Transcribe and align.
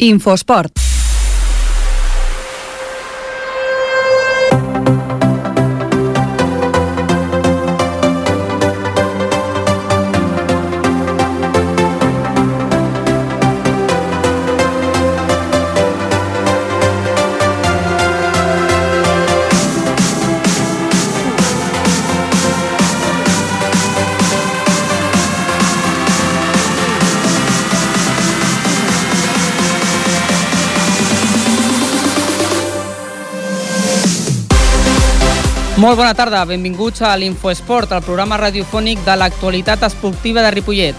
Infosport. 0.00 0.87
Molt 35.78 35.94
bona 35.94 36.10
tarda, 36.10 36.40
benvinguts 36.42 37.04
a 37.06 37.12
l'Infoesport, 37.14 37.92
el 37.94 38.02
programa 38.02 38.34
radiofònic 38.40 39.04
de 39.06 39.14
l'actualitat 39.14 39.84
esportiva 39.86 40.42
de 40.42 40.50
Ripollet. 40.50 40.96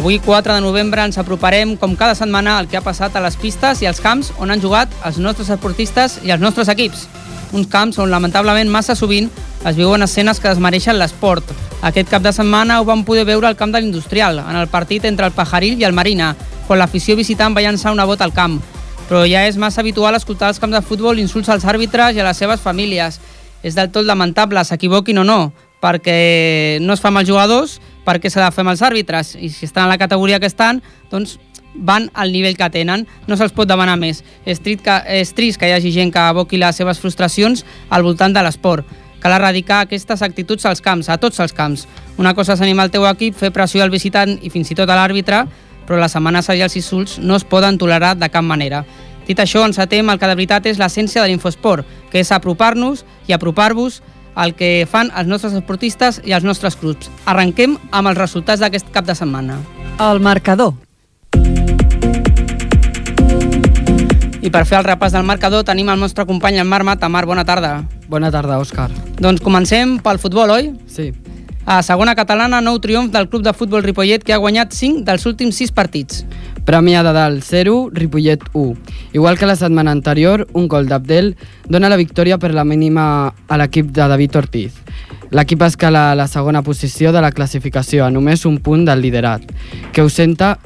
Avui, 0.00 0.16
4 0.16 0.54
de 0.54 0.62
novembre, 0.64 1.02
ens 1.04 1.18
aproparem, 1.20 1.74
com 1.76 1.92
cada 1.92 2.14
setmana, 2.16 2.54
al 2.56 2.70
que 2.70 2.78
ha 2.78 2.82
passat 2.86 3.12
a 3.12 3.20
les 3.20 3.36
pistes 3.36 3.82
i 3.82 3.86
als 3.90 4.00
camps 4.00 4.30
on 4.40 4.48
han 4.48 4.62
jugat 4.64 4.88
els 5.04 5.18
nostres 5.20 5.50
esportistes 5.52 6.16
i 6.24 6.32
els 6.32 6.40
nostres 6.40 6.72
equips. 6.72 7.04
Uns 7.52 7.68
camps 7.68 8.00
on, 8.00 8.08
lamentablement, 8.08 8.72
massa 8.72 8.96
sovint 8.96 9.28
es 9.60 9.76
viuen 9.76 10.08
escenes 10.08 10.40
que 10.40 10.48
desmereixen 10.48 10.96
l'esport. 10.96 11.44
Aquest 11.82 12.08
cap 12.08 12.24
de 12.24 12.32
setmana 12.32 12.80
ho 12.80 12.88
vam 12.88 13.04
poder 13.04 13.26
veure 13.28 13.50
al 13.50 13.60
camp 13.60 13.76
de 13.76 13.84
l'Industrial, 13.84 14.40
en 14.40 14.56
el 14.56 14.72
partit 14.72 15.04
entre 15.04 15.28
el 15.28 15.36
Pajaril 15.36 15.76
i 15.76 15.84
el 15.84 15.92
Marina, 15.92 16.32
quan 16.64 16.80
l'afició 16.80 17.12
visitant 17.12 17.52
va 17.52 17.60
llançar 17.60 17.92
una 17.92 18.08
bota 18.08 18.24
al 18.24 18.32
camp. 18.32 18.56
Però 19.04 19.26
ja 19.28 19.44
és 19.44 19.60
massa 19.60 19.84
habitual 19.84 20.16
escoltar 20.16 20.48
als 20.48 20.64
camps 20.64 20.80
de 20.80 20.86
futbol 20.88 21.20
insults 21.20 21.52
als 21.52 21.68
àrbitres 21.68 22.16
i 22.16 22.24
a 22.24 22.28
les 22.32 22.40
seves 22.40 22.64
famílies 22.64 23.20
és 23.64 23.74
del 23.74 23.90
tot 23.90 24.04
lamentable, 24.04 24.62
s'equivoquin 24.64 25.22
o 25.22 25.24
no, 25.24 25.40
perquè 25.82 26.78
no 26.84 26.94
es 26.94 27.02
fa 27.02 27.10
amb 27.10 27.22
els 27.22 27.28
jugadors, 27.28 27.78
perquè 28.04 28.30
s'ha 28.30 28.44
de 28.44 28.52
fer 28.52 28.62
amb 28.64 28.74
els 28.74 28.84
àrbitres, 28.84 29.34
i 29.40 29.48
si 29.48 29.66
estan 29.66 29.88
a 29.88 29.92
la 29.94 30.00
categoria 30.00 30.38
que 30.40 30.48
estan, 30.50 30.82
doncs 31.10 31.38
van 31.74 32.10
al 32.14 32.32
nivell 32.32 32.56
que 32.56 32.68
tenen, 32.70 33.06
no 33.26 33.36
se'ls 33.36 33.54
pot 33.56 33.68
demanar 33.68 33.96
més. 33.98 34.22
És 34.46 34.60
que, 34.60 34.98
és 35.08 35.32
trist 35.34 35.58
que 35.58 35.68
hi 35.68 35.74
hagi 35.74 35.92
gent 35.92 36.12
que 36.12 36.20
aboqui 36.20 36.60
les 36.60 36.76
seves 36.76 37.00
frustracions 37.00 37.64
al 37.90 38.04
voltant 38.06 38.32
de 38.32 38.42
l'esport. 38.44 38.86
Cal 39.20 39.32
erradicar 39.32 39.80
aquestes 39.82 40.22
actituds 40.22 40.66
als 40.66 40.84
camps, 40.84 41.08
a 41.08 41.16
tots 41.18 41.40
els 41.40 41.52
camps. 41.52 41.86
Una 42.20 42.34
cosa 42.34 42.54
és 42.54 42.60
animar 42.60 42.86
el 42.86 42.94
teu 42.94 43.06
equip, 43.08 43.34
fer 43.34 43.50
pressió 43.50 43.82
al 43.82 43.90
visitant 43.90 44.36
i 44.42 44.52
fins 44.52 44.70
i 44.70 44.76
tot 44.78 44.90
a 44.90 44.98
l'àrbitre, 44.98 45.46
però 45.88 45.98
les 46.00 46.16
amenaces 46.16 46.56
i 46.56 46.62
els 46.64 46.76
insults 46.76 47.18
no 47.18 47.36
es 47.36 47.44
poden 47.44 47.78
tolerar 47.78 48.14
de 48.16 48.28
cap 48.28 48.44
manera. 48.44 48.84
Dit 49.26 49.40
això, 49.40 49.64
encetem 49.64 50.10
el 50.10 50.18
que 50.20 50.28
de 50.28 50.36
veritat 50.36 50.66
és 50.68 50.80
l'essència 50.80 51.22
de 51.22 51.30
l'infosport, 51.30 51.86
que 52.12 52.20
és 52.20 52.32
apropar-nos 52.32 53.04
i 53.26 53.32
apropar-vos 53.32 54.02
al 54.34 54.54
que 54.58 54.86
fan 54.90 55.12
els 55.16 55.30
nostres 55.30 55.54
esportistes 55.54 56.20
i 56.24 56.34
els 56.36 56.44
nostres 56.44 56.76
clubs. 56.76 57.10
Arrenquem 57.30 57.78
amb 57.90 58.10
els 58.10 58.18
resultats 58.18 58.60
d'aquest 58.60 58.90
cap 58.92 59.06
de 59.06 59.14
setmana. 59.14 59.60
El 60.02 60.20
marcador. 60.20 60.74
I 64.44 64.50
per 64.52 64.66
fer 64.68 64.76
el 64.76 64.84
repàs 64.84 65.14
del 65.14 65.24
marcador 65.24 65.64
tenim 65.64 65.88
el 65.88 66.00
nostre 66.00 66.26
company 66.28 66.58
en 66.60 66.68
Marc 66.68 66.84
Mata. 66.84 67.08
Marc, 67.08 67.26
bona 67.30 67.46
tarda. 67.48 67.78
Bona 68.12 68.28
tarda, 68.30 68.58
Òscar. 68.60 68.90
Doncs 69.16 69.40
comencem 69.40 69.96
pel 70.04 70.20
futbol, 70.20 70.52
oi? 70.52 70.74
Sí. 70.84 71.14
A 71.64 71.78
segona 71.80 72.12
catalana, 72.12 72.60
nou 72.60 72.76
triomf 72.76 73.08
del 73.14 73.30
club 73.32 73.40
de 73.46 73.54
futbol 73.56 73.80
Ripollet 73.80 74.20
que 74.20 74.34
ha 74.36 74.42
guanyat 74.42 74.74
5 74.76 75.00
dels 75.06 75.24
últims 75.24 75.56
6 75.62 75.72
partits. 75.72 76.26
Premià 76.64 77.02
de 77.04 77.12
dalt 77.12 77.44
0, 77.44 77.90
Ripollet 77.92 78.40
1. 78.52 78.76
Igual 79.12 79.36
que 79.36 79.46
la 79.46 79.56
setmana 79.56 79.92
anterior, 79.92 80.46
un 80.54 80.66
gol 80.66 80.88
d'Abdel 80.88 81.34
dona 81.68 81.90
la 81.92 82.00
victòria 82.00 82.38
per 82.38 82.54
la 82.54 82.64
mínima 82.64 83.34
a 83.48 83.58
l'equip 83.60 83.90
de 83.92 84.08
David 84.08 84.38
Ortiz. 84.40 84.78
L'equip 85.30 85.60
escala 85.66 86.10
a 86.12 86.14
la 86.16 86.26
segona 86.26 86.62
posició 86.62 87.12
de 87.12 87.20
la 87.20 87.32
classificació 87.36 88.06
a 88.06 88.10
només 88.10 88.46
un 88.48 88.56
punt 88.64 88.86
del 88.88 89.02
liderat, 89.04 89.44
que 89.92 90.00
ausenta 90.00 90.58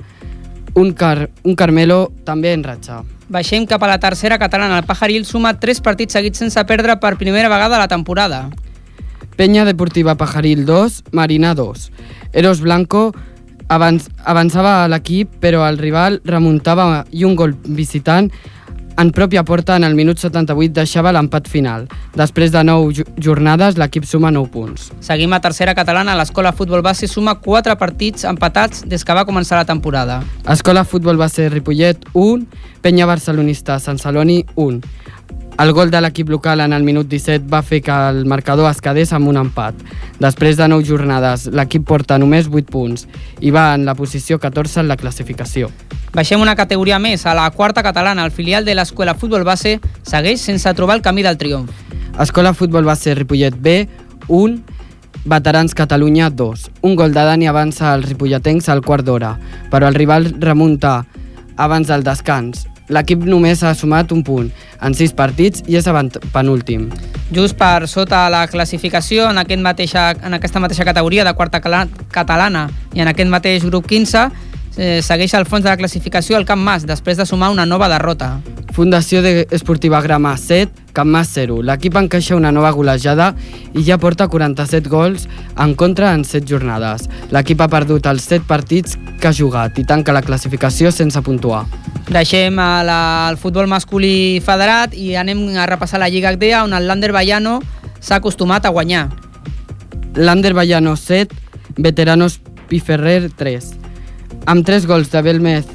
un, 0.75 0.93
car 0.95 1.31
un 1.43 1.57
Carmelo 1.59 2.13
també 2.25 2.53
en 2.55 2.63
ratxa. 2.63 3.03
Baixem 3.29 3.67
cap 3.67 3.83
a 3.83 3.91
la 3.91 3.99
tercera 3.99 4.39
catalana. 4.39 4.79
El 4.79 4.87
Pajaril 4.87 5.27
suma 5.27 5.57
3 5.59 5.83
partits 5.83 6.15
seguits 6.15 6.39
sense 6.39 6.63
perdre 6.65 6.95
per 7.03 7.17
primera 7.19 7.51
vegada 7.51 7.77
a 7.77 7.83
la 7.83 7.89
temporada. 7.89 8.49
Peña 9.37 9.65
Deportiva 9.65 10.15
Pajaril 10.15 10.65
2, 10.65 11.05
Marina 11.13 11.55
2. 11.55 11.91
Eros 12.33 12.61
Blanco 12.61 13.15
avanç, 13.69 14.09
avançava 14.25 14.87
l'equip, 14.89 15.39
però 15.43 15.65
el 15.69 15.79
rival 15.79 16.21
remuntava 16.25 17.05
i 17.13 17.25
un 17.29 17.37
gol 17.37 17.55
visitant 17.65 18.31
en 18.99 19.13
pròpia 19.15 19.45
porta 19.47 19.77
en 19.79 19.85
el 19.87 19.95
minut 19.95 20.19
78 20.19 20.75
deixava 20.75 21.13
l'empat 21.15 21.47
final. 21.47 21.85
Després 22.19 22.51
de 22.51 22.65
9 22.67 23.05
jornades, 23.23 23.77
l'equip 23.79 24.09
suma 24.11 24.33
9 24.35 24.51
punts. 24.51 24.89
Seguim 25.07 25.37
a 25.37 25.39
tercera 25.45 25.75
catalana. 25.79 26.17
L'escola 26.19 26.51
Futbol 26.51 26.83
Base 26.83 27.07
suma 27.07 27.37
4 27.39 27.77
partits 27.79 28.27
empatats 28.27 28.83
des 28.91 29.07
que 29.07 29.15
va 29.15 29.27
començar 29.29 29.61
la 29.61 29.69
temporada. 29.69 30.19
Escola 30.51 30.83
Futbol 30.83 31.21
Base 31.21 31.47
Ripollet 31.49 32.11
1, 32.13 32.49
Penya 32.83 33.07
Barcelonista 33.07 33.79
Sant 33.79 34.03
Celoni 34.03 34.41
1. 34.57 34.83
El 35.59 35.73
gol 35.75 35.91
de 35.91 35.99
l'equip 35.99 36.29
local 36.31 36.61
en 36.63 36.73
el 36.73 36.85
minut 36.87 37.09
17 37.11 37.49
va 37.51 37.65
fer 37.67 37.81
que 37.83 37.91
el 37.91 38.21
marcador 38.31 38.69
es 38.71 38.79
quedés 38.79 39.11
amb 39.13 39.27
un 39.27 39.41
empat. 39.41 39.75
Després 40.23 40.55
de 40.55 40.69
9 40.71 40.87
jornades, 40.87 41.49
l'equip 41.51 41.83
porta 41.83 42.15
només 42.23 42.47
8 42.47 42.71
punts 42.71 43.09
i 43.43 43.51
va 43.51 43.73
en 43.75 43.83
la 43.89 43.97
posició 43.99 44.39
14 44.39 44.85
en 44.85 44.87
la 44.87 44.97
classificació. 45.01 45.73
Baixem 46.15 46.39
una 46.39 46.55
categoria 46.55 47.01
més. 47.03 47.27
A 47.27 47.35
la 47.35 47.51
quarta 47.51 47.83
catalana, 47.83 48.23
el 48.25 48.31
filial 48.31 48.65
de 48.65 48.79
l'Escola 48.79 49.17
Futbol 49.19 49.43
Base 49.43 49.81
segueix 50.07 50.47
sense 50.47 50.75
trobar 50.79 51.01
el 51.01 51.03
camí 51.03 51.27
del 51.27 51.43
triomf. 51.43 51.75
Escola 52.23 52.55
Futbol 52.55 52.87
Base 52.87 53.19
Ripollet 53.19 53.59
B, 53.59 53.89
1, 54.29 54.63
Veterans 55.25 55.75
Catalunya 55.75 56.31
2. 56.31 56.71
Un 56.87 56.95
gol 56.95 57.13
de 57.13 57.27
Dani 57.27 57.51
avança 57.51 57.93
als 57.93 58.07
ripolletens 58.07 58.71
al 58.71 58.87
quart 58.87 59.05
d'hora, 59.05 59.35
però 59.75 59.91
el 59.91 59.99
rival 59.99 60.37
remunta 60.39 61.01
abans 61.57 61.91
del 61.91 62.07
descans. 62.07 62.69
L'equip 62.89 63.25
només 63.29 63.63
ha 63.63 63.75
sumat 63.77 64.13
un 64.13 64.23
punt 64.25 64.49
en 64.81 64.95
sis 64.97 65.13
partits 65.13 65.63
i 65.69 65.77
és 65.77 65.89
penúltim. 66.33 66.89
Just 67.35 67.59
per 67.61 67.87
sota 67.87 68.25
la 68.33 68.47
classificació, 68.49 69.29
en, 69.29 69.39
aquest 69.39 69.61
mateixa, 69.61 70.11
en 70.25 70.35
aquesta 70.39 70.61
mateixa 70.61 70.87
categoria 70.89 71.25
de 71.25 71.35
quarta 71.37 71.61
catalana 71.61 72.69
i 72.95 73.05
en 73.05 73.09
aquest 73.09 73.29
mateix 73.29 73.67
grup 73.69 73.87
15, 73.87 74.29
eh, 74.79 75.03
segueix 75.03 75.35
al 75.35 75.45
fons 75.45 75.67
de 75.67 75.69
la 75.69 75.77
classificació 75.77 76.39
el 76.39 76.47
Camp 76.47 76.63
Mas, 76.63 76.87
després 76.87 77.19
de 77.19 77.27
sumar 77.27 77.51
una 77.51 77.67
nova 77.67 77.91
derrota. 77.91 78.39
Fundació 78.73 79.21
de 79.23 79.49
Esportiva 79.51 80.01
Grama 80.01 80.37
7, 80.39 80.93
Camp 80.95 81.11
Mas 81.11 81.33
0. 81.35 81.59
L'equip 81.67 81.97
encaixa 81.99 82.39
una 82.39 82.53
nova 82.55 82.71
golejada 82.71 83.33
i 83.75 83.83
ja 83.83 83.99
porta 83.99 84.29
47 84.31 84.89
gols 84.89 85.27
en 85.59 85.75
contra 85.75 86.13
en 86.15 86.25
7 86.25 86.47
jornades. 86.47 87.09
L'equip 87.35 87.61
ha 87.61 87.69
perdut 87.69 88.07
els 88.07 88.29
7 88.31 88.47
partits 88.47 88.97
que 89.19 89.29
ha 89.29 89.35
jugat 89.35 89.79
i 89.83 89.85
tanca 89.85 90.15
la 90.15 90.23
classificació 90.23 90.93
sense 90.95 91.21
puntuar. 91.27 91.65
Deixem 92.09 92.57
el, 92.63 92.89
el 92.89 93.37
futbol 93.37 93.67
masculí 93.69 94.39
federat 94.47 94.95
i 94.95 95.17
anem 95.19 95.43
a 95.59 95.67
repassar 95.67 96.01
la 96.01 96.09
Lliga 96.09 96.31
Acdea, 96.31 96.63
on 96.65 96.73
el 96.73 96.87
Lander 96.87 97.11
Ballano 97.13 97.59
s'ha 98.01 98.23
acostumat 98.23 98.65
a 98.65 98.73
guanyar. 98.73 99.09
Lander 100.15 100.55
Ballano 100.55 100.95
7, 100.97 101.35
Veteranos 101.77 102.41
Piferrer 102.69 103.31
3. 103.35 103.88
Amb 104.49 104.65
3 104.65 104.87
gols 104.89 105.11
de 105.13 105.21
Belmez, 105.21 105.67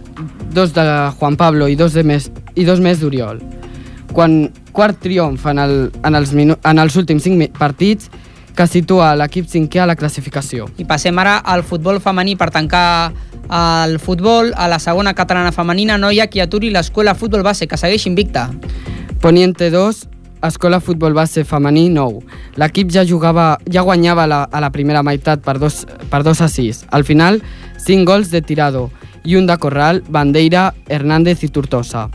dos 0.52 0.74
de 0.74 0.84
Juan 1.20 1.36
Pablo 1.38 1.68
i 1.70 1.76
dos, 1.78 1.94
de 1.94 2.02
més, 2.02 2.32
i 2.58 2.66
dos 2.66 2.80
més 2.82 3.04
d'Oriol. 3.04 3.38
Quan 4.14 4.48
quart 4.74 4.98
triomf 5.02 5.46
en, 5.52 5.60
el, 5.62 5.76
en, 6.02 6.16
els 6.18 6.32
minu, 6.34 6.56
en 6.58 6.82
els 6.82 6.98
últims 6.98 7.22
5 7.22 7.52
partits 7.60 8.10
que 8.58 8.66
situa 8.70 9.12
l'equip 9.18 9.46
cinquè 9.50 9.84
a 9.84 9.86
la 9.90 9.98
classificació. 9.98 10.66
I 10.82 10.88
passem 10.90 11.18
ara 11.22 11.36
al 11.38 11.62
futbol 11.66 12.02
femení 12.02 12.34
per 12.38 12.50
tancar 12.54 13.14
el 13.54 14.00
futbol, 14.02 14.50
a 14.58 14.66
la 14.70 14.80
segona 14.82 15.14
catalana 15.14 15.54
femenina 15.54 16.00
no 16.02 16.10
hi 16.10 16.22
ha 16.22 16.30
qui 16.30 16.42
aturi 16.42 16.72
l'escola 16.74 17.14
futbol 17.14 17.46
base, 17.46 17.68
que 17.70 17.78
segueix 17.78 18.08
invicta. 18.10 18.48
Poniente 19.22 19.70
2, 19.70 20.02
Escola 20.44 20.82
Futbol 20.82 21.14
Base 21.14 21.46
Femení 21.48 21.88
9. 21.90 22.20
L'equip 22.60 22.92
ja 22.92 23.06
jugava, 23.08 23.58
ja 23.72 23.82
guanyava 23.82 24.28
la, 24.28 24.42
a 24.52 24.60
la 24.60 24.70
primera 24.76 25.04
meitat 25.04 25.40
per 25.42 25.56
2 25.62 26.10
per 26.12 26.22
dos 26.24 26.42
a 26.44 26.50
6. 26.52 26.86
Al 26.92 27.06
final, 27.08 27.40
5 27.80 28.04
gols 28.06 28.30
de 28.30 28.42
Tirado 28.42 28.90
i 29.24 29.38
un 29.40 29.48
de 29.48 29.58
Corral, 29.58 30.04
Bandeira, 30.10 30.74
Hernández 30.88 31.46
i 31.48 31.50
Tortosa. 31.50 32.10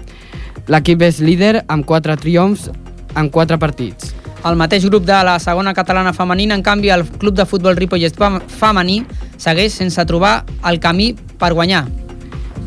L'equip 0.69 1.03
és 1.03 1.23
líder 1.25 1.65
amb 1.73 1.89
4 1.89 2.19
triomfs 2.21 2.69
en 3.17 3.31
4 3.33 3.59
partits. 3.59 4.13
El 4.45 4.61
mateix 4.61 4.85
grup 4.87 5.09
de 5.09 5.17
la 5.25 5.39
segona 5.41 5.73
catalana 5.75 6.13
femenina, 6.13 6.55
en 6.55 6.63
canvi, 6.63 6.93
el 6.93 7.07
club 7.09 7.35
de 7.35 7.47
futbol 7.49 7.77
Ripollet 7.77 8.15
femení 8.61 9.01
segueix 9.37 9.81
sense 9.81 10.05
trobar 10.07 10.45
el 10.69 10.79
camí 10.79 11.15
per 11.41 11.55
guanyar. 11.57 11.87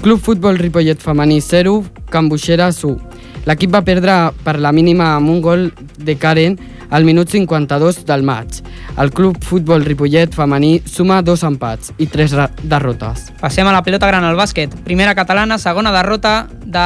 Club 0.02 0.20
Futbol 0.20 0.58
Ripollet 0.58 1.00
femení 1.00 1.40
0, 1.40 1.84
Can 2.10 2.28
Buixeres 2.28 2.84
1. 2.84 3.11
L'equip 3.50 3.72
va 3.74 3.82
perdre 3.82 4.16
per 4.46 4.60
la 4.62 4.72
mínima 4.72 5.16
amb 5.16 5.30
un 5.30 5.42
gol 5.42 5.72
de 5.98 6.16
Karen 6.18 6.60
al 6.92 7.06
minut 7.08 7.32
52 7.32 8.04
del 8.06 8.22
maig. 8.24 8.60
El 9.02 9.10
Club 9.16 9.40
Futbol 9.44 9.86
Ripollet 9.88 10.36
femení 10.36 10.82
suma 10.86 11.22
dos 11.26 11.42
empats 11.48 11.94
i 11.98 12.06
tres 12.12 12.36
derrotes. 12.62 13.32
Passem 13.42 13.68
a 13.68 13.74
la 13.74 13.82
pelota 13.82 14.12
gran 14.12 14.28
al 14.28 14.38
bàsquet. 14.38 14.76
Primera 14.86 15.16
catalana, 15.16 15.58
segona 15.58 15.94
derrota 15.96 16.46
de 16.66 16.86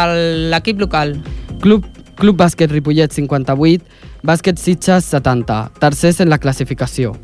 l'equip 0.54 0.80
local. 0.80 1.18
Club, 1.60 1.86
Club 2.16 2.38
Bàsquet 2.40 2.72
Ripollet 2.72 3.12
58, 3.12 3.84
Bàsquet 4.24 4.62
Sitges 4.62 5.10
70, 5.12 5.72
tercers 5.81 6.22
en 6.22 6.30
la 6.30 6.40
classificació. 6.40 7.16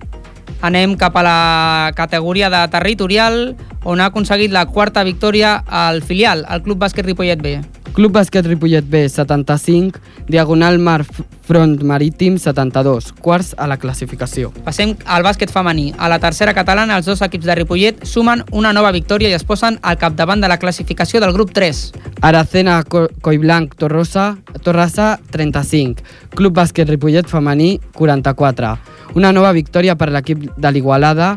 Anem 0.61 0.97
cap 0.97 1.15
a 1.17 1.23
la 1.25 1.91
categoria 1.97 2.49
de 2.53 2.59
territorial, 2.73 3.55
on 3.83 4.01
ha 4.01 4.11
aconseguit 4.11 4.51
la 4.53 4.67
quarta 4.69 5.05
victòria 5.05 5.55
al 5.65 6.03
filial, 6.05 6.43
el 6.49 6.61
Club 6.65 6.81
Bàsquet 6.83 7.07
Ripollet 7.07 7.41
B. 7.41 7.59
Club 7.91 8.13
Bàsquet 8.15 8.45
Ripollet 8.47 8.85
B 8.87 9.09
75, 9.09 9.99
Diagonal 10.27 10.79
Mar 10.79 11.03
Front 11.43 11.81
Marítim 11.83 12.37
72, 12.39 13.11
quarts 13.19 13.51
a 13.57 13.65
la 13.67 13.75
classificació. 13.75 14.53
Passem 14.63 14.93
al 15.03 15.25
bàsquet 15.27 15.51
femení. 15.51 15.89
A 15.99 16.07
la 16.07 16.19
tercera 16.23 16.53
catalana, 16.55 16.95
els 16.95 17.09
dos 17.09 17.19
equips 17.25 17.49
de 17.49 17.57
Ripollet 17.59 18.05
sumen 18.07 18.45
una 18.55 18.71
nova 18.71 18.93
victòria 18.95 19.27
i 19.27 19.35
es 19.35 19.43
posen 19.43 19.75
al 19.81 19.99
capdavant 19.99 20.39
de 20.39 20.47
la 20.47 20.59
classificació 20.61 21.19
del 21.19 21.33
grup 21.35 21.51
3. 21.51 21.81
Aracena 22.21 22.77
Co 22.87 23.09
Coiblanc 23.21 23.75
Torrosa, 23.75 24.37
Torrassa 24.63 25.17
35, 25.35 26.07
Club 26.37 26.55
Bàsquet 26.61 26.87
Ripollet 26.87 27.27
femení 27.27 27.73
44. 27.99 28.71
Una 29.19 29.33
nova 29.35 29.51
victòria 29.51 29.97
per 29.99 30.13
l'equip 30.15 30.47
de 30.55 30.71
l'Igualada, 30.71 31.33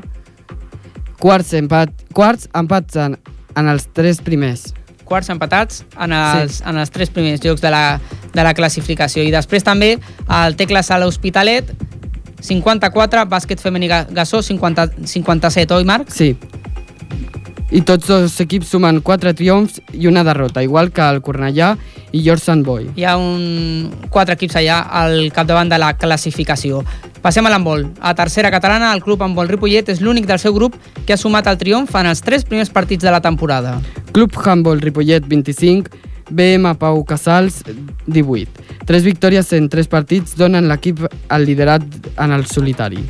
quarts, 1.18 1.50
empat, 1.58 1.90
quarts 2.14 2.46
empats 2.54 3.02
en, 3.08 3.18
en 3.58 3.74
els 3.74 3.90
tres 3.90 4.22
primers 4.22 4.70
quarts 5.06 5.30
empatats 5.32 5.82
en 6.00 6.14
els, 6.16 6.58
sí. 6.58 6.64
en 6.68 6.80
els 6.80 6.92
tres 6.94 7.12
primers 7.14 7.42
llocs 7.44 7.62
de 7.64 7.72
la, 7.72 8.00
de 8.34 8.46
la 8.46 8.54
classificació. 8.56 9.24
I 9.24 9.32
després 9.34 9.66
també 9.66 9.94
el 10.26 10.56
Tecla 10.60 10.82
Sala 10.86 11.08
Hospitalet, 11.10 11.70
54, 12.44 13.24
bàsquet 13.30 13.62
femení 13.62 13.88
Gassó, 13.88 14.42
50, 14.44 14.90
57, 15.08 15.78
oi 15.78 15.88
Marc? 15.88 16.12
Sí. 16.12 16.34
I 17.72 17.80
tots 17.80 18.06
dos 18.06 18.34
equips 18.44 18.68
sumen 18.74 19.00
4 19.00 19.32
triomfs 19.38 19.80
i 19.96 20.06
una 20.06 20.24
derrota, 20.24 20.62
igual 20.62 20.90
que 20.92 21.02
el 21.02 21.22
Cornellà 21.24 21.72
i 22.12 22.20
George 22.22 22.44
Sant 22.44 22.62
Boi. 22.66 22.90
Hi 22.94 23.06
ha 23.08 23.16
un, 23.16 23.88
quatre 24.12 24.36
equips 24.36 24.58
allà 24.60 24.82
al 24.92 25.30
capdavant 25.34 25.72
de 25.72 25.78
la 25.80 25.94
classificació. 25.96 26.82
Passem 27.24 27.46
a 27.46 27.50
l'handbol. 27.50 27.86
A 28.04 28.12
tercera 28.14 28.50
catalana, 28.52 28.92
el 28.92 29.00
club 29.02 29.22
handbol 29.24 29.48
Ripollet 29.48 29.88
és 29.88 30.02
l'únic 30.04 30.28
del 30.28 30.42
seu 30.42 30.52
grup 30.52 30.76
que 31.06 31.16
ha 31.16 31.20
sumat 31.20 31.48
el 31.48 31.56
triomf 31.58 31.94
en 31.96 32.10
els 32.10 32.20
tres 32.20 32.44
primers 32.44 32.68
partits 32.70 33.02
de 33.02 33.14
la 33.14 33.22
temporada. 33.24 33.78
Club 34.12 34.36
handbol 34.44 34.84
Ripollet 34.84 35.24
25, 35.26 36.04
BM 36.30 36.74
Pau 36.78 37.04
Casals 37.04 37.62
18. 38.06 38.48
Tres 38.86 39.04
victòries 39.04 39.52
en 39.52 39.68
tres 39.68 39.88
partits 39.88 40.36
donen 40.36 40.68
l'equip 40.68 41.04
al 41.28 41.46
liderat 41.46 41.84
en 42.16 42.32
el 42.32 42.46
solitari. 42.46 43.02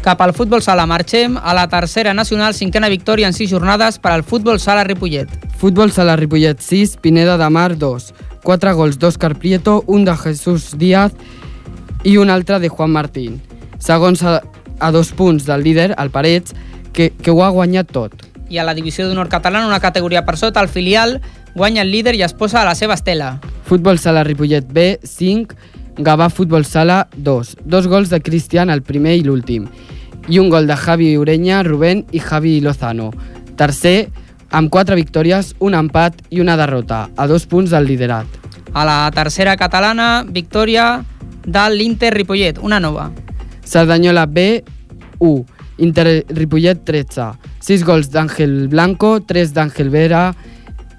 Cap 0.00 0.22
al 0.24 0.32
futbol 0.32 0.62
sala 0.64 0.86
marxem 0.88 1.36
a 1.36 1.52
la 1.52 1.66
tercera 1.68 2.14
nacional, 2.14 2.54
cinquena 2.56 2.88
victòria 2.88 3.28
en 3.28 3.36
sis 3.36 3.50
jornades 3.50 3.98
per 4.00 4.14
al 4.14 4.24
futbol 4.24 4.56
sala 4.58 4.84
Ripollet. 4.84 5.28
Futbol 5.60 5.92
sala 5.92 6.16
Ripollet 6.16 6.62
6, 6.64 6.96
Pineda 7.02 7.36
de 7.36 7.50
Mar 7.52 7.76
2. 7.76 8.14
4 8.42 8.72
gols 8.74 8.96
d'Òscar 8.96 9.34
Prieto, 9.36 9.82
un 9.86 10.06
de 10.06 10.16
Jesús 10.16 10.72
Díaz 10.80 11.12
i 12.04 12.16
un 12.16 12.30
altre 12.30 12.58
de 12.60 12.70
Juan 12.72 12.90
Martín. 12.90 13.42
Segons 13.78 14.22
a, 14.24 14.40
a 14.80 14.90
dos 14.90 15.12
punts 15.12 15.44
del 15.44 15.62
líder, 15.62 15.94
el 15.98 16.10
Parets, 16.10 16.56
que, 16.92 17.10
que 17.10 17.30
ho 17.30 17.44
ha 17.44 17.52
guanyat 17.52 17.92
tot. 17.92 18.24
I 18.50 18.58
a 18.58 18.64
la 18.64 18.74
divisió 18.74 19.06
d'honor 19.06 19.28
catalana, 19.28 19.68
una 19.68 19.84
categoria 19.84 20.24
per 20.24 20.38
sota, 20.40 20.64
el 20.64 20.72
filial 20.72 21.20
guanya 21.54 21.82
el 21.82 21.90
líder 21.90 22.14
i 22.14 22.22
es 22.22 22.34
posa 22.34 22.62
a 22.62 22.64
la 22.64 22.74
seva 22.74 22.94
estela. 22.94 23.38
Futbol 23.64 23.98
Sala 23.98 24.24
Ripollet 24.24 24.66
B, 24.72 24.98
5, 25.02 25.54
Gavà 25.98 26.30
Futbol 26.30 26.64
Sala 26.64 27.08
2. 27.16 27.56
Dos 27.64 27.86
gols 27.86 28.10
de 28.10 28.20
Cristian, 28.22 28.70
el 28.70 28.82
primer 28.82 29.16
i 29.18 29.24
l'últim. 29.24 29.68
I 30.28 30.38
un 30.38 30.50
gol 30.50 30.66
de 30.66 30.76
Javi 30.76 31.16
Ureña, 31.18 31.62
Rubén 31.62 32.04
i 32.12 32.20
Javi 32.20 32.60
Lozano. 32.60 33.10
Tercer, 33.56 34.10
amb 34.50 34.70
quatre 34.70 34.96
victòries, 34.96 35.54
un 35.58 35.74
empat 35.74 36.22
i 36.30 36.40
una 36.40 36.56
derrota, 36.56 37.08
a 37.16 37.26
dos 37.26 37.46
punts 37.46 37.70
del 37.70 37.86
liderat. 37.86 38.26
A 38.72 38.84
la 38.86 38.98
tercera 39.14 39.56
catalana, 39.58 40.24
victòria 40.26 41.04
de 41.44 41.64
l'Inter 41.70 42.12
Ripollet, 42.14 42.58
una 42.62 42.80
nova. 42.80 43.10
Cerdanyola 43.64 44.26
B, 44.26 44.62
1. 45.18 45.44
Inter 45.80 46.24
Ripollet 46.28 46.84
13. 46.84 47.32
6 47.60 47.84
gols 47.84 48.10
d'Àngel 48.12 48.68
Blanco, 48.68 49.18
3 49.20 49.52
d'Àngel 49.56 49.90
Vera, 49.92 50.30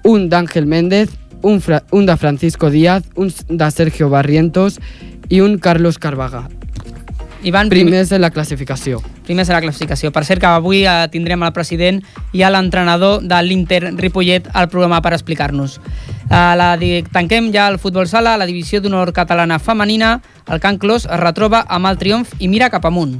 un 0.04 0.28
d'Àngel 0.28 0.66
Méndez, 0.66 1.10
un, 1.42 1.60
un 1.90 2.06
de 2.06 2.16
Francisco 2.16 2.70
Díaz, 2.70 3.04
un 3.16 3.32
de 3.48 3.70
Sergio 3.70 4.08
Barrientos 4.08 4.80
i 5.28 5.40
un 5.40 5.58
Carlos 5.58 5.98
Carvaga. 5.98 6.48
I 7.42 7.50
van 7.50 7.68
primers 7.68 8.12
en 8.14 8.20
la 8.22 8.30
classificació. 8.30 9.00
Primers 9.26 9.48
en 9.50 9.56
la 9.56 9.62
classificació. 9.64 10.12
Per 10.14 10.22
cert 10.22 10.38
que 10.40 10.46
avui 10.46 10.84
eh, 10.86 11.08
tindrem 11.10 11.42
el 11.42 11.50
president 11.52 11.98
i 12.30 12.44
l'entrenador 12.46 13.24
de 13.26 13.40
l'Inter 13.42 13.80
Ripollet 13.98 14.46
al 14.54 14.68
programa 14.70 15.00
per 15.02 15.10
explicar-nos. 15.16 15.80
Eh, 16.30 16.54
la, 16.60 16.76
tanquem 17.10 17.50
ja 17.54 17.66
el 17.72 17.80
futbol 17.82 18.06
sala, 18.06 18.36
la 18.38 18.46
divisió 18.46 18.80
d'honor 18.80 19.10
catalana 19.12 19.58
femenina. 19.58 20.20
El 20.46 20.62
Can 20.62 20.78
Clos 20.78 21.08
es 21.10 21.18
retroba 21.18 21.64
amb 21.68 21.90
el 21.90 21.98
triomf 21.98 22.36
i 22.38 22.46
mira 22.46 22.70
cap 22.70 22.86
amunt. 22.86 23.18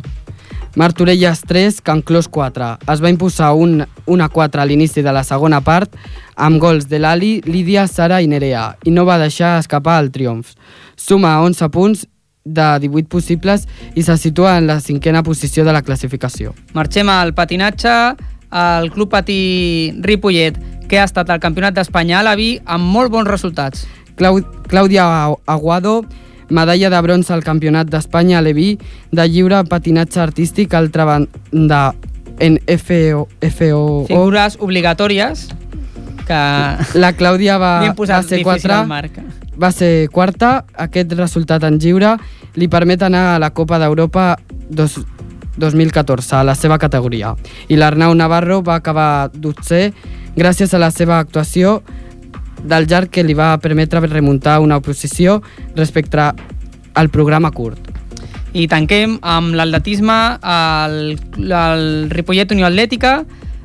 Martorelles 0.74 1.42
3, 1.46 1.80
Can 1.82 2.00
Clos 2.00 2.28
4. 2.28 2.78
Es 2.92 3.02
va 3.02 3.10
imposar 3.10 3.52
un 3.52 3.84
1 4.06 4.24
a 4.24 4.28
4 4.28 4.62
a 4.62 4.64
l'inici 4.64 5.02
de 5.02 5.12
la 5.12 5.24
segona 5.24 5.60
part 5.60 5.92
amb 6.36 6.60
gols 6.62 6.88
de 6.88 6.98
l'Ali, 6.98 7.42
Lídia, 7.44 7.84
Sara 7.86 8.22
i 8.22 8.28
Nerea 8.30 8.78
i 8.84 8.90
no 8.90 9.04
va 9.04 9.18
deixar 9.20 9.58
escapar 9.60 9.98
el 10.00 10.10
triomf. 10.10 10.54
Suma 10.96 11.40
11 11.42 11.68
punts 11.68 12.06
de 12.44 12.68
18 12.80 13.08
possibles 13.08 13.68
i 13.94 14.02
se 14.02 14.16
situa 14.16 14.56
en 14.58 14.66
la 14.66 14.80
cinquena 14.80 15.22
posició 15.22 15.64
de 15.64 15.76
la 15.76 15.82
classificació. 15.82 16.54
Marxem 16.72 17.08
al 17.12 17.34
patinatge, 17.34 17.92
al 18.50 18.90
Club 18.92 19.10
Patí 19.10 19.92
Ripollet, 20.00 20.56
que 20.88 20.98
ha 20.98 21.04
estat 21.04 21.30
el 21.30 21.40
campionat 21.40 21.76
d'Espanya 21.76 22.20
a 22.20 22.26
la 22.26 22.34
Vi 22.36 22.56
amb 22.64 22.84
molt 22.84 23.12
bons 23.12 23.28
resultats. 23.28 23.86
Clau 24.16 24.40
Clàudia 24.68 25.04
Aguado, 25.46 26.02
medalla 26.52 26.92
de 26.92 27.00
bronze 27.02 27.32
al 27.34 27.44
campionat 27.44 27.90
d'Espanya 27.90 28.38
a 28.38 28.44
l'Evi 28.44 28.76
de 29.10 29.26
lliure 29.28 29.64
patinatge 29.68 30.20
artístic, 30.22 30.74
altra 30.78 31.08
banda 31.08 31.82
en 32.38 32.60
FO, 32.78 33.26
FO... 33.56 33.82
Figures 34.08 34.58
obligatòries 34.60 35.48
que... 36.28 36.42
La 37.00 37.14
Clàudia 37.16 37.58
va, 37.60 37.78
va 37.96 38.22
ser 38.22 38.42
4 38.44 38.82
va 39.62 39.70
ser 39.72 40.08
quarta. 40.12 40.64
Aquest 40.80 41.12
resultat 41.18 41.64
en 41.68 41.78
lliure 41.80 42.16
li 42.56 42.68
permet 42.68 43.02
anar 43.02 43.34
a 43.34 43.38
la 43.42 43.50
Copa 43.54 43.78
d'Europa 43.80 44.36
2014, 44.72 46.36
a 46.36 46.44
la 46.44 46.54
seva 46.56 46.78
categoria. 46.78 47.34
I 47.68 47.76
l'Arnau 47.76 48.14
Navarro 48.16 48.62
va 48.64 48.78
acabar 48.80 49.30
dotzè 49.34 49.92
gràcies 50.36 50.72
a 50.72 50.80
la 50.80 50.90
seva 50.90 51.18
actuació 51.20 51.82
del 52.64 52.86
llarg 52.86 53.10
que 53.10 53.24
li 53.24 53.34
va 53.34 53.56
permetre 53.58 54.00
remuntar 54.06 54.60
una 54.60 54.78
oposició 54.78 55.40
respecte 55.74 56.30
al 56.94 57.08
programa 57.10 57.50
curt. 57.50 57.90
I 58.52 58.66
tanquem 58.68 59.16
amb 59.22 59.54
l'atletisme. 59.56 60.18
El, 60.42 61.16
el 61.40 62.10
Ripollet 62.12 62.52
Unió 62.52 62.68
Atlètica 62.68 63.22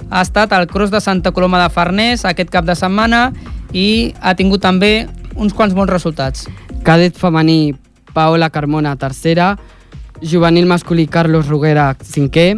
ha 0.10 0.22
estat 0.24 0.54
al 0.56 0.68
cross 0.72 0.92
de 0.92 1.01
Santa 1.04 1.34
Coloma 1.36 1.60
de 1.63 1.70
Farners 1.74 2.24
aquest 2.25 2.50
cap 2.54 2.66
de 2.66 2.75
setmana 2.80 3.32
i 3.75 4.13
ha 4.22 4.34
tingut 4.39 4.63
també 4.63 5.08
uns 5.36 5.54
quants 5.54 5.75
bons 5.75 5.92
resultats. 5.92 6.48
Cadet 6.88 7.18
femení, 7.20 7.75
Paola 8.13 8.50
Carmona, 8.50 8.96
tercera. 8.96 9.58
Juvenil 10.22 10.66
masculí, 10.66 11.06
Carlos 11.06 11.48
Ruguera, 11.51 11.92
cinquè. 12.01 12.56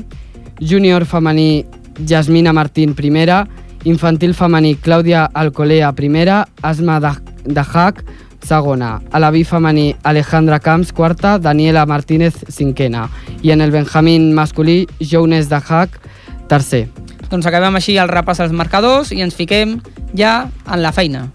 Júnior 0.62 1.06
femení, 1.06 1.66
Jasmina 2.08 2.54
Martín, 2.54 2.94
primera. 2.96 3.48
Infantil 3.84 4.34
femení, 4.34 4.76
Clàudia 4.76 5.30
Alcolea, 5.34 5.92
primera. 5.94 6.48
Asma 6.62 7.00
Dajak, 7.00 8.04
segona. 8.44 9.00
A 9.12 9.20
la 9.20 9.32
vi 9.32 9.44
femení, 9.44 9.96
Alejandra 10.04 10.60
Camps, 10.60 10.92
quarta. 10.92 11.38
Daniela 11.40 11.86
Martínez, 11.86 12.36
cinquena. 12.50 13.10
I 13.42 13.52
en 13.52 13.62
el 13.62 13.72
Benjamín 13.72 14.34
masculí, 14.34 14.88
Jones 15.00 15.50
Dajak, 15.50 16.00
tercer. 16.48 16.88
Doncs 17.30 17.46
acabem 17.46 17.76
així 17.78 17.98
el 18.02 18.10
repàs 18.10 18.42
als 18.42 18.52
marcadors 18.52 19.14
i 19.14 19.22
ens 19.22 19.38
fiquem 19.38 19.80
ja 20.18 20.50
en 20.66 20.82
la 20.82 20.92
feina. 20.92 21.28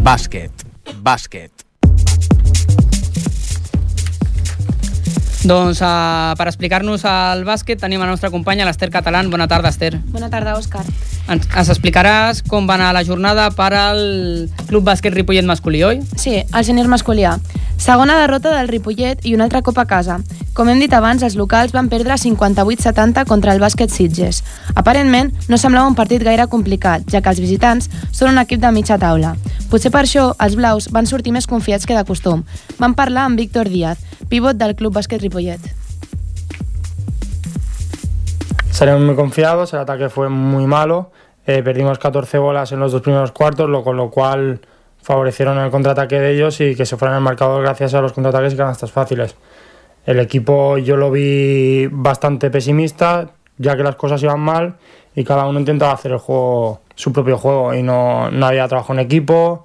Bàsquet 0.00 0.64
bàsquet. 1.04 1.53
Doncs 5.44 5.82
uh, 5.84 6.32
per 6.40 6.46
explicar-nos 6.48 7.02
el 7.04 7.42
bàsquet 7.44 7.76
tenim 7.82 8.00
a 8.00 8.06
la 8.06 8.14
nostra 8.14 8.30
companya 8.32 8.64
l'Ester 8.64 8.88
Catalán. 8.88 9.28
Bona 9.28 9.44
tarda, 9.44 9.68
Ester. 9.68 9.98
Bona 10.08 10.30
tarda, 10.32 10.54
Òscar. 10.56 10.86
Ens, 11.28 11.44
ens 11.44 11.72
explicaràs 11.72 12.40
com 12.48 12.64
va 12.68 12.78
anar 12.78 12.94
la 12.96 13.04
jornada 13.04 13.50
per 13.52 13.70
al 13.76 14.00
Club 14.70 14.88
Bàsquet 14.88 15.12
Ripollet 15.12 15.44
masculí, 15.44 15.84
oi? 15.84 16.00
Sí, 16.16 16.38
el 16.40 16.64
sènior 16.64 16.88
masculià. 16.88 17.36
Segona 17.76 18.16
derrota 18.16 18.54
del 18.54 18.70
Ripollet 18.72 19.26
i 19.28 19.34
un 19.36 19.44
altre 19.44 19.60
cop 19.60 19.76
a 19.76 19.84
casa. 19.84 20.16
Com 20.56 20.68
hem 20.70 20.78
dit 20.80 20.92
abans, 20.94 21.20
els 21.26 21.34
locals 21.36 21.74
van 21.74 21.90
perdre 21.92 22.16
58-70 22.16 23.26
contra 23.28 23.52
el 23.52 23.60
bàsquet 23.60 23.92
Sitges. 23.92 24.40
Aparentment, 24.78 25.32
no 25.50 25.58
semblava 25.58 25.90
un 25.90 25.96
partit 25.98 26.22
gaire 26.24 26.46
complicat, 26.48 27.04
ja 27.10 27.20
que 27.20 27.32
els 27.32 27.42
visitants 27.42 27.90
són 28.12 28.30
un 28.30 28.40
equip 28.40 28.62
de 28.62 28.70
mitja 28.72 28.96
taula. 29.02 29.34
Potser 29.68 29.90
per 29.90 30.04
això 30.04 30.28
els 30.38 30.54
blaus 30.54 30.86
van 30.94 31.10
sortir 31.10 31.34
més 31.34 31.50
confiats 31.50 31.84
que 31.84 31.96
de 31.98 32.06
costum. 32.06 32.44
Van 32.78 32.94
parlar 32.94 33.26
amb 33.26 33.40
Víctor 33.40 33.68
Díaz, 33.68 33.98
pivot 34.34 34.56
del 34.56 34.74
Club 34.74 34.92
Bàsquet 34.92 35.20
Ripollet. 35.20 35.60
Salimos 38.72 39.02
muy 39.02 39.14
confiados, 39.14 39.72
el 39.74 39.78
ataque 39.78 40.08
fue 40.08 40.28
muy 40.28 40.66
malo, 40.66 41.12
eh, 41.46 41.62
perdimos 41.62 42.00
14 42.00 42.38
bolas 42.38 42.72
en 42.72 42.80
los 42.80 42.90
dos 42.90 43.00
primeros 43.00 43.30
cuartos, 43.30 43.70
lo, 43.70 43.84
con 43.84 43.96
lo 43.96 44.10
cual 44.10 44.60
favorecieron 45.00 45.56
el 45.58 45.70
contraataque 45.70 46.18
de 46.18 46.34
ellos 46.34 46.60
y 46.60 46.74
que 46.74 46.84
se 46.84 46.96
fueran 46.96 47.18
al 47.18 47.22
marcador 47.22 47.62
gracias 47.62 47.94
a 47.94 48.00
los 48.00 48.12
contraataques 48.12 48.54
y 48.54 48.56
canastas 48.56 48.90
fáciles. 48.90 49.36
El 50.04 50.18
equipo 50.18 50.78
yo 50.78 50.96
lo 50.96 51.12
vi 51.12 51.86
bastante 51.92 52.50
pesimista, 52.50 53.30
ya 53.58 53.76
que 53.76 53.84
las 53.84 53.94
cosas 53.94 54.20
iban 54.24 54.40
mal 54.40 54.74
y 55.14 55.22
cada 55.22 55.46
uno 55.46 55.60
intentaba 55.60 55.92
hacer 55.92 56.10
el 56.10 56.18
juego, 56.18 56.80
su 56.96 57.12
propio 57.12 57.38
juego 57.38 57.72
y 57.72 57.84
no, 57.84 58.32
no 58.32 58.46
había 58.46 58.66
trabajo 58.66 58.94
en 58.94 58.98
equipo, 58.98 59.64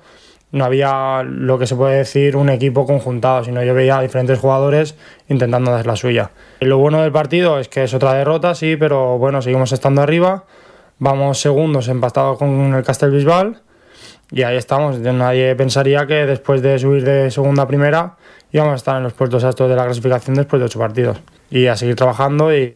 no 0.52 0.66
había 0.66 1.24
lo 1.24 1.60
que 1.60 1.68
se 1.68 1.76
puede 1.76 1.98
decir 1.98 2.36
un 2.36 2.50
equipo 2.50 2.86
conjuntado, 2.86 3.44
sino 3.44 3.64
yo 3.64 3.74
veía 3.74 4.00
diferentes 4.02 4.40
jugadores 4.40 4.96
intentando 5.28 5.74
hacer 5.74 5.86
la 5.86 5.96
suya. 5.96 6.32
Lo 6.60 6.78
bueno 6.78 7.02
del 7.02 7.12
partido 7.12 7.60
es 7.60 7.68
que 7.68 7.84
es 7.84 7.94
otra 7.94 8.14
derrota, 8.14 8.56
sí, 8.56 8.76
pero 8.76 9.18
bueno, 9.18 9.42
seguimos 9.42 9.72
estando 9.72 10.02
arriba, 10.02 10.46
vamos 10.98 11.40
segundos 11.40 11.88
empatados 11.88 12.38
con 12.38 12.74
el 12.74 12.84
Castelbisbal 12.84 13.62
y 14.32 14.44
ahí 14.44 14.58
estamos. 14.58 15.00
Nadie 15.00 15.56
pensaría 15.56 16.08
que 16.08 16.26
después 16.26 16.62
de 16.62 16.80
subir 16.80 17.04
de 17.04 17.32
segunda 17.32 17.64
a 17.64 17.68
primera 17.68 18.16
íbamos 18.52 18.74
a 18.74 18.76
estar 18.76 18.98
en 18.98 19.04
los 19.04 19.14
puestos 19.14 19.44
altos 19.44 19.70
de 19.70 19.76
la 19.76 19.86
clasificación 19.86 20.36
después 20.36 20.60
de 20.60 20.66
ocho 20.66 20.80
partidos 20.80 21.20
y 21.52 21.68
a 21.68 21.76
seguir 21.76 21.96
trabajando 21.96 22.56
y 22.56 22.76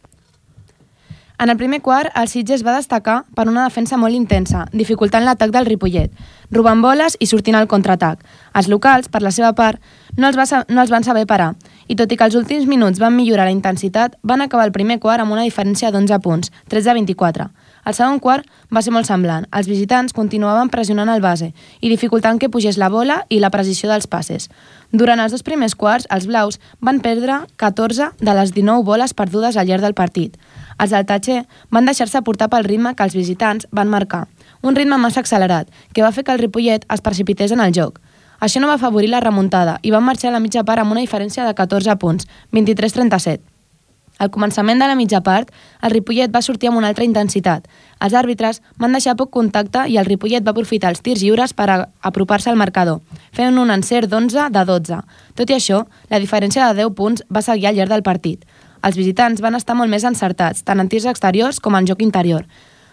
En 1.36 1.50
el 1.50 1.56
primer 1.56 1.80
quart, 1.82 2.12
el 2.14 2.28
Sitges 2.30 2.62
va 2.62 2.76
destacar 2.76 3.24
per 3.34 3.48
una 3.50 3.64
defensa 3.66 3.96
molt 3.98 4.14
intensa, 4.14 4.68
dificultant 4.70 5.24
l'atac 5.26 5.50
del 5.50 5.66
Ripollet, 5.66 6.12
robant 6.54 6.78
boles 6.78 7.16
i 7.18 7.26
sortint 7.26 7.58
al 7.58 7.66
contraatac. 7.66 8.22
Els 8.54 8.68
locals, 8.70 9.08
per 9.10 9.20
la 9.24 9.32
seva 9.34 9.50
part, 9.58 9.82
no 10.16 10.28
els, 10.28 10.38
va, 10.38 10.62
no 10.68 10.80
els 10.80 10.92
van 10.94 11.02
saber 11.02 11.26
parar, 11.26 11.56
i 11.90 11.96
tot 11.98 12.12
i 12.12 12.16
que 12.16 12.28
els 12.28 12.36
últims 12.38 12.68
minuts 12.70 13.02
van 13.02 13.16
millorar 13.16 13.48
la 13.48 13.56
intensitat, 13.56 14.14
van 14.22 14.46
acabar 14.46 14.68
el 14.68 14.72
primer 14.72 15.00
quart 15.02 15.24
amb 15.24 15.34
una 15.34 15.42
diferència 15.42 15.90
d'11 15.90 16.20
punts, 16.22 16.52
13 16.70 16.92
a 16.92 16.94
24. 17.00 17.48
El 17.84 17.96
segon 17.98 18.20
quart 18.22 18.46
va 18.72 18.80
ser 18.80 18.94
molt 18.94 19.10
semblant. 19.10 19.44
Els 19.50 19.66
visitants 19.68 20.14
continuaven 20.16 20.70
pressionant 20.72 21.10
el 21.12 21.20
base 21.20 21.50
i 21.80 21.90
dificultant 21.90 22.38
que 22.38 22.48
pugés 22.48 22.78
la 22.80 22.88
bola 22.88 23.24
i 23.28 23.40
la 23.42 23.50
precisió 23.50 23.90
dels 23.90 24.06
passes. 24.06 24.48
Durant 24.92 25.20
els 25.20 25.34
dos 25.34 25.42
primers 25.42 25.74
quarts, 25.74 26.06
els 26.14 26.28
blaus 26.30 26.60
van 26.80 27.02
perdre 27.04 27.42
14 27.60 28.14
de 28.22 28.36
les 28.38 28.54
19 28.54 28.86
boles 28.86 29.12
perdudes 29.12 29.58
al 29.58 29.66
llarg 29.68 29.82
del 29.82 29.98
partit. 29.98 30.38
Els 30.78 30.90
del 30.90 31.06
Tatxer 31.06 31.44
van 31.70 31.86
deixar-se 31.88 32.22
portar 32.26 32.50
pel 32.50 32.66
ritme 32.66 32.94
que 32.94 33.06
els 33.06 33.14
visitants 33.14 33.68
van 33.70 33.90
marcar, 33.92 34.26
un 34.62 34.74
ritme 34.74 34.98
massa 34.98 35.20
accelerat, 35.20 35.70
que 35.92 36.02
va 36.02 36.12
fer 36.12 36.24
que 36.24 36.32
el 36.34 36.42
Ripollet 36.42 36.84
es 36.90 37.04
precipités 37.04 37.52
en 37.52 37.60
el 37.60 37.74
joc. 37.76 38.00
Això 38.40 38.60
no 38.60 38.68
va 38.68 38.76
afavorir 38.80 39.08
la 39.12 39.22
remuntada 39.24 39.78
i 39.82 39.94
van 39.94 40.04
marxar 40.04 40.30
a 40.30 40.36
la 40.36 40.42
mitja 40.42 40.64
part 40.64 40.82
amb 40.82 40.92
una 40.92 41.04
diferència 41.04 41.46
de 41.46 41.54
14 41.54 41.98
punts, 42.02 42.28
23-37. 42.52 43.54
Al 44.18 44.30
començament 44.30 44.78
de 44.78 44.86
la 44.86 44.94
mitja 44.94 45.18
part, 45.26 45.48
el 45.82 45.90
Ripollet 45.90 46.30
va 46.30 46.42
sortir 46.42 46.68
amb 46.70 46.78
una 46.78 46.90
altra 46.92 47.06
intensitat. 47.06 47.66
Els 48.04 48.14
àrbitres 48.14 48.60
van 48.78 48.94
deixar 48.94 49.16
poc 49.18 49.32
contacte 49.34 49.88
i 49.90 49.98
el 49.98 50.06
Ripollet 50.06 50.44
va 50.46 50.52
aprofitar 50.54 50.92
els 50.94 51.02
tirs 51.02 51.22
lliures 51.22 51.52
per 51.52 51.66
apropar-se 51.74 52.52
al 52.52 52.60
marcador, 52.60 53.00
fent 53.34 53.58
un 53.58 53.74
encert 53.74 54.10
d'11 54.12 54.52
de 54.54 54.64
12. 54.70 55.00
Tot 55.34 55.50
i 55.50 55.56
això, 55.58 55.82
la 56.10 56.22
diferència 56.22 56.68
de 56.68 56.84
10 56.84 56.94
punts 56.94 57.26
va 57.26 57.42
seguir 57.42 57.66
al 57.72 57.80
llarg 57.80 57.90
del 57.90 58.06
partit. 58.06 58.46
Els 58.84 58.98
visitants 59.00 59.40
van 59.40 59.56
estar 59.56 59.76
molt 59.78 59.88
més 59.88 60.04
encertats, 60.04 60.60
tant 60.62 60.80
en 60.82 60.90
tirs 60.92 61.08
exteriors 61.08 61.60
com 61.60 61.74
en 61.78 61.88
joc 61.88 62.02
interior. 62.04 62.44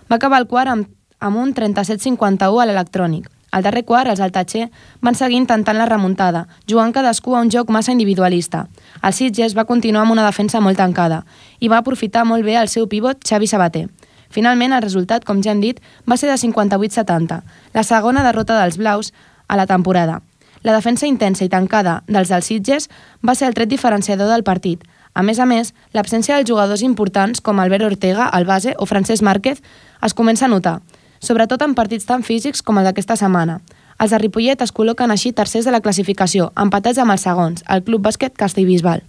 Va 0.07 0.17
acabar 0.17 0.39
el 0.39 0.47
quart 0.47 0.71
amb, 0.71 0.87
amb 1.19 1.37
un 1.37 1.53
37-51 1.53 2.61
a 2.61 2.67
l'electrònic. 2.69 3.27
Al 3.51 3.65
darrer 3.65 3.83
quart, 3.83 4.07
els 4.07 4.21
Altatxer 4.23 4.69
van 5.03 5.17
seguir 5.19 5.35
intentant 5.35 5.75
la 5.75 5.89
remuntada, 5.89 6.45
jugant 6.71 6.93
cadascú 6.95 7.35
a 7.35 7.41
un 7.43 7.51
joc 7.51 7.69
massa 7.75 7.91
individualista. 7.91 8.69
El 9.03 9.11
Sitges 9.11 9.57
va 9.57 9.67
continuar 9.67 10.05
amb 10.05 10.15
una 10.15 10.23
defensa 10.23 10.61
molt 10.63 10.79
tancada 10.79 11.25
i 11.59 11.67
va 11.67 11.81
aprofitar 11.83 12.23
molt 12.23 12.47
bé 12.47 12.55
el 12.55 12.71
seu 12.71 12.87
pivot 12.87 13.19
Xavi 13.27 13.51
Sabater. 13.51 13.89
Finalment, 14.31 14.71
el 14.71 14.85
resultat, 14.85 15.27
com 15.27 15.43
ja 15.43 15.51
hem 15.51 15.59
dit, 15.59 15.83
va 16.07 16.15
ser 16.15 16.31
de 16.31 16.39
58-70, 16.39 17.41
la 17.75 17.83
segona 17.83 18.23
derrota 18.23 18.55
dels 18.61 18.79
blaus 18.79 19.11
a 19.47 19.59
la 19.59 19.67
temporada. 19.67 20.21
La 20.63 20.71
defensa 20.77 21.09
intensa 21.09 21.43
i 21.43 21.49
tancada 21.49 21.99
dels 22.07 22.31
dels 22.31 22.47
Sitges 22.47 22.87
va 23.27 23.35
ser 23.35 23.49
el 23.49 23.57
tret 23.57 23.67
diferenciador 23.67 24.31
del 24.31 24.47
partit. 24.47 24.85
A 25.13 25.23
més 25.23 25.39
a 25.39 25.45
més, 25.45 25.73
l'absència 25.93 26.37
dels 26.37 26.47
jugadors 26.47 26.83
importants 26.85 27.41
com 27.41 27.59
Albert 27.59 27.83
Ortega, 27.89 28.29
el 28.37 28.45
base, 28.45 28.75
o 28.77 28.87
Francesc 28.87 29.23
Márquez 29.23 29.61
es 30.01 30.13
comença 30.15 30.45
a 30.45 30.51
notar, 30.51 30.79
sobretot 31.19 31.61
en 31.61 31.75
partits 31.75 32.07
tan 32.07 32.23
físics 32.23 32.63
com 32.63 32.79
el 32.79 32.87
d'aquesta 32.87 33.17
setmana. 33.19 33.59
Els 34.01 34.15
de 34.15 34.17
Ripollet 34.17 34.61
es 34.63 34.73
col·loquen 34.73 35.11
així 35.13 35.33
tercers 35.35 35.67
de 35.67 35.73
la 35.75 35.81
classificació, 35.83 36.49
empatats 36.57 37.01
amb 37.01 37.13
els 37.13 37.27
segons, 37.27 37.65
el 37.69 37.83
Club 37.85 38.07
Bàsquet 38.07 38.33
Castellbisbal. 38.39 39.03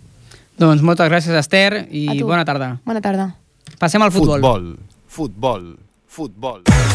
Doncs 0.60 0.82
moltes 0.84 1.08
gràcies, 1.08 1.38
Esther, 1.38 1.86
i 1.90 2.20
bona 2.20 2.44
tarda. 2.44 2.74
Bona 2.84 3.00
tarda. 3.00 3.30
Passem 3.80 4.02
al 4.02 4.12
futbol. 4.12 4.42
Futbol. 4.42 4.74
Futbol. 5.08 5.70
Futbol. 6.12 6.91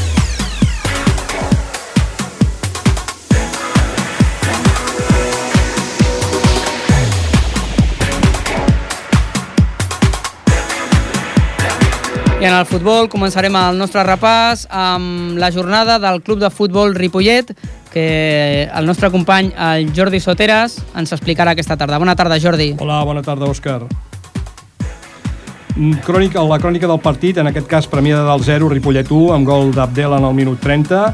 I 12.38 12.46
en 12.46 12.54
el 12.54 12.68
futbol 12.70 13.08
començarem 13.10 13.56
el 13.58 13.80
nostre 13.80 14.04
repàs 14.06 14.68
amb 14.70 15.40
la 15.42 15.48
jornada 15.50 15.96
del 15.98 16.20
Club 16.22 16.38
de 16.38 16.52
Futbol 16.54 16.94
Ripollet, 16.94 17.50
que 17.90 18.70
el 18.70 18.86
nostre 18.86 19.10
company, 19.10 19.50
el 19.58 19.90
Jordi 19.90 20.20
Soteres, 20.22 20.76
ens 20.94 21.16
explicarà 21.18 21.56
aquesta 21.56 21.80
tarda. 21.82 21.98
Bona 21.98 22.14
tarda, 22.16 22.38
Jordi. 22.38 22.76
Hola, 22.78 23.00
bona 23.10 23.26
tarda, 23.26 23.50
Òscar. 23.50 23.88
Mm, 25.74 25.98
Crònica, 26.06 26.46
la 26.46 26.62
crònica 26.62 26.86
del 26.86 27.02
partit, 27.02 27.42
en 27.42 27.50
aquest 27.50 27.66
cas 27.66 27.90
premiada 27.90 28.30
del 28.30 28.46
0, 28.46 28.70
Ripollet 28.70 29.10
1, 29.10 29.34
amb 29.34 29.50
gol 29.50 29.74
d'Abdel 29.74 30.14
en 30.20 30.30
el 30.30 30.38
minut 30.38 30.62
30. 30.62 31.08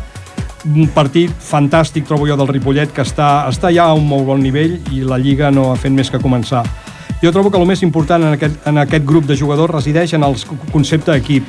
Un 0.76 0.92
partit 0.92 1.32
fantàstic, 1.32 2.04
trobo 2.04 2.28
jo, 2.28 2.36
del 2.36 2.52
Ripollet, 2.52 2.92
que 2.92 3.08
està, 3.08 3.48
està 3.48 3.72
ja 3.72 3.88
a 3.88 3.96
un 3.96 4.04
molt 4.08 4.28
bon 4.28 4.44
nivell 4.44 4.76
i 4.92 5.08
la 5.08 5.18
Lliga 5.24 5.56
no 5.56 5.72
ha 5.72 5.80
fet 5.80 5.96
més 5.96 6.12
que 6.12 6.20
començar. 6.20 6.66
Jo 7.24 7.32
trobo 7.32 7.48
que 7.48 7.56
el 7.56 7.64
més 7.64 7.80
important 7.86 8.20
en 8.20 8.34
aquest, 8.36 8.56
en 8.68 8.78
aquest 8.82 9.06
grup 9.08 9.24
de 9.24 9.38
jugadors 9.40 9.72
resideix 9.72 10.12
en 10.18 10.26
el 10.28 10.34
concepte 10.74 11.14
equip. 11.16 11.48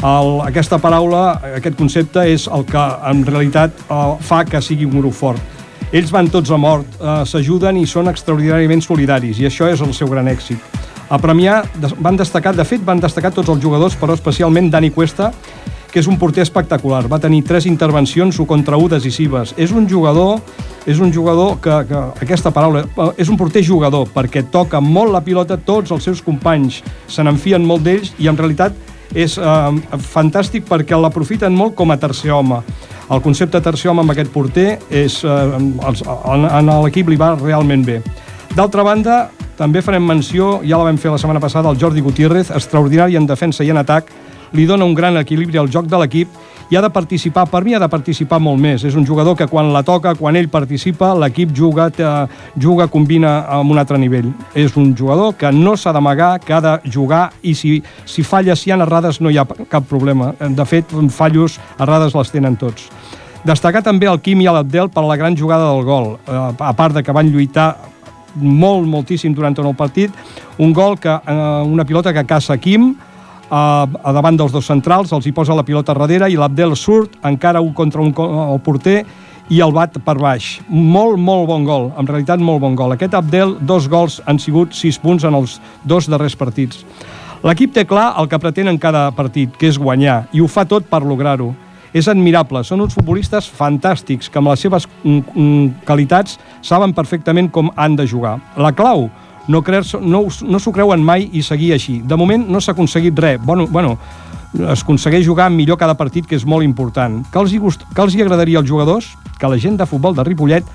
El, 0.00 0.30
aquesta 0.46 0.78
paraula, 0.80 1.34
aquest 1.58 1.76
concepte, 1.76 2.22
és 2.24 2.46
el 2.48 2.64
que 2.64 2.84
en 3.10 3.20
realitat 3.28 3.82
eh, 3.84 3.98
fa 4.24 4.38
que 4.48 4.62
sigui 4.64 4.88
un 4.88 4.96
grup 5.02 5.12
fort. 5.18 5.58
Ells 5.92 6.08
van 6.14 6.30
tots 6.32 6.48
a 6.48 6.56
mort, 6.56 6.96
eh, 6.96 7.18
s'ajuden 7.28 7.82
i 7.82 7.84
són 7.84 8.08
extraordinàriament 8.08 8.80
solidaris, 8.80 9.42
i 9.44 9.50
això 9.50 9.68
és 9.68 9.84
el 9.84 9.92
seu 9.92 10.08
gran 10.08 10.30
èxit. 10.32 10.80
A 11.12 11.20
Premià 11.20 11.58
van 12.00 12.16
destacar, 12.16 12.54
de 12.56 12.64
fet, 12.64 12.80
van 12.86 13.04
destacar 13.04 13.34
tots 13.36 13.52
els 13.52 13.60
jugadors, 13.60 13.98
però 14.00 14.16
especialment 14.16 14.72
Dani 14.72 14.88
Cuesta, 14.94 15.34
que 15.90 16.00
és 16.00 16.08
un 16.08 16.18
porter 16.18 16.42
espectacular. 16.44 17.04
Va 17.10 17.18
tenir 17.22 17.42
tres 17.46 17.66
intervencions, 17.66 18.38
un 18.38 18.46
contra 18.46 18.78
un 18.78 18.88
decisives. 18.90 19.54
És 19.56 19.72
un 19.72 19.88
jugador, 19.88 20.40
és 20.86 21.00
un 21.00 21.12
jugador 21.12 21.58
que, 21.60 21.74
que 21.88 22.00
aquesta 22.24 22.52
paraula, 22.54 22.84
eh, 22.86 23.10
és 23.18 23.28
un 23.28 23.38
porter 23.40 23.64
jugador, 23.66 24.08
perquè 24.14 24.44
toca 24.50 24.80
molt 24.80 25.12
la 25.12 25.24
pilota, 25.26 25.58
tots 25.58 25.90
els 25.90 26.06
seus 26.06 26.22
companys 26.22 26.80
se 27.08 27.26
n'enfien 27.26 27.66
molt 27.66 27.84
d'ells 27.86 28.14
i 28.18 28.30
en 28.30 28.38
realitat 28.38 28.76
és 29.14 29.36
eh, 29.38 29.98
fantàstic 30.12 30.68
perquè 30.68 30.98
l'aprofiten 30.98 31.54
molt 31.54 31.74
com 31.78 31.90
a 31.90 31.98
tercer 31.98 32.32
home. 32.34 32.62
El 33.10 33.22
concepte 33.24 33.58
tercer 33.60 33.90
home 33.90 34.04
amb 34.04 34.14
aquest 34.14 34.30
porter 34.30 34.78
és, 34.88 35.20
eh, 35.24 35.36
els, 35.90 36.06
en, 36.06 36.46
en 36.46 36.74
l'equip 36.84 37.10
li 37.10 37.18
va 37.18 37.34
realment 37.40 37.84
bé. 37.86 38.00
D'altra 38.54 38.82
banda, 38.86 39.20
també 39.58 39.82
farem 39.84 40.06
menció, 40.06 40.58
ja 40.64 40.78
la 40.80 40.86
vam 40.88 40.98
fer 40.98 41.12
la 41.12 41.18
setmana 41.20 41.42
passada, 41.42 41.68
al 41.68 41.78
Jordi 41.78 42.00
Gutiérrez, 42.00 42.50
extraordinari 42.54 43.18
en 43.18 43.26
defensa 43.28 43.66
i 43.66 43.70
en 43.70 43.78
atac, 43.82 44.08
li 44.52 44.66
dona 44.66 44.84
un 44.84 44.94
gran 44.94 45.16
equilibri 45.20 45.58
al 45.58 45.70
joc 45.70 45.86
de 45.86 45.98
l'equip 46.00 46.38
i 46.70 46.76
ha 46.76 46.82
de 46.82 46.90
participar, 46.90 47.48
per 47.50 47.64
mi 47.66 47.74
ha 47.74 47.80
de 47.82 47.88
participar 47.90 48.38
molt 48.38 48.60
més. 48.62 48.84
És 48.86 48.94
un 48.94 49.06
jugador 49.06 49.34
que 49.36 49.48
quan 49.50 49.72
la 49.74 49.82
toca, 49.82 50.14
quan 50.14 50.36
ell 50.38 50.48
participa, 50.48 51.10
l'equip 51.18 51.50
juga, 51.56 51.88
eh, 51.90 52.26
juga, 52.56 52.86
combina 52.86 53.40
amb 53.48 53.72
un 53.72 53.78
altre 53.78 53.98
nivell. 53.98 54.30
És 54.54 54.76
un 54.76 54.94
jugador 54.96 55.34
que 55.34 55.50
no 55.50 55.76
s'ha 55.76 55.92
d'amagar, 55.92 56.38
que 56.38 56.52
ha 56.52 56.60
de 56.60 56.90
jugar 56.90 57.32
i 57.42 57.54
si, 57.54 57.82
si 58.04 58.22
falla, 58.22 58.54
si 58.54 58.70
hi 58.70 58.72
ha 58.72 58.78
errades, 58.78 59.20
no 59.20 59.30
hi 59.30 59.38
ha 59.38 59.46
cap 59.68 59.84
problema. 59.88 60.32
De 60.38 60.64
fet, 60.64 60.94
fallos, 61.10 61.58
errades 61.78 62.14
les 62.14 62.30
tenen 62.30 62.56
tots. 62.56 62.88
Destacar 63.44 63.82
també 63.82 64.06
el 64.06 64.20
Quim 64.20 64.40
i 64.40 64.44
l'Abdel 64.46 64.90
per 64.92 65.02
la 65.02 65.16
gran 65.16 65.36
jugada 65.36 65.72
del 65.72 65.82
gol. 65.84 66.18
Eh, 66.28 66.52
a 66.58 66.72
part 66.72 66.94
de 66.94 67.02
que 67.02 67.12
van 67.12 67.32
lluitar 67.32 67.74
molt, 68.36 68.86
moltíssim 68.86 69.34
durant 69.34 69.56
tot 69.56 69.66
el 69.66 69.74
partit, 69.74 70.10
un 70.58 70.72
gol 70.72 70.98
que, 70.98 71.10
eh, 71.10 71.62
una 71.66 71.84
pilota 71.84 72.12
que 72.12 72.24
caça 72.24 72.58
Quim, 72.58 72.94
a, 73.50 73.86
a 73.86 74.12
davant 74.14 74.38
dels 74.38 74.54
dos 74.54 74.66
centrals, 74.70 75.12
els 75.12 75.26
hi 75.26 75.34
posa 75.34 75.56
la 75.58 75.66
pilota 75.66 75.94
darrere 75.96 76.30
i 76.30 76.38
l'Abdel 76.38 76.76
surt, 76.78 77.18
encara 77.26 77.60
un 77.60 77.74
contra 77.74 78.00
un, 78.00 78.14
el 78.14 78.62
porter, 78.64 79.02
i 79.50 79.58
el 79.60 79.72
bat 79.74 79.96
per 80.06 80.14
baix. 80.18 80.60
Molt, 80.70 81.18
molt 81.18 81.48
bon 81.50 81.64
gol, 81.66 81.88
en 81.98 82.06
realitat 82.06 82.40
molt 82.40 82.62
bon 82.62 82.76
gol. 82.78 82.94
Aquest 82.94 83.16
Abdel, 83.18 83.56
dos 83.66 83.88
gols, 83.90 84.20
han 84.30 84.38
sigut 84.38 84.76
sis 84.78 84.98
punts 85.02 85.26
en 85.26 85.34
els 85.34 85.58
dos 85.82 86.06
darrers 86.08 86.38
partits. 86.38 86.84
L'equip 87.42 87.72
té 87.74 87.86
clar 87.88 88.12
el 88.20 88.28
que 88.30 88.38
pretén 88.38 88.68
en 88.70 88.78
cada 88.78 89.08
partit, 89.16 89.50
que 89.58 89.66
és 89.70 89.78
guanyar, 89.80 90.26
i 90.36 90.42
ho 90.42 90.46
fa 90.48 90.66
tot 90.68 90.86
per 90.86 91.02
lograr-ho. 91.02 91.50
És 91.90 92.06
admirable, 92.06 92.62
són 92.62 92.84
uns 92.84 92.94
futbolistes 92.94 93.48
fantàstics 93.50 94.30
que 94.30 94.38
amb 94.38 94.52
les 94.52 94.60
seves 94.62 94.86
mm, 94.86 95.22
mm, 95.34 95.70
qualitats 95.88 96.36
saben 96.62 96.94
perfectament 96.94 97.48
com 97.50 97.72
han 97.74 97.96
de 97.98 98.06
jugar. 98.06 98.36
La 98.54 98.70
clau, 98.76 99.08
no, 99.48 99.62
creure 99.62 100.00
no, 100.02 100.24
no 100.26 100.60
s'ho 100.60 100.72
creuen 100.72 101.04
mai 101.04 101.28
i 101.32 101.42
seguir 101.42 101.72
així. 101.74 102.00
De 102.04 102.16
moment 102.16 102.44
no 102.48 102.60
s'ha 102.60 102.72
aconseguit 102.72 103.18
res. 103.18 103.40
Bueno, 103.44 103.66
bueno, 103.66 103.96
es 104.54 104.82
aconsegueix 104.82 105.26
jugar 105.26 105.50
millor 105.50 105.78
cada 105.78 105.96
partit, 105.96 106.26
que 106.26 106.36
és 106.36 106.46
molt 106.46 106.66
important. 106.66 107.20
Que 107.32 107.40
els, 107.40 107.54
hi 107.54 107.60
gust... 107.62 107.86
que 107.94 108.02
els 108.02 108.14
hi 108.14 108.22
agradaria 108.22 108.58
als 108.60 108.68
jugadors? 108.68 109.14
Que 109.38 109.48
la 109.48 109.58
gent 109.58 109.78
de 109.80 109.86
futbol 109.86 110.16
de 110.16 110.26
Ripollet 110.26 110.66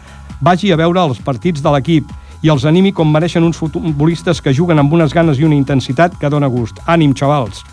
vagi 0.42 0.72
a 0.72 0.80
veure 0.80 1.04
els 1.04 1.22
partits 1.24 1.64
de 1.64 1.72
l'equip 1.72 2.12
i 2.46 2.52
els 2.52 2.66
animi 2.66 2.92
com 2.94 3.10
mereixen 3.12 3.44
uns 3.44 3.58
futbolistes 3.58 4.42
que 4.42 4.54
juguen 4.54 4.80
amb 4.80 4.94
unes 4.94 5.14
ganes 5.14 5.40
i 5.40 5.48
una 5.48 5.58
intensitat 5.58 6.20
que 6.20 6.30
dona 6.30 6.52
gust. 6.52 6.82
Ànim, 6.86 7.16
xavals! 7.18 7.64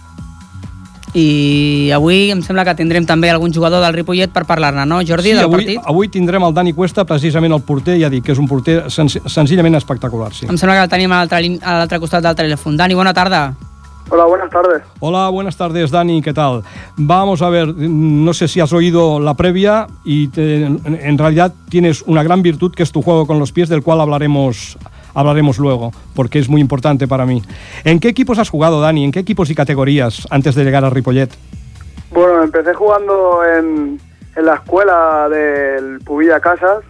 I 1.14 1.90
avui 1.92 2.30
em 2.32 2.40
sembla 2.40 2.64
que 2.64 2.72
tindrem 2.78 3.04
també 3.04 3.28
algun 3.28 3.52
jugador 3.52 3.82
del 3.84 3.92
Ripollet 3.92 4.32
per 4.32 4.46
parlar-ne, 4.48 4.86
no, 4.88 5.02
Jordi, 5.04 5.34
sí, 5.34 5.36
del 5.36 5.44
avui, 5.44 5.66
partit? 5.66 5.82
avui 5.84 6.08
tindrem 6.08 6.46
el 6.46 6.54
Dani 6.56 6.72
Cuesta, 6.72 7.04
precisament 7.04 7.52
el 7.52 7.60
porter, 7.60 7.98
ja 8.00 8.08
dic 8.08 8.24
que 8.24 8.32
és 8.32 8.40
un 8.40 8.48
porter 8.48 8.86
sen 8.88 9.10
senzillament 9.12 9.76
espectacular. 9.76 10.32
Sí. 10.32 10.48
Em 10.48 10.56
sembla 10.56 10.78
que 10.80 10.86
el 10.88 10.94
tenim 10.94 11.12
a 11.12 11.26
l'altre 11.26 12.00
costat 12.00 12.24
del 12.24 12.38
telèfon. 12.38 12.80
Dani, 12.80 12.96
bona 12.96 13.12
tarda. 13.12 13.50
Hola, 14.10 14.24
buenas 14.26 14.50
tardes. 14.50 14.82
Hola, 15.00 15.28
buenas 15.28 15.56
tardes, 15.56 15.90
Dani, 15.90 16.20
¿qué 16.22 16.32
tal? 16.34 16.62
Vamos 16.96 17.40
a 17.40 17.48
ver, 17.48 17.68
no 17.68 18.34
sé 18.34 18.48
si 18.48 18.60
has 18.60 18.72
oído 18.72 19.20
la 19.20 19.34
previa 19.34 19.86
y 20.04 20.28
te, 20.28 20.64
en 20.64 21.18
realidad 21.18 21.52
tienes 21.68 22.02
una 22.02 22.22
gran 22.22 22.42
virtud 22.42 22.72
que 22.74 22.82
es 22.82 22.92
tu 22.92 23.00
juego 23.00 23.26
con 23.26 23.38
los 23.38 23.52
pies, 23.52 23.68
del 23.68 23.82
cual 23.82 24.00
hablaremos 24.00 24.76
hablaremos 25.14 25.58
luego, 25.58 25.92
porque 26.14 26.38
es 26.38 26.48
muy 26.48 26.60
importante 26.60 27.08
para 27.08 27.26
mí. 27.26 27.42
¿En 27.84 28.00
qué 28.00 28.08
equipos 28.08 28.38
has 28.38 28.50
jugado, 28.50 28.80
Dani? 28.80 29.04
¿En 29.04 29.12
qué 29.12 29.20
equipos 29.20 29.50
y 29.50 29.54
categorías 29.54 30.26
antes 30.30 30.54
de 30.54 30.64
llegar 30.64 30.84
a 30.84 30.90
Ripollet? 30.90 31.30
Bueno, 32.10 32.42
empecé 32.42 32.74
jugando 32.74 33.40
en, 33.44 34.00
la 34.36 34.54
escuela 34.54 35.28
del 35.30 36.00
Pubilla 36.00 36.40
Casas. 36.40 36.84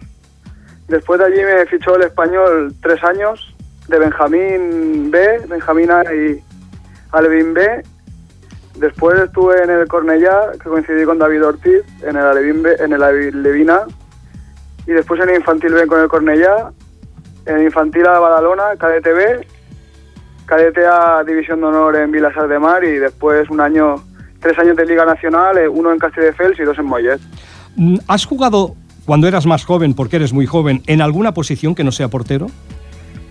Después 0.87 1.19
de 1.19 1.25
allí 1.25 1.41
me 1.43 1.65
fichó 1.65 1.95
el 1.95 2.03
español 2.03 2.73
tres 2.81 3.01
años, 3.03 3.53
de 3.87 3.99
Benjamín 3.99 5.11
B, 5.11 5.45
Benjamín 5.47 5.91
A 5.91 6.03
y 6.13 6.41
Alevín 7.11 7.53
B. 7.53 7.83
Después 8.75 9.19
estuve 9.19 9.63
en 9.63 9.69
el 9.69 9.87
Cornellá, 9.87 10.51
que 10.53 10.69
coincidí 10.69 11.05
con 11.05 11.19
David 11.19 11.45
Ortiz, 11.45 11.83
en 12.01 12.15
el 12.15 12.25
Alevín 12.25 12.63
B, 12.63 12.75
en 12.79 12.93
el 12.93 13.03
Alevín 13.03 13.69
A. 13.69 13.83
Y 14.87 14.91
después 14.91 15.21
en 15.21 15.29
el 15.29 15.35
Infantil 15.37 15.73
B 15.73 15.87
con 15.87 16.01
el 16.01 16.09
Cornellá 16.09 16.71
en 17.45 17.63
Infantil 17.63 18.05
a 18.07 18.19
Badalona, 18.19 18.75
cadete 18.77 19.13
B, 19.13 19.47
cadete 20.45 20.85
A 20.85 21.23
División 21.23 21.59
de 21.61 21.67
Honor 21.67 21.95
en 21.97 22.11
Vilasar 22.11 22.47
de 22.47 22.59
Mar 22.59 22.83
y 22.83 22.97
después 22.97 23.49
un 23.49 23.61
año, 23.61 23.95
tres 24.39 24.57
años 24.59 24.75
de 24.75 24.85
Liga 24.85 25.05
Nacional, 25.05 25.57
eh, 25.57 25.67
uno 25.67 25.91
en 25.91 25.99
Castelldefels 25.99 26.59
y 26.59 26.63
dos 26.63 26.77
en 26.77 26.85
Mollet. 26.85 27.19
Mm, 27.75 27.97
¿Has 28.07 28.25
jugado 28.25 28.75
cuando 29.05 29.27
eras 29.27 29.45
más 29.45 29.65
joven, 29.65 29.93
porque 29.93 30.15
eres 30.15 30.33
muy 30.33 30.45
joven, 30.45 30.81
en 30.87 31.01
alguna 31.01 31.33
posición 31.33 31.75
que 31.75 31.83
no 31.83 31.91
sea 31.91 32.07
portero? 32.07 32.47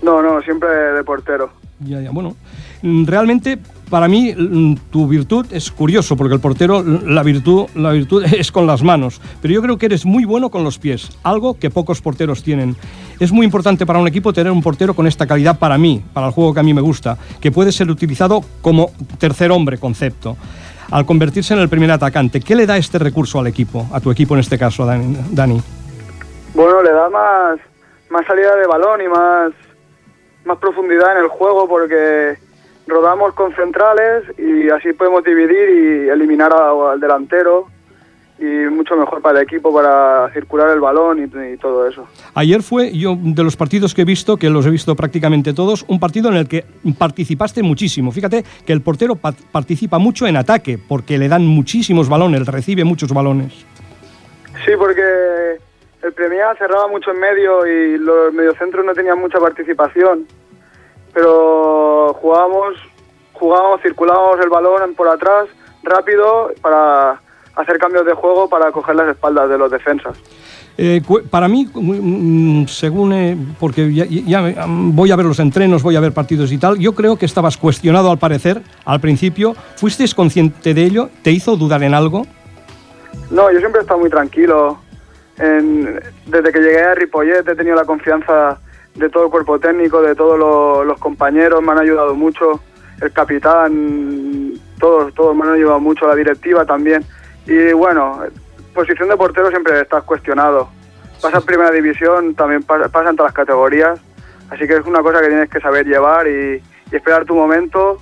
No, 0.02 0.20
no, 0.22 0.40
siempre 0.42 0.68
de 0.68 1.04
portero. 1.04 1.50
Ya, 1.80 2.00
ya, 2.00 2.10
bueno. 2.10 2.36
Mm, 2.82 3.06
realmente, 3.06 3.58
para 3.88 4.08
mí, 4.08 4.34
mm, 4.36 4.74
tu 4.90 5.06
virtud 5.06 5.46
es 5.52 5.70
curioso, 5.70 6.16
porque 6.16 6.34
el 6.34 6.40
portero, 6.40 6.82
la 6.82 7.22
virtud, 7.22 7.66
la 7.74 7.92
virtud 7.92 8.24
es 8.36 8.50
con 8.50 8.66
las 8.66 8.82
manos. 8.82 9.20
Pero 9.40 9.54
yo 9.54 9.62
creo 9.62 9.78
que 9.78 9.86
eres 9.86 10.04
muy 10.04 10.24
bueno 10.24 10.50
con 10.50 10.64
los 10.64 10.78
pies, 10.78 11.16
algo 11.22 11.58
que 11.58 11.70
pocos 11.70 12.00
porteros 12.00 12.42
tienen. 12.42 12.76
Es 13.20 13.30
muy 13.30 13.46
importante 13.46 13.86
para 13.86 14.00
un 14.00 14.08
equipo 14.08 14.32
tener 14.32 14.52
un 14.52 14.62
portero 14.62 14.94
con 14.94 15.06
esta 15.06 15.26
calidad 15.26 15.58
para 15.58 15.78
mí, 15.78 16.02
para 16.12 16.26
el 16.26 16.32
juego 16.32 16.52
que 16.52 16.60
a 16.60 16.64
mí 16.64 16.74
me 16.74 16.80
gusta, 16.80 17.16
que 17.40 17.52
puede 17.52 17.70
ser 17.70 17.88
utilizado 17.88 18.42
como 18.60 18.90
tercer 19.18 19.52
hombre 19.52 19.78
concepto. 19.78 20.36
Al 20.90 21.06
convertirse 21.06 21.54
en 21.54 21.60
el 21.60 21.68
primer 21.68 21.90
atacante, 21.90 22.40
¿qué 22.40 22.54
le 22.54 22.66
da 22.66 22.76
este 22.76 22.98
recurso 22.98 23.38
al 23.38 23.46
equipo, 23.46 23.86
a 23.92 24.00
tu 24.00 24.10
equipo 24.10 24.34
en 24.34 24.40
este 24.40 24.58
caso, 24.58 24.84
Dani? 24.84 25.62
Bueno, 26.54 26.82
le 26.82 26.92
da 26.92 27.08
más, 27.08 27.58
más 28.10 28.26
salida 28.26 28.56
de 28.56 28.66
balón 28.66 29.00
y 29.00 29.08
más, 29.08 29.52
más 30.44 30.58
profundidad 30.58 31.16
en 31.16 31.24
el 31.24 31.28
juego 31.28 31.66
porque 31.66 32.36
rodamos 32.86 33.34
con 33.34 33.54
centrales 33.54 34.24
y 34.38 34.68
así 34.70 34.92
podemos 34.92 35.24
dividir 35.24 36.06
y 36.06 36.08
eliminar 36.08 36.52
al 36.52 37.00
delantero 37.00 37.68
y 38.38 38.44
mucho 38.44 38.96
mejor 38.96 39.22
para 39.22 39.38
el 39.38 39.44
equipo 39.44 39.72
para 39.72 40.28
circular 40.32 40.70
el 40.70 40.80
balón 40.80 41.20
y, 41.20 41.52
y, 41.52 41.56
todo 41.58 41.86
eso. 41.86 42.08
Ayer 42.34 42.62
fue, 42.62 42.90
yo 42.92 43.16
de 43.16 43.44
los 43.44 43.56
partidos 43.56 43.94
que 43.94 44.02
he 44.02 44.04
visto, 44.04 44.36
que 44.36 44.50
los 44.50 44.66
he 44.66 44.70
visto 44.70 44.96
prácticamente 44.96 45.54
todos, 45.54 45.84
un 45.86 46.00
partido 46.00 46.28
en 46.28 46.36
el 46.36 46.48
que 46.48 46.64
participaste 46.98 47.62
muchísimo. 47.62 48.10
Fíjate 48.10 48.44
que 48.66 48.72
el 48.72 48.80
portero 48.80 49.14
pa 49.14 49.32
participa 49.52 49.98
mucho 49.98 50.26
en 50.26 50.36
ataque 50.36 50.76
porque 50.76 51.18
le 51.18 51.28
dan 51.28 51.46
muchísimos 51.46 52.08
balones, 52.08 52.46
recibe 52.46 52.82
muchos 52.82 53.12
balones. 53.12 53.64
Sí, 54.64 54.72
porque 54.76 55.02
el 56.02 56.12
Premia 56.12 56.54
cerraba 56.56 56.88
mucho 56.88 57.12
en 57.12 57.20
medio 57.20 57.64
y 57.66 57.98
los 57.98 58.32
mediocentros 58.32 58.84
no 58.84 58.92
tenían 58.92 59.20
mucha 59.20 59.38
participación, 59.38 60.26
pero 61.12 62.14
jugábamos, 62.20 62.74
jugábamos, 63.32 63.80
circulábamos 63.82 64.40
el 64.40 64.48
balón 64.48 64.94
por 64.94 65.08
atrás 65.08 65.48
rápido 65.82 66.52
para 66.60 67.20
hacer 67.56 67.78
cambios 67.78 68.06
de 68.06 68.14
juego 68.14 68.48
para 68.48 68.72
coger 68.72 68.96
las 68.96 69.08
espaldas 69.08 69.48
de 69.48 69.58
los 69.58 69.70
defensas. 69.70 70.16
Eh, 70.78 71.02
para 71.30 71.48
mí, 71.48 71.66
según, 72.66 73.12
eh, 73.12 73.36
porque 73.60 73.92
ya, 73.92 74.06
ya, 74.06 74.64
voy 74.66 75.10
a 75.10 75.16
ver 75.16 75.26
los 75.26 75.38
entrenos, 75.38 75.82
voy 75.82 75.96
a 75.96 76.00
ver 76.00 76.12
partidos 76.12 76.50
y 76.50 76.58
tal, 76.58 76.78
yo 76.78 76.94
creo 76.94 77.16
que 77.16 77.26
estabas 77.26 77.58
cuestionado 77.58 78.10
al 78.10 78.18
parecer, 78.18 78.62
al 78.86 79.00
principio. 79.00 79.54
¿Fuiste 79.76 80.04
consciente 80.14 80.72
de 80.72 80.82
ello? 80.82 81.10
¿Te 81.22 81.30
hizo 81.30 81.56
dudar 81.56 81.82
en 81.82 81.92
algo? 81.92 82.26
No, 83.30 83.50
yo 83.52 83.58
siempre 83.58 83.80
he 83.80 83.82
estado 83.82 84.00
muy 84.00 84.10
tranquilo. 84.10 84.78
En, 85.38 86.00
desde 86.26 86.52
que 86.52 86.60
llegué 86.60 86.82
a 86.82 86.94
Ripollet 86.94 87.46
he 87.48 87.54
tenido 87.54 87.76
la 87.76 87.84
confianza 87.84 88.58
de 88.94 89.08
todo 89.08 89.24
el 89.24 89.30
cuerpo 89.30 89.58
técnico, 89.58 90.02
de 90.02 90.14
todos 90.14 90.38
los, 90.38 90.86
los 90.86 90.98
compañeros, 90.98 91.62
me 91.62 91.72
han 91.72 91.78
ayudado 91.78 92.14
mucho, 92.14 92.60
el 93.00 93.12
capitán, 93.12 94.52
todos, 94.78 95.12
todos 95.14 95.34
me 95.34 95.44
han 95.44 95.54
ayudado 95.54 95.80
mucho, 95.80 96.06
la 96.06 96.14
directiva 96.14 96.64
también. 96.64 97.04
Y 97.46 97.72
bueno, 97.72 98.20
posición 98.74 99.08
de 99.08 99.16
portero 99.16 99.48
siempre 99.48 99.80
estás 99.80 100.04
cuestionado. 100.04 100.68
Pasa 101.20 101.38
en 101.38 101.44
primera 101.44 101.70
división, 101.70 102.34
también 102.34 102.62
pasa, 102.62 102.88
pasa 102.88 103.10
en 103.10 103.16
todas 103.16 103.30
las 103.30 103.36
categorías. 103.36 104.00
Así 104.50 104.66
que 104.66 104.74
es 104.74 104.86
una 104.86 105.02
cosa 105.02 105.20
que 105.20 105.28
tienes 105.28 105.48
que 105.48 105.60
saber 105.60 105.86
llevar 105.86 106.26
y, 106.26 106.62
y 106.90 106.96
esperar 106.96 107.24
tu 107.24 107.34
momento 107.34 107.98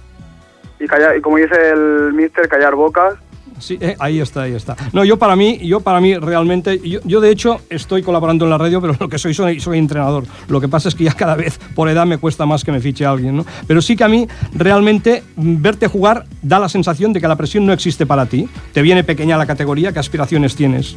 y 0.81 0.87
callar, 0.87 1.16
y 1.16 1.20
como 1.20 1.37
dice 1.37 1.70
el 1.70 2.12
mister, 2.12 2.48
callar 2.48 2.74
bocas. 2.74 3.14
Sí, 3.61 3.79
eh, 3.81 3.96
ahí 3.99 4.20
está, 4.20 4.42
ahí 4.42 4.55
está. 4.55 4.77
No, 4.92 5.05
yo 5.05 5.18
para 5.18 5.37
mí, 5.37 5.59
yo 5.62 5.81
para 5.81 6.01
mí 6.01 6.16
realmente, 6.16 6.81
yo, 6.81 7.01
yo, 7.05 7.20
de 7.20 7.31
hecho 7.31 7.61
estoy 7.68 8.03
colaborando 8.03 8.44
en 8.44 8.51
la 8.51 8.59
radio, 8.59 8.81
pero 8.81 8.94
lo 9.01 9.09
que 9.09 9.18
soy, 9.18 9.35
soy, 9.35 9.61
soy 9.61 9.79
entrenador. 9.79 10.25
Lo 10.49 10.61
que 10.61 10.68
pasa 10.68 10.88
es 10.88 10.94
que 10.94 11.05
ya 11.05 11.12
cada 11.12 11.37
vez 11.37 11.59
por 11.75 11.88
edad 11.88 12.07
me 12.07 12.18
cuesta 12.18 12.46
más 12.46 12.64
que 12.64 12.73
me 12.73 12.81
fiche 12.81 13.05
alguien, 13.05 13.37
¿no? 13.37 13.44
Pero 13.66 13.83
sí 13.83 13.96
que 13.96 14.05
a 14.05 14.09
mí 14.09 14.27
realmente 14.55 15.23
verte 15.37 15.87
jugar 15.87 16.25
da 16.42 16.59
la 16.59 16.68
sensación 16.68 17.12
de 17.12 17.20
que 17.20 17.29
la 17.29 17.37
presión 17.37 17.66
no 17.66 17.73
existe 17.73 18.07
para 18.07 18.27
ti. 18.27 18.49
Te 18.73 18.83
viene 18.83 19.05
pequeña 19.05 19.37
la 19.37 19.46
categoría, 19.46 19.92
¿qué 19.92 19.99
aspiraciones 19.99 20.57
tienes? 20.57 20.96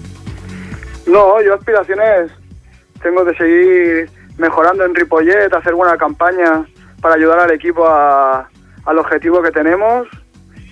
No, 1.06 1.42
yo 1.42 1.54
aspiraciones 1.56 2.32
tengo 3.02 3.26
de 3.26 3.36
seguir 3.36 4.10
mejorando 4.38 4.86
en 4.86 4.96
Ripollet, 4.96 5.54
hacer 5.54 5.76
buena 5.76 5.98
campaña 5.98 6.66
para 7.02 7.16
ayudar 7.16 7.40
al 7.40 7.52
equipo 7.52 7.86
a, 7.88 8.50
al 8.86 8.98
objetivo 8.98 9.42
que 9.42 9.52
tenemos 9.52 10.08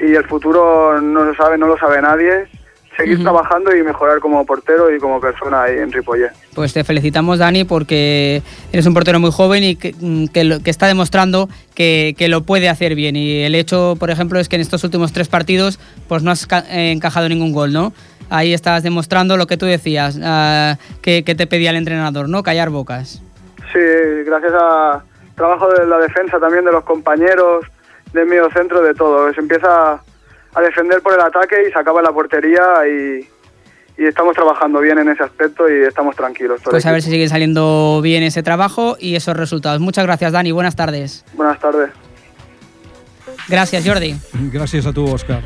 y 0.02 0.16
el 0.16 0.26
futuro 0.26 1.00
no 1.02 1.24
lo 1.24 1.36
sabe, 1.36 1.58
no 1.58 1.68
lo 1.68 1.78
sabe 1.78 2.02
nadie. 2.02 2.48
Seguir 2.98 3.18
uh 3.18 3.20
-huh. 3.20 3.24
trabajando 3.24 3.74
y 3.74 3.82
mejorar 3.84 4.20
como 4.20 4.46
portero 4.46 4.94
y 4.94 5.00
como 5.00 5.22
persona 5.22 5.64
ahí 5.64 5.78
en 5.78 5.94
Ripollet. 5.94 6.32
Pues 6.54 6.74
te 6.74 6.84
felicitamos, 6.84 7.40
Dani, 7.40 7.64
porque 7.64 8.42
eres 8.74 8.86
un 8.86 8.94
portero 8.94 9.18
muy 9.20 9.32
joven 9.32 9.64
y 9.64 9.76
que, 9.78 9.96
que, 10.34 10.44
lo, 10.44 10.60
que 10.60 10.70
está 10.70 10.88
demostrando 10.88 11.48
que, 11.74 12.16
que, 12.18 12.28
lo 12.28 12.42
puede 12.42 12.68
hacer 12.68 12.96
bien. 12.96 13.16
Y 13.16 13.44
el 13.44 13.56
hecho, 13.56 13.96
por 13.98 14.10
ejemplo, 14.10 14.40
es 14.40 14.50
que 14.50 14.58
en 14.58 14.62
estos 14.62 14.84
últimos 14.84 15.14
tres 15.14 15.30
partidos 15.30 15.80
pues 16.10 16.22
no 16.22 16.32
has 16.32 16.46
encajado 16.70 17.30
ningún 17.30 17.54
gol, 17.54 17.72
¿no? 17.72 17.94
Ahí 18.30 18.54
estás 18.54 18.84
demostrando 18.84 19.38
lo 19.38 19.48
que 19.48 19.56
tú 19.56 19.66
decías, 19.66 20.18
uh, 20.18 20.78
que, 21.02 21.24
que 21.24 21.34
te 21.34 21.48
pedía 21.48 21.70
el 21.70 21.78
entrenador, 21.78 22.28
¿no? 22.28 22.44
Callar 22.44 22.70
bocas. 22.72 23.22
Sí, 23.72 23.80
gracias 24.26 24.54
a 24.54 25.02
trabajo 25.36 25.70
de 25.70 25.86
la 25.86 25.98
defensa 25.98 26.40
también 26.40 26.66
de 26.66 26.72
los 26.72 26.84
compañeros, 26.84 27.66
del 28.14 28.28
medio 28.28 28.50
centro, 28.52 28.82
de 28.82 28.94
todo. 28.94 29.34
Se 29.34 29.40
empieza 29.40 30.02
a 30.54 30.62
defender 30.62 31.02
por 31.02 31.14
el 31.14 31.22
ataque 31.22 31.56
y 31.68 31.72
se 31.72 31.80
acaba 31.80 32.02
la 32.02 32.12
portería 32.12 32.62
y, 32.88 33.28
y 33.98 34.06
estamos 34.06 34.36
trabajando 34.36 34.80
bien 34.80 34.98
en 35.00 35.10
ese 35.10 35.24
aspecto 35.24 35.70
y 35.70 35.84
estamos 35.84 36.16
tranquilos. 36.16 36.62
Pues 36.64 36.86
a 36.86 36.92
ver 36.92 37.02
si 37.02 37.10
sigue 37.12 37.28
saliendo 37.30 38.02
bien 38.02 38.24
ese 38.24 38.44
trabajo 38.44 38.98
y 39.00 39.16
esos 39.16 39.36
resultados. 39.38 39.80
Muchas 39.80 40.06
gracias, 40.06 40.32
Dani. 40.32 40.52
Buenas 40.52 40.76
tardes. 40.76 41.26
Buenas 41.34 41.60
tardes. 41.60 41.90
Gracias, 43.48 43.86
Jordi. 43.86 44.16
Gracias 44.52 44.86
a 44.86 44.94
tu, 44.94 45.06
Òscar. 45.06 45.42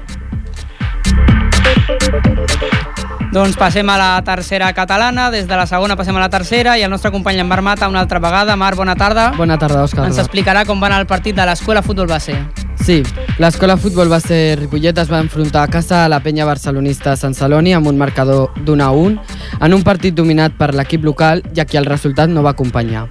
Doncs 3.35 3.57
passem 3.59 3.89
a 3.91 3.97
la 3.99 4.21
tercera 4.23 4.69
catalana, 4.71 5.25
des 5.29 5.43
de 5.43 5.55
la 5.59 5.65
segona 5.67 5.97
passem 5.99 6.15
a 6.15 6.21
la 6.21 6.29
tercera 6.31 6.77
i 6.79 6.85
el 6.85 6.89
nostre 6.89 7.09
company 7.11 7.41
en 7.41 7.47
Marc 7.49 7.65
Mata 7.67 7.89
una 7.91 7.99
altra 7.99 8.21
vegada. 8.23 8.55
Marc, 8.55 8.77
bona 8.79 8.95
tarda. 8.95 9.33
Bona 9.35 9.57
tarda, 9.59 9.81
Òscar. 9.83 10.05
Ens 10.07 10.21
explicarà 10.23 10.61
com 10.63 10.79
va 10.79 10.87
anar 10.87 11.01
el 11.03 11.07
partit 11.09 11.35
de 11.35 11.43
l'Escola 11.43 11.81
Futbol 11.83 12.07
Base. 12.07 12.37
Sí, 12.79 13.01
l'Escola 13.43 13.75
Futbol 13.75 14.07
Base 14.07 14.55
Ripollet 14.61 15.03
es 15.03 15.11
va 15.11 15.19
enfrontar 15.19 15.65
a 15.65 15.67
casa 15.67 16.05
a 16.05 16.07
la 16.07 16.21
penya 16.23 16.47
barcelonista 16.47 17.17
Sant 17.19 17.35
Celoni 17.35 17.75
amb 17.75 17.91
un 17.91 17.99
marcador 17.99 18.55
d'un 18.63 18.79
a 18.79 18.91
un 18.95 19.19
en 19.59 19.75
un 19.75 19.83
partit 19.83 20.15
dominat 20.15 20.55
per 20.55 20.71
l'equip 20.71 21.03
local 21.03 21.43
ja 21.51 21.67
que 21.67 21.77
el 21.77 21.91
resultat 21.91 22.31
no 22.31 22.39
va 22.45 22.55
acompanyar. 22.55 23.09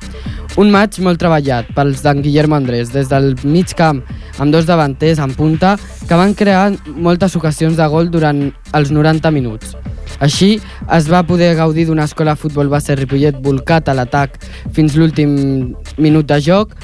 Un 0.57 0.73
maig 0.73 1.03
molt 1.05 1.21
treballat 1.21 1.69
pels 1.77 2.01
d'en 2.01 2.25
Guillermo 2.25 2.57
Andrés. 2.57 2.95
Des 2.97 3.13
del 3.13 3.35
mig 3.45 3.77
camp 3.77 4.01
amb 4.39 4.57
dos 4.57 4.65
davanters 4.65 5.21
en 5.21 5.37
punta 5.37 5.77
que 6.09 6.17
van 6.17 6.33
crear 6.33 6.71
moltes 6.97 7.37
ocasions 7.37 7.77
de 7.77 7.93
gol 7.93 8.09
durant 8.09 8.47
els 8.73 8.89
90 8.89 9.31
minuts. 9.31 9.77
Així, 10.23 10.61
es 10.95 11.09
va 11.11 11.25
poder 11.27 11.55
gaudir 11.59 11.87
d'una 11.89 12.05
escola 12.05 12.35
de 12.35 12.41
futbol 12.41 12.69
base 12.69 12.95
Ripollet 12.97 13.41
volcat 13.43 13.89
a 13.89 13.95
l'atac 13.97 14.39
fins 14.75 14.95
l'últim 14.97 15.75
minut 15.99 16.29
de 16.31 16.41
joc. 16.41 16.75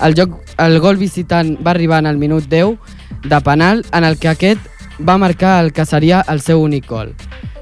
El, 0.00 0.16
joc. 0.18 0.36
el 0.58 0.78
gol 0.80 0.98
visitant 1.00 1.54
va 1.64 1.72
arribar 1.72 2.02
en 2.02 2.10
el 2.10 2.18
minut 2.18 2.48
10 2.50 2.76
de 3.24 3.40
penal, 3.40 3.84
en 3.92 4.04
el 4.04 4.18
que 4.18 4.28
aquest 4.28 4.60
va 5.00 5.18
marcar 5.18 5.62
el 5.64 5.72
que 5.72 5.86
seria 5.86 6.24
el 6.28 6.40
seu 6.40 6.62
únic 6.62 6.86
gol. 6.88 7.14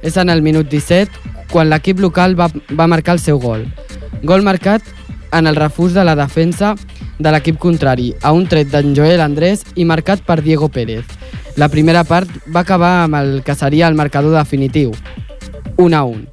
És 0.02 0.16
en 0.16 0.30
el 0.30 0.42
minut 0.42 0.68
17, 0.68 1.10
quan 1.52 1.70
l'equip 1.70 2.00
local 2.00 2.34
va, 2.38 2.48
va 2.78 2.88
marcar 2.90 3.14
el 3.18 3.22
seu 3.22 3.38
gol. 3.38 3.66
Gol 4.22 4.42
marcat 4.42 4.82
en 5.32 5.46
el 5.46 5.56
refús 5.56 5.94
de 5.94 6.04
la 6.04 6.16
defensa 6.16 6.74
de 7.22 7.32
l'equip 7.32 7.58
contrari, 7.62 8.10
a 8.22 8.32
un 8.34 8.48
tret 8.50 8.68
d'en 8.72 8.92
Joel 8.96 9.22
Andrés 9.22 9.62
i 9.74 9.86
marcat 9.88 10.24
per 10.26 10.40
Diego 10.42 10.68
Pérez. 10.68 11.06
La 11.56 11.68
primera 11.68 12.02
part 12.04 12.28
va 12.48 12.60
acabar 12.66 13.04
amb 13.04 13.18
el 13.20 13.32
que 13.46 13.54
seria 13.54 13.88
el 13.88 13.94
marcador 13.94 14.34
definitiu, 14.34 14.92
1 15.76 15.96
a 15.96 16.04
1. 16.04 16.32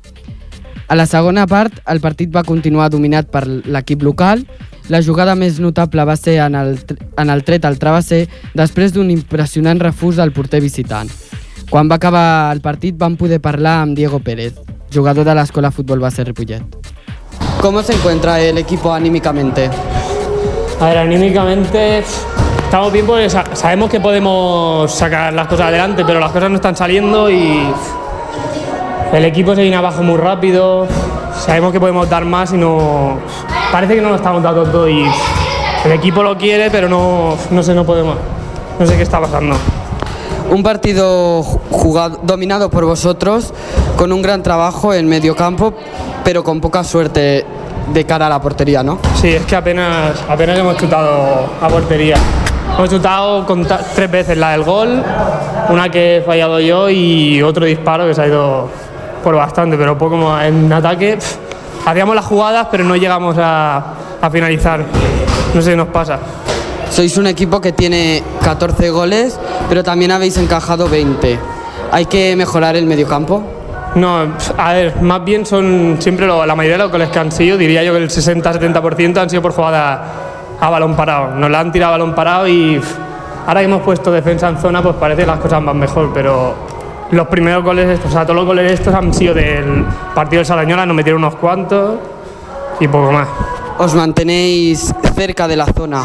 A 0.89 0.95
la 0.95 1.05
segona 1.05 1.45
part, 1.45 1.75
el 1.85 2.01
partit 2.01 2.31
va 2.33 2.43
continuar 2.43 2.89
dominat 2.89 3.29
per 3.29 3.43
l'equip 3.45 4.01
local. 4.01 4.41
La 4.89 5.03
jugada 5.05 5.35
més 5.37 5.59
notable 5.61 6.01
va 6.01 6.15
ser 6.17 6.39
en 6.41 6.55
el, 6.57 6.79
en 7.21 7.29
el 7.29 7.43
tret 7.45 7.67
al 7.67 7.77
travesser 7.77 8.23
després 8.57 8.95
d'un 8.95 9.11
impressionant 9.13 9.77
refús 9.77 10.17
del 10.17 10.33
porter 10.33 10.63
visitant. 10.65 11.11
Quan 11.69 11.91
va 11.91 11.99
acabar 12.01 12.49
el 12.49 12.63
partit 12.65 12.97
vam 12.97 13.19
poder 13.21 13.37
parlar 13.37 13.83
amb 13.83 13.93
Diego 13.93 14.17
Pérez, 14.17 14.57
jugador 14.89 15.29
de 15.29 15.37
l'Escola 15.37 15.69
Futbol 15.69 16.01
Base 16.01 16.25
Ripollet. 16.25 16.65
¿Cómo 17.61 17.83
se 17.83 17.93
encuentra 17.93 18.39
el 18.39 18.57
equipo 18.57 18.91
anímicamente? 18.91 19.69
A 20.79 20.85
ver, 20.85 20.97
anímicamente 20.99 21.99
estamos 22.63 22.91
bien 22.93 23.05
porque 23.05 23.29
sa- 23.29 23.43
sabemos 23.53 23.89
que 23.89 23.99
podemos 23.99 24.91
sacar 24.91 25.33
las 25.33 25.47
cosas 25.47 25.67
adelante, 25.67 26.03
pero 26.05 26.19
las 26.19 26.31
cosas 26.31 26.49
no 26.49 26.55
están 26.55 26.75
saliendo 26.75 27.29
y 27.29 27.61
el 29.11 29.25
equipo 29.25 29.55
se 29.55 29.61
viene 29.61 29.75
abajo 29.75 30.03
muy 30.03 30.17
rápido. 30.17 30.87
Sabemos 31.37 31.71
que 31.73 31.79
podemos 31.79 32.09
dar 32.09 32.23
más 32.25 32.53
y 32.53 32.57
no. 32.57 33.17
Parece 33.71 33.95
que 33.95 34.01
no 34.01 34.09
lo 34.09 34.15
estamos 34.15 34.41
dando 34.41 34.63
todo 34.65 34.87
y 34.89 35.05
el 35.85 35.91
equipo 35.91 36.23
lo 36.23 36.37
quiere, 36.37 36.69
pero 36.71 36.87
no, 36.87 37.35
no 37.51 37.63
sé, 37.63 37.73
no 37.75 37.83
podemos. 37.85 38.15
No 38.79 38.85
sé 38.85 38.95
qué 38.95 39.03
está 39.03 39.19
pasando. 39.19 39.55
Un 40.49 40.63
partido 40.63 41.43
jugado, 41.43 42.19
dominado 42.23 42.69
por 42.69 42.85
vosotros, 42.85 43.53
con 43.97 44.11
un 44.13 44.21
gran 44.21 44.41
trabajo 44.43 44.93
en 44.93 45.07
medio 45.07 45.35
campo, 45.35 45.73
pero 46.23 46.43
con 46.43 46.59
poca 46.61 46.83
suerte 46.83 47.45
de 47.93 48.05
cara 48.05 48.27
a 48.27 48.29
la 48.29 48.41
portería, 48.41 48.83
¿no? 48.83 48.99
Sí, 49.15 49.29
es 49.29 49.45
que 49.45 49.55
apenas, 49.55 50.23
apenas 50.27 50.57
hemos 50.57 50.77
chutado 50.77 51.49
a 51.61 51.67
portería. 51.67 52.17
Hemos 52.77 52.89
chutado 52.89 53.45
con 53.45 53.67
tres 53.95 54.11
veces 54.11 54.37
la 54.37 54.51
del 54.51 54.63
gol, 54.63 55.03
una 55.69 55.89
que 55.89 56.17
he 56.17 56.21
fallado 56.21 56.59
yo 56.59 56.89
y 56.89 57.41
otro 57.41 57.65
disparo 57.65 58.07
que 58.07 58.13
se 58.13 58.21
ha 58.21 58.27
ido 58.27 58.69
por 59.23 59.35
bastante, 59.35 59.75
pero 59.77 59.97
poco. 59.97 60.39
En 60.39 60.71
ataque 60.71 61.15
pf, 61.15 61.37
hacíamos 61.85 62.15
las 62.15 62.25
jugadas, 62.25 62.67
pero 62.71 62.83
no 62.83 62.95
llegamos 62.95 63.35
a, 63.37 63.83
a 64.21 64.29
finalizar. 64.29 64.83
No 65.53 65.61
sé 65.61 65.71
qué 65.71 65.75
nos 65.75 65.87
pasa. 65.89 66.19
Sois 66.89 67.17
un 67.17 67.27
equipo 67.27 67.59
que 67.59 67.71
tiene 67.71 68.23
14 68.43 68.89
goles, 68.89 69.37
pero 69.67 69.83
también 69.83 70.11
habéis 70.11 70.37
encajado 70.37 70.87
20. 70.87 71.37
¿Hay 71.91 72.05
que 72.05 72.35
mejorar 72.35 72.75
el 72.75 72.85
mediocampo? 72.85 73.43
No, 73.95 74.19
a 74.57 74.73
ver, 74.73 75.01
más 75.01 75.23
bien 75.25 75.45
son 75.45 75.97
siempre 75.99 76.27
lo- 76.27 76.45
la 76.45 76.55
mayoría 76.55 76.77
de 76.77 76.83
los 76.83 76.91
goles 76.91 77.09
que 77.09 77.19
han 77.19 77.31
sido, 77.31 77.57
diría 77.57 77.83
yo 77.83 77.93
que 77.93 77.99
el 77.99 78.09
60-70% 78.09 79.17
han 79.19 79.29
sido 79.29 79.41
por 79.41 79.51
jugada 79.53 80.03
a 80.59 80.69
balón 80.69 80.95
parado. 80.95 81.29
Nos 81.35 81.49
la 81.49 81.59
han 81.59 81.71
tirado 81.71 81.93
a 81.93 81.97
balón 81.97 82.13
parado 82.13 82.47
y 82.47 82.79
ahora 83.47 83.61
que 83.61 83.65
hemos 83.65 83.81
puesto 83.81 84.11
defensa 84.11 84.47
en 84.49 84.57
zona, 84.59 84.81
pues 84.81 84.95
parece 84.95 85.21
que 85.21 85.27
las 85.27 85.39
cosas 85.39 85.63
van 85.63 85.77
mejor, 85.79 86.11
pero 86.13 86.53
los 87.11 87.27
primeros 87.27 87.63
goles, 87.63 87.87
estos, 87.89 88.11
o 88.11 88.13
sea, 88.13 88.23
todos 88.23 88.35
los 88.35 88.45
goles 88.45 88.71
estos 88.71 88.93
han 88.93 89.11
sido 89.13 89.33
del 89.33 89.85
partido 90.13 90.41
de 90.41 90.45
Salañola, 90.45 90.85
nos 90.85 90.95
metieron 90.95 91.23
unos 91.23 91.35
cuantos 91.35 91.95
y 92.79 92.87
poco 92.87 93.11
más. 93.11 93.27
Os 93.79 93.95
mantenéis 93.95 94.93
cerca 95.15 95.47
de 95.47 95.55
la 95.57 95.65
zona, 95.65 96.03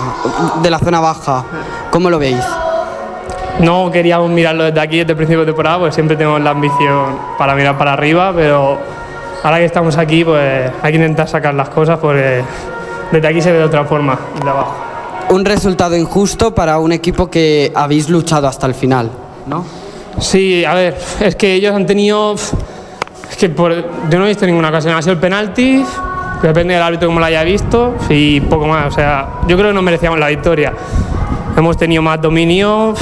de 0.62 0.70
la 0.70 0.78
zona 0.78 1.00
baja. 1.00 1.44
¿Cómo 1.90 2.08
lo 2.08 2.18
veis? 2.18 2.42
No 3.60 3.90
queríamos 3.90 4.30
mirarlo 4.30 4.64
desde 4.64 4.80
aquí, 4.80 4.98
desde 4.98 5.12
el 5.12 5.16
principio 5.16 5.40
de 5.40 5.46
temporada, 5.46 5.78
pues 5.78 5.94
siempre 5.94 6.16
tenemos 6.16 6.40
la 6.40 6.50
ambición 6.50 7.16
para 7.38 7.54
mirar 7.54 7.78
para 7.78 7.92
arriba, 7.92 8.32
pero 8.34 8.78
ahora 9.42 9.58
que 9.58 9.64
estamos 9.64 9.96
aquí, 9.96 10.24
pues 10.24 10.70
hay 10.82 10.92
que 10.92 10.98
intentar 10.98 11.28
sacar 11.28 11.54
las 11.54 11.68
cosas, 11.68 11.98
porque 11.98 12.42
desde 13.12 13.28
aquí 13.28 13.40
se 13.40 13.52
ve 13.52 13.58
de 13.58 13.64
otra 13.64 13.84
forma, 13.84 14.18
de 14.42 14.50
abajo. 14.50 14.74
Un 15.30 15.44
resultado 15.44 15.96
injusto 15.96 16.54
para 16.54 16.78
un 16.78 16.92
equipo 16.92 17.30
que 17.30 17.72
habéis 17.74 18.10
luchado 18.10 18.48
hasta 18.48 18.66
el 18.66 18.74
final, 18.74 19.10
¿no? 19.46 19.64
Sí, 20.18 20.64
a 20.64 20.74
ver, 20.74 20.96
es 21.20 21.34
que 21.36 21.54
ellos 21.54 21.74
han 21.74 21.86
tenido. 21.86 22.34
Es 22.34 23.36
que 23.38 23.48
por- 23.48 23.72
yo 24.10 24.18
no 24.18 24.24
he 24.26 24.28
visto 24.28 24.46
ninguna 24.46 24.68
ocasión. 24.68 24.94
Ha 24.94 25.00
sido 25.02 25.14
el 25.14 25.18
penalti, 25.18 25.84
depende 26.42 26.74
del 26.74 26.82
árbitro 26.82 27.08
como 27.08 27.20
lo 27.20 27.26
haya 27.26 27.42
visto, 27.42 27.94
y 28.08 28.40
poco 28.42 28.66
más. 28.66 28.86
O 28.86 28.90
sea, 28.90 29.26
yo 29.48 29.56
creo 29.56 29.70
que 29.70 29.74
no 29.74 29.82
merecíamos 29.82 30.18
la 30.18 30.28
victoria. 30.28 30.72
Hemos 31.56 31.76
tenido 31.76 32.02
más 32.02 32.20
dominio, 32.20 32.94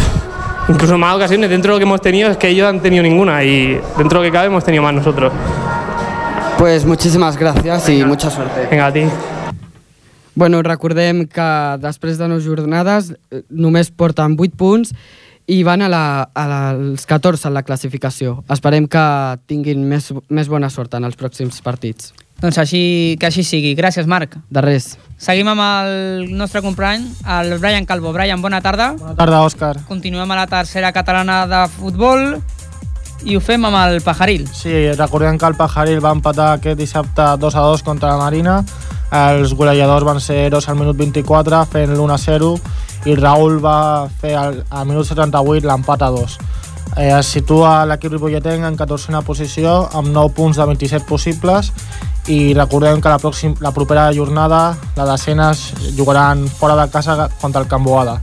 incluso 0.68 0.98
más 0.98 1.16
ocasiones. 1.16 1.50
Dentro 1.50 1.72
de 1.72 1.74
lo 1.74 1.78
que 1.78 1.84
hemos 1.84 2.00
tenido 2.00 2.30
es 2.30 2.36
que 2.36 2.48
ellos 2.48 2.68
han 2.68 2.80
tenido 2.80 3.02
ninguna, 3.02 3.42
y 3.44 3.80
dentro 3.96 4.20
de 4.20 4.26
lo 4.26 4.32
que 4.32 4.32
cabe 4.32 4.46
hemos 4.46 4.64
tenido 4.64 4.82
más 4.82 4.94
nosotros. 4.94 5.32
Pues 6.58 6.84
muchísimas 6.84 7.36
gracias 7.36 7.88
y 7.88 8.04
mucha 8.04 8.30
suerte. 8.30 8.68
Venga, 8.70 8.86
a 8.86 8.92
ti. 8.92 9.02
Bueno, 10.34 10.62
recordem 10.62 11.26
que 11.26 11.76
després 11.82 12.16
de 12.16 12.28
9 12.28 12.40
jornades 12.46 13.12
eh, 13.30 13.42
només 13.50 13.90
porten 13.90 14.38
8 14.38 14.56
punts 14.56 14.94
i 15.46 15.60
van 15.66 15.82
a 15.82 15.90
la, 15.92 16.30
a 16.32 16.44
la, 16.48 16.60
als 16.70 17.04
14 17.06 17.50
en 17.50 17.54
la 17.54 17.62
classificació. 17.66 18.38
Esperem 18.48 18.86
que 18.88 19.02
tinguin 19.50 19.84
més, 19.88 20.08
més 20.30 20.48
bona 20.48 20.70
sort 20.72 20.94
en 20.96 21.04
els 21.04 21.18
pròxims 21.20 21.60
partits. 21.60 22.14
Doncs 22.42 22.58
així, 22.58 23.16
que 23.20 23.28
així 23.30 23.44
sigui. 23.46 23.76
Gràcies, 23.78 24.08
Marc. 24.10 24.34
De 24.50 24.62
res. 24.64 24.96
Seguim 25.22 25.46
amb 25.52 25.62
el 25.62 26.32
nostre 26.34 26.58
company, 26.64 27.04
el 27.38 27.54
Brian 27.62 27.86
Calvo. 27.86 28.10
Brian, 28.12 28.42
bona 28.42 28.58
tarda. 28.60 28.92
Bona 28.98 29.14
tarda, 29.14 29.44
Òscar. 29.46 29.76
Continuem 29.86 30.30
a 30.34 30.40
la 30.40 30.48
tercera 30.50 30.90
catalana 30.90 31.44
de 31.46 31.62
futbol 31.76 32.40
i 33.22 33.36
ho 33.38 33.40
fem 33.40 33.62
amb 33.68 33.78
el 33.84 34.00
Pajaril. 34.02 34.48
Sí, 34.50 34.72
recordem 34.98 35.38
que 35.38 35.46
el 35.46 35.54
Pajaril 35.54 36.02
va 36.02 36.10
empatar 36.16 36.56
aquest 36.56 36.80
dissabte 36.80 37.28
2 37.38 37.54
a 37.54 37.66
2 37.70 37.86
contra 37.86 38.10
la 38.10 38.24
Marina. 38.24 38.58
Els 39.14 39.54
golejadors 39.54 40.08
van 40.08 40.18
ser 40.24 40.40
Eros 40.48 40.66
al 40.68 40.80
minut 40.80 40.98
24 40.98 41.62
fent 41.70 41.94
l'1 41.94 42.10
a 42.10 42.18
0 42.18 42.52
i 43.06 43.14
Raül 43.14 43.60
va 43.62 44.08
fer 44.18 44.34
al, 44.34 44.64
al 44.70 44.88
minut 44.90 45.06
78 45.06 45.68
l'empat 45.68 46.02
a 46.02 46.10
2. 46.10 46.38
Eh, 46.96 47.08
es 47.08 47.30
situa 47.36 47.84
l'equip 47.88 48.12
ripolletenc 48.16 48.66
en 48.66 48.74
14a 48.76 49.22
posició 49.24 49.84
amb 49.94 50.10
9 50.10 50.34
punts 50.36 50.58
de 50.58 50.66
27 50.74 51.06
possibles 51.06 51.70
i 52.28 52.54
recordem 52.54 53.00
que 53.02 53.08
la, 53.10 53.18
pròxim, 53.18 53.56
la 53.60 53.72
propera 53.74 54.12
jornada, 54.14 54.76
la 54.96 55.06
decena, 55.10 55.50
jugaran 55.96 56.46
fora 56.48 56.76
de 56.78 56.90
casa 56.90 57.28
contra 57.40 57.62
el 57.62 57.68
Can 57.68 57.82
Boada. 57.82 58.20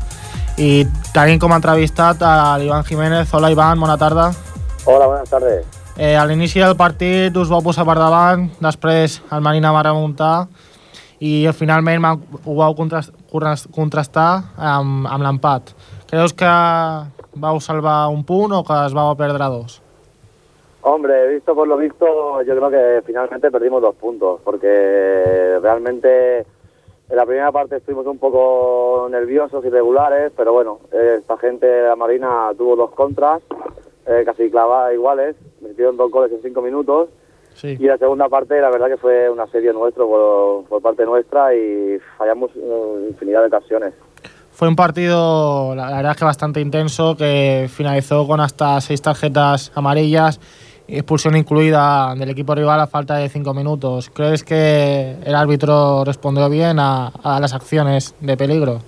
I 0.58 0.86
tenim 1.14 1.40
com 1.40 1.52
a 1.52 1.58
entrevistat 1.60 2.22
a 2.24 2.58
l'Ivan 2.60 2.84
Jiménez. 2.88 3.34
Hola, 3.34 3.52
Ivan, 3.52 3.80
bona 3.80 3.98
tarda. 3.98 4.30
Hola, 4.86 5.06
buenas 5.08 5.30
tardes. 5.30 5.66
Eh, 5.98 6.16
a 6.16 6.24
l'inici 6.26 6.60
del 6.64 6.78
partit 6.80 7.36
us 7.36 7.50
vau 7.52 7.60
posar 7.62 7.84
per 7.88 7.98
davant, 8.00 8.46
després 8.64 9.18
el 9.36 9.42
Marina 9.44 9.74
va 9.76 9.84
remuntar 9.84 10.48
i 11.20 11.44
finalment 11.52 12.06
ho 12.08 12.56
vau 12.56 12.76
contrast, 12.78 13.12
contrast- 13.32 13.68
contrastar 13.76 14.30
amb, 14.56 15.08
amb 15.12 15.24
l'empat. 15.26 15.74
Creus 16.08 16.32
que 16.32 16.48
vau 17.36 17.60
salvar 17.60 18.08
un 18.08 18.24
punt 18.24 18.56
o 18.56 18.64
que 18.64 18.78
es 18.86 18.96
vau 18.96 19.12
perdre 19.20 19.44
dos? 19.52 19.82
Hombre, 20.82 21.28
visto 21.28 21.54
por 21.54 21.68
lo 21.68 21.78
visto, 21.78 22.42
yo 22.44 22.56
creo 22.56 22.70
que 22.70 23.02
finalmente 23.06 23.52
perdimos 23.52 23.82
dos 23.82 23.96
puntos, 23.96 24.40
porque 24.44 25.58
realmente 25.62 26.40
en 26.40 27.16
la 27.16 27.26
primera 27.26 27.52
parte 27.52 27.78
estuvimos 27.78 28.06
un 28.08 28.18
poco 28.18 29.08
nerviosos, 29.12 29.66
irregulares, 29.66 30.32
pero 30.38 30.54
bueno, 30.54 30.80
esta 30.92 31.38
gente 31.38 31.66
de 31.66 31.88
la 31.90 31.96
Marina 31.98 32.52
tuvo 32.58 32.76
dos 32.78 32.92
contras, 32.92 33.42
eh, 34.06 34.24
casi 34.26 34.50
clavadas 34.50 34.94
iguales, 34.94 35.36
metieron 35.62 35.98
dos 35.98 36.10
goles 36.12 36.32
en 36.32 36.42
cinco 36.42 36.62
minutos, 36.62 37.10
Sí. 37.56 37.76
y 37.78 37.88
la 37.88 37.98
segunda 37.98 38.30
parte 38.30 38.62
la 38.62 38.70
verdad 38.70 38.88
que 38.88 38.96
fue 38.96 39.30
un 39.30 39.40
asedio 39.40 39.74
nuestro 39.74 40.08
por, 40.08 40.64
por 40.66 40.82
parte 40.82 41.04
nuestra 41.04 41.54
y 41.54 42.00
fallamos 42.18 42.52
eh, 42.56 43.08
infinidad 43.10 43.42
de 43.42 43.48
ocasiones. 43.48 43.94
Fue 44.52 44.68
un 44.70 44.76
partido, 44.78 45.74
la 45.76 45.88
verdad 45.90 46.12
es 46.12 46.18
que 46.18 46.26
bastante 46.26 46.62
intenso, 46.62 47.18
que 47.18 47.68
finalizó 47.70 48.26
con 48.28 48.40
hasta 48.40 48.80
seis 48.80 49.02
tarjetas 49.02 49.72
amarillas, 49.76 50.40
expulsión 50.92 51.36
incluida 51.36 52.14
del 52.16 52.30
equipo 52.30 52.56
rival 52.56 52.80
a 52.80 52.88
falta 52.88 53.16
de 53.18 53.30
cinco 53.30 53.54
minutos. 53.54 54.10
¿Crees 54.14 54.44
que 54.44 55.16
el 55.24 55.36
árbitro 55.36 56.04
respondió 56.06 56.50
bien 56.50 56.80
a, 56.80 57.08
a 57.24 57.40
las 57.40 57.54
acciones 57.54 58.16
de 58.20 58.36
peligro? 58.38 58.80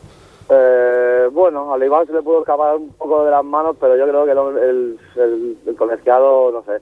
Eh, 0.50 1.30
bueno, 1.32 1.74
al 1.74 1.84
Iván 1.84 2.06
se 2.08 2.14
le 2.14 2.22
pudo 2.22 2.40
escapar 2.42 2.76
un 2.76 2.90
poco 2.94 3.24
de 3.24 3.32
las 3.32 3.44
manos, 3.44 3.76
pero 3.80 3.96
yo 3.96 4.06
creo 4.08 4.26
que 4.26 4.32
el, 4.32 4.98
el, 5.18 5.58
el- 5.68 5.76
colegiado, 5.76 6.52
no 6.52 6.64
sé, 6.64 6.82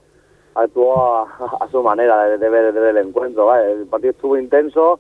actuó 0.56 1.18
a, 1.18 1.24
a 1.62 1.68
su 1.70 1.82
manera 1.84 2.24
de, 2.26 2.38
de 2.38 2.50
ver, 2.50 2.74
de 2.74 2.80
ver 2.80 2.98
el 2.98 3.08
encuentro. 3.08 3.46
¿vale? 3.46 3.72
El 3.74 3.86
partido 3.86 4.12
estuvo 4.12 4.38
intenso, 4.38 5.00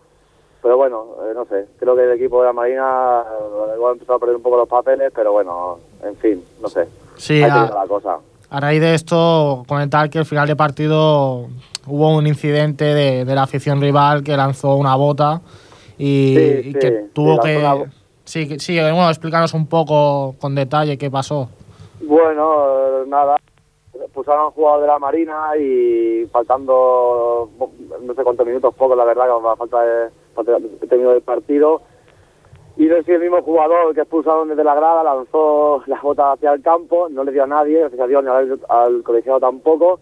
pero 0.62 0.77
bueno, 0.77 1.05
eh, 1.23 1.32
no 1.34 1.45
sé, 1.45 1.65
creo 1.79 1.95
que 1.95 2.03
el 2.03 2.12
equipo 2.12 2.41
de 2.41 2.47
la 2.47 2.53
Marina 2.53 3.23
eh, 3.23 3.73
igual 3.75 3.91
ha 3.91 3.93
empezado 3.93 4.17
a 4.17 4.19
perder 4.19 4.36
un 4.36 4.43
poco 4.43 4.58
los 4.58 4.67
papeles, 4.69 5.12
pero 5.15 5.32
bueno, 5.32 5.79
en 6.03 6.15
fin, 6.17 6.43
no 6.62 6.67
sé. 6.67 6.88
Sí, 7.17 7.41
Ahí 7.41 7.49
a- 7.49 7.65
queda 7.67 7.82
la 7.82 7.88
cosa. 7.88 8.17
A 8.51 8.59
raíz 8.59 8.81
de 8.81 8.95
esto, 8.95 9.63
comentar 9.67 10.09
que 10.09 10.19
al 10.19 10.25
final 10.25 10.47
de 10.47 10.55
partido 10.55 11.47
hubo 11.85 12.15
un 12.15 12.27
incidente 12.27 12.85
de, 12.85 13.25
de 13.25 13.35
la 13.35 13.43
afición 13.43 13.79
rival 13.79 14.23
que 14.23 14.35
lanzó 14.35 14.75
una 14.75 14.95
bota 14.95 15.41
y, 15.97 16.35
Sí, 16.35 16.69
y 16.69 16.73
que 16.73 16.89
sí, 16.89 17.12
tuvo 17.13 17.39
que... 17.39 17.57
una 17.57 17.91
Sí, 18.29 18.59
sí, 18.59 18.79
bueno, 18.79 19.09
explícanos 19.09 19.55
un 19.55 19.65
poco 19.65 20.35
con 20.39 20.53
detalle 20.53 20.99
qué 20.99 21.09
pasó. 21.09 21.49
Bueno, 21.99 23.03
nada, 23.07 23.38
expulsaron 23.91 24.41
a 24.41 24.45
un 24.49 24.51
jugador 24.51 24.81
de 24.81 24.88
la 24.88 24.99
Marina 24.99 25.57
y 25.59 26.27
faltando 26.31 27.49
no 27.59 28.13
sé 28.13 28.23
cuántos 28.23 28.45
minutos, 28.45 28.75
poco 28.75 28.95
la 28.95 29.03
verdad, 29.03 29.25
que 29.25 29.47
a 29.47 29.55
falta 29.55 29.81
de, 29.81 30.09
falta 30.35 30.59
de 30.59 30.88
término 30.88 31.09
del 31.09 31.23
partido. 31.23 31.81
Y 32.79 32.85
no 32.85 33.03
si 33.03 33.11
el 33.11 33.19
mismo 33.19 33.41
jugador 33.41 33.93
que 33.93 33.99
expulsaron 33.99 34.47
desde 34.47 34.63
la 34.63 34.73
grada 34.73 35.03
lanzó 35.03 35.83
las 35.85 36.01
botas 36.01 36.35
hacia 36.35 36.53
el 36.53 36.61
campo, 36.61 37.09
no 37.09 37.25
le 37.25 37.33
dio 37.33 37.43
a 37.43 37.47
nadie, 37.47 37.81
gracias 37.81 37.99
a 37.99 38.07
Dios, 38.07 38.23
ni 38.23 38.29
al, 38.29 38.57
al 38.69 39.03
colegiado 39.03 39.37
tampoco. 39.37 39.99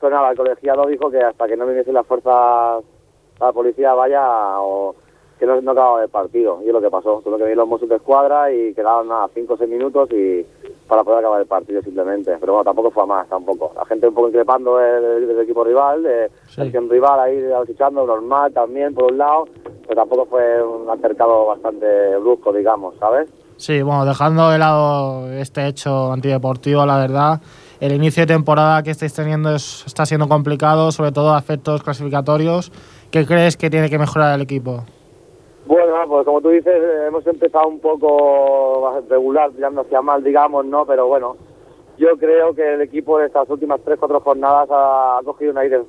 Pero 0.00 0.10
nada, 0.10 0.32
el 0.32 0.36
colegiado 0.36 0.88
dijo 0.88 1.08
que 1.08 1.20
hasta 1.22 1.46
que 1.46 1.56
no 1.56 1.68
viniese 1.68 1.92
la 1.92 2.02
fuerza, 2.02 2.80
la 3.38 3.52
policía 3.52 3.94
vaya, 3.94 4.58
o 4.58 4.96
que 5.38 5.46
no, 5.46 5.60
no 5.60 5.70
acababa 5.72 6.02
el 6.02 6.08
partido. 6.08 6.60
Y 6.64 6.68
es 6.68 6.72
lo 6.72 6.80
que 6.80 6.90
pasó. 6.90 7.20
Tuve 7.24 7.36
que 7.36 7.42
venir 7.44 7.56
los 7.56 7.68
Mossos 7.68 7.88
de 7.88 7.96
escuadra 7.96 8.50
y 8.52 8.72
quedaban 8.74 9.08
nada, 9.08 9.28
5 9.34 9.54
o 9.54 9.56
6 9.56 9.68
minutos 9.70 10.08
y 10.12 10.44
para 10.88 11.02
poder 11.04 11.18
acabar 11.20 11.40
el 11.40 11.46
partido 11.46 11.82
simplemente. 11.82 12.36
Pero 12.40 12.52
bueno, 12.54 12.64
tampoco 12.64 12.90
fue 12.90 13.02
a 13.02 13.06
más, 13.06 13.28
tampoco. 13.28 13.72
La 13.76 13.84
gente 13.86 14.08
un 14.08 14.14
poco 14.14 14.28
increpando 14.28 14.76
del, 14.78 15.26
del 15.26 15.40
equipo 15.40 15.64
rival, 15.64 16.02
de 16.02 16.30
la 16.56 16.64
acción 16.64 16.88
rival 16.88 17.20
ahí 17.20 17.44
achichando, 17.52 18.06
normal 18.06 18.52
también 18.52 18.94
por 18.94 19.10
un 19.12 19.18
lado, 19.18 19.46
pero 19.86 19.94
tampoco 20.00 20.26
fue 20.26 20.62
un 20.62 20.88
altercado 20.88 21.46
bastante 21.46 22.16
brusco, 22.18 22.52
digamos, 22.52 22.94
¿sabes? 22.98 23.28
Sí, 23.58 23.80
bueno, 23.82 24.04
dejando 24.04 24.50
de 24.50 24.58
lado 24.58 25.32
este 25.32 25.66
hecho 25.66 26.12
antideportivo, 26.12 26.84
la 26.84 26.98
verdad, 26.98 27.40
el 27.80 27.92
inicio 27.92 28.22
de 28.22 28.26
temporada 28.34 28.82
que 28.82 28.90
estáis 28.90 29.14
teniendo 29.14 29.54
es- 29.54 29.82
está 29.86 30.04
siendo 30.06 30.28
complicado, 30.28 30.92
sobre 30.92 31.10
todo 31.12 31.34
a 31.34 31.38
efectos 31.38 31.82
clasificatorios. 31.82 32.70
¿Qué 33.10 33.24
crees 33.26 33.56
que 33.56 33.70
tiene 33.70 33.88
que 33.88 33.98
mejorar 33.98 34.34
el 34.34 34.42
equipo? 34.42 34.84
Bueno, 35.66 35.94
pues 36.06 36.24
como 36.24 36.40
tú 36.40 36.50
dices, 36.50 36.74
hemos 37.08 37.26
empezado 37.26 37.66
un 37.66 37.80
poco 37.80 39.02
regular, 39.08 39.50
tirando 39.50 39.80
hacia 39.80 40.00
mal, 40.00 40.22
digamos, 40.22 40.64
¿no? 40.64 40.86
Pero 40.86 41.08
bueno, 41.08 41.36
yo 41.98 42.16
creo 42.18 42.54
que 42.54 42.74
el 42.74 42.82
equipo 42.82 43.18
de 43.18 43.26
estas 43.26 43.50
últimas 43.50 43.80
tres, 43.84 43.98
cuatro 43.98 44.20
jornadas 44.20 44.68
ha, 44.70 45.18
cogido 45.24 45.50
un 45.50 45.58
aire, 45.58 45.80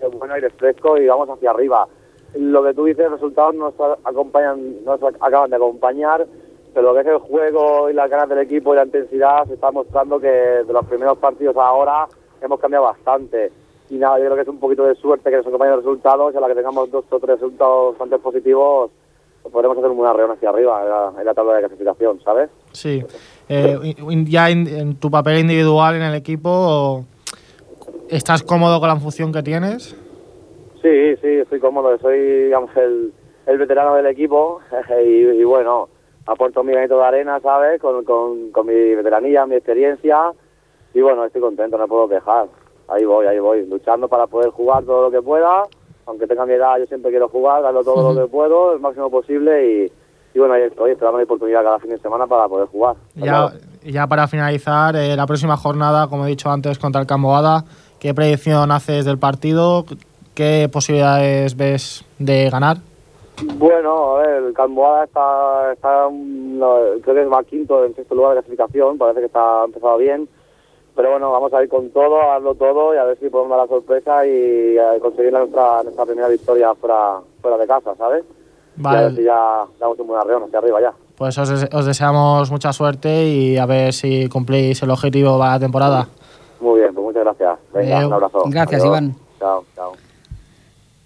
un 0.00 0.18
buen 0.18 0.30
aire 0.30 0.50
fresco 0.50 0.96
y 0.96 1.06
vamos 1.06 1.28
hacia 1.28 1.50
arriba. 1.50 1.88
Lo 2.36 2.62
que 2.62 2.74
tú 2.74 2.84
dices, 2.84 3.10
resultados 3.10 3.54
nos 3.56 3.74
acompañan, 4.04 4.84
nos 4.84 5.00
ac- 5.00 5.16
acaban 5.20 5.50
de 5.50 5.56
acompañar, 5.56 6.24
pero 6.72 6.88
lo 6.88 6.94
que 6.94 7.00
es 7.00 7.06
el 7.06 7.18
juego 7.18 7.90
y 7.90 7.94
las 7.94 8.08
ganas 8.08 8.28
del 8.28 8.38
equipo 8.38 8.74
y 8.74 8.76
la 8.76 8.84
intensidad 8.84 9.44
se 9.46 9.54
está 9.54 9.72
mostrando 9.72 10.20
que 10.20 10.28
de 10.28 10.72
los 10.72 10.86
primeros 10.86 11.18
partidos 11.18 11.56
a 11.56 11.66
ahora 11.66 12.06
hemos 12.40 12.60
cambiado 12.60 12.84
bastante. 12.84 13.50
Y 13.90 13.96
nada, 13.96 14.18
yo 14.18 14.26
creo 14.26 14.36
que 14.36 14.42
es 14.42 14.48
un 14.48 14.60
poquito 14.60 14.84
de 14.84 14.94
suerte 14.94 15.30
que 15.30 15.36
nos 15.38 15.46
acompañen 15.46 15.76
los 15.76 15.84
resultados 15.84 16.32
y 16.32 16.36
a 16.36 16.40
la 16.40 16.48
que 16.48 16.54
tengamos 16.54 16.90
dos 16.92 17.04
o 17.10 17.18
tres 17.18 17.40
resultados 17.40 17.92
bastante 17.92 18.18
positivos, 18.18 18.90
podremos 19.52 19.78
hacer 19.78 19.90
una 19.90 20.12
reunión 20.12 20.36
hacia 20.36 20.50
arriba 20.50 20.82
en 20.82 20.88
la, 20.88 21.12
en 21.20 21.26
la 21.26 21.34
tabla 21.34 21.54
de 21.54 21.60
clasificación, 21.60 22.20
¿sabes? 22.22 22.50
Sí. 22.72 23.04
Eh, 23.48 23.94
ya 24.26 24.50
en 24.50 24.96
tu 24.96 25.10
papel 25.10 25.38
individual 25.38 25.96
en 25.96 26.02
el 26.02 26.14
equipo, 26.14 27.04
¿estás 28.08 28.42
cómodo 28.42 28.80
con 28.80 28.88
la 28.88 28.96
función 28.96 29.32
que 29.32 29.42
tienes? 29.42 29.96
Sí, 30.82 31.16
sí, 31.16 31.28
estoy 31.42 31.58
cómodo, 31.60 31.98
soy 31.98 32.44
digamos, 32.44 32.70
el, 32.76 33.12
el 33.46 33.58
veterano 33.58 33.94
del 33.94 34.06
equipo 34.06 34.60
y, 35.04 35.08
y 35.08 35.44
bueno, 35.44 35.88
aporto 36.26 36.62
mi 36.62 36.72
granito 36.72 36.98
de 36.98 37.04
arena, 37.04 37.40
¿sabes? 37.40 37.80
Con, 37.80 38.04
con, 38.04 38.50
con 38.50 38.66
mi 38.66 38.94
veteranía, 38.94 39.46
mi 39.46 39.56
experiencia 39.56 40.32
y 40.96 41.00
bueno, 41.02 41.26
estoy 41.26 41.42
contento, 41.42 41.76
no 41.76 41.86
puedo 41.88 42.08
quejar. 42.08 42.46
Ahí 42.88 43.04
voy, 43.04 43.26
ahí 43.26 43.38
voy, 43.38 43.66
luchando 43.66 44.08
para 44.08 44.26
poder 44.26 44.50
jugar 44.50 44.84
todo 44.84 45.02
lo 45.02 45.10
que 45.10 45.20
pueda, 45.20 45.64
aunque 46.06 46.26
tenga 46.26 46.46
mi 46.46 46.54
edad, 46.54 46.78
yo 46.78 46.86
siempre 46.86 47.10
quiero 47.10 47.28
jugar, 47.28 47.62
darlo 47.62 47.82
todo 47.82 48.14
lo 48.14 48.22
que 48.22 48.30
puedo, 48.30 48.72
el 48.72 48.80
máximo 48.80 49.10
posible 49.10 49.66
y, 49.66 49.92
y 50.34 50.38
bueno, 50.38 50.54
ahí 50.54 50.62
estoy 50.62 50.92
esperando 50.92 51.18
mi 51.18 51.24
oportunidad 51.24 51.62
cada 51.62 51.78
fin 51.80 51.90
de 51.90 51.98
semana 51.98 52.26
para 52.26 52.48
poder 52.48 52.68
jugar. 52.68 52.96
Ya, 53.14 53.52
ya 53.84 54.06
para 54.06 54.28
finalizar, 54.28 54.94
eh, 54.96 55.16
la 55.16 55.26
próxima 55.26 55.56
jornada, 55.56 56.08
como 56.08 56.24
he 56.24 56.28
dicho 56.28 56.48
antes, 56.48 56.78
contra 56.78 57.00
el 57.00 57.06
Camboada, 57.06 57.64
¿qué 57.98 58.14
predicción 58.14 58.70
haces 58.70 59.04
del 59.04 59.18
partido? 59.18 59.84
¿Qué 60.34 60.68
posibilidades 60.72 61.56
ves 61.56 62.04
de 62.18 62.50
ganar? 62.50 62.78
Bueno, 63.54 64.16
a 64.16 64.22
ver, 64.22 64.42
el 64.44 64.54
Camboada 64.54 65.04
está, 65.04 65.72
está 65.72 66.08
no, 66.10 66.76
creo 67.02 67.14
que 67.14 67.24
va 67.24 67.42
quinto 67.44 67.84
en 67.84 67.94
sexto 67.94 68.14
lugar 68.14 68.30
de 68.30 68.40
clasificación, 68.42 68.96
parece 68.96 69.20
que 69.20 69.26
está 69.26 69.62
ha 69.62 69.64
empezado 69.64 69.98
bien, 69.98 70.28
pero 70.96 71.10
bueno, 71.12 71.30
vamos 71.30 71.52
a 71.52 71.62
ir 71.62 71.68
con 71.68 71.90
todo, 71.90 72.20
a 72.22 72.26
darlo 72.34 72.54
todo 72.54 72.94
y 72.94 72.98
a 72.98 73.04
ver 73.04 73.18
si 73.20 73.28
podemos 73.28 73.50
dar 73.56 73.66
la 73.66 73.68
sorpresa 73.68 74.26
y 74.26 74.30
eh, 74.78 74.98
conseguir 75.00 75.32
nuestra, 75.32 75.82
nuestra 75.84 76.04
primera 76.06 76.28
victoria 76.28 76.74
fuera, 76.74 77.20
fuera 77.42 77.58
de 77.58 77.66
casa, 77.66 77.94
¿sabes? 77.96 78.24
Y 78.78 78.86
a 78.86 78.90
ver 78.92 79.10
si 79.10 79.16
Vale, 79.16 79.24
ya 79.24 79.64
damos 79.78 79.98
un 80.00 80.06
buen 80.06 80.20
arreón 80.20 80.42
hacia 80.44 80.58
arriba 80.58 80.80
ya. 80.80 80.92
pues 81.16 81.38
os, 81.38 81.48
des- 81.48 81.68
os 81.72 81.86
deseamos 81.86 82.50
mucha 82.50 82.72
suerte 82.72 83.24
y 83.26 83.56
a 83.56 83.64
ver 83.66 83.92
si 83.92 84.28
cumplís 84.28 84.82
el 84.82 84.90
objetivo 84.90 85.38
para 85.38 85.52
la 85.52 85.58
temporada. 85.60 86.08
Muy 86.60 86.80
bien, 86.80 86.92
pues 86.94 87.04
muchas 87.04 87.22
gracias. 87.24 87.58
Venga, 87.72 87.96
Adeu. 87.98 88.08
un 88.08 88.12
abrazo. 88.14 88.42
Gràcies, 88.46 88.80
Adiós. 88.80 88.86
Ivan. 88.86 89.14
Chao, 89.38 89.64
chao. 89.76 89.92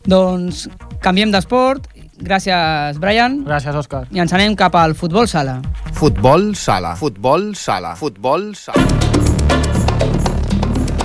Doncs 0.07 0.69
canviem 1.03 1.31
d'esport. 1.31 1.87
Gràcies, 2.21 2.99
Brian. 3.01 3.45
Gràcies, 3.47 3.75
Òscar. 3.77 4.07
I 4.13 4.21
ens 4.21 4.33
anem 4.37 4.55
cap 4.57 4.75
al 4.77 4.95
futbol 4.95 5.29
sala. 5.29 5.61
Futbol 5.95 6.55
sala. 6.57 6.95
Futbol 6.97 7.55
sala. 7.55 7.95
Futbol 7.97 8.55
sala. 8.55 9.30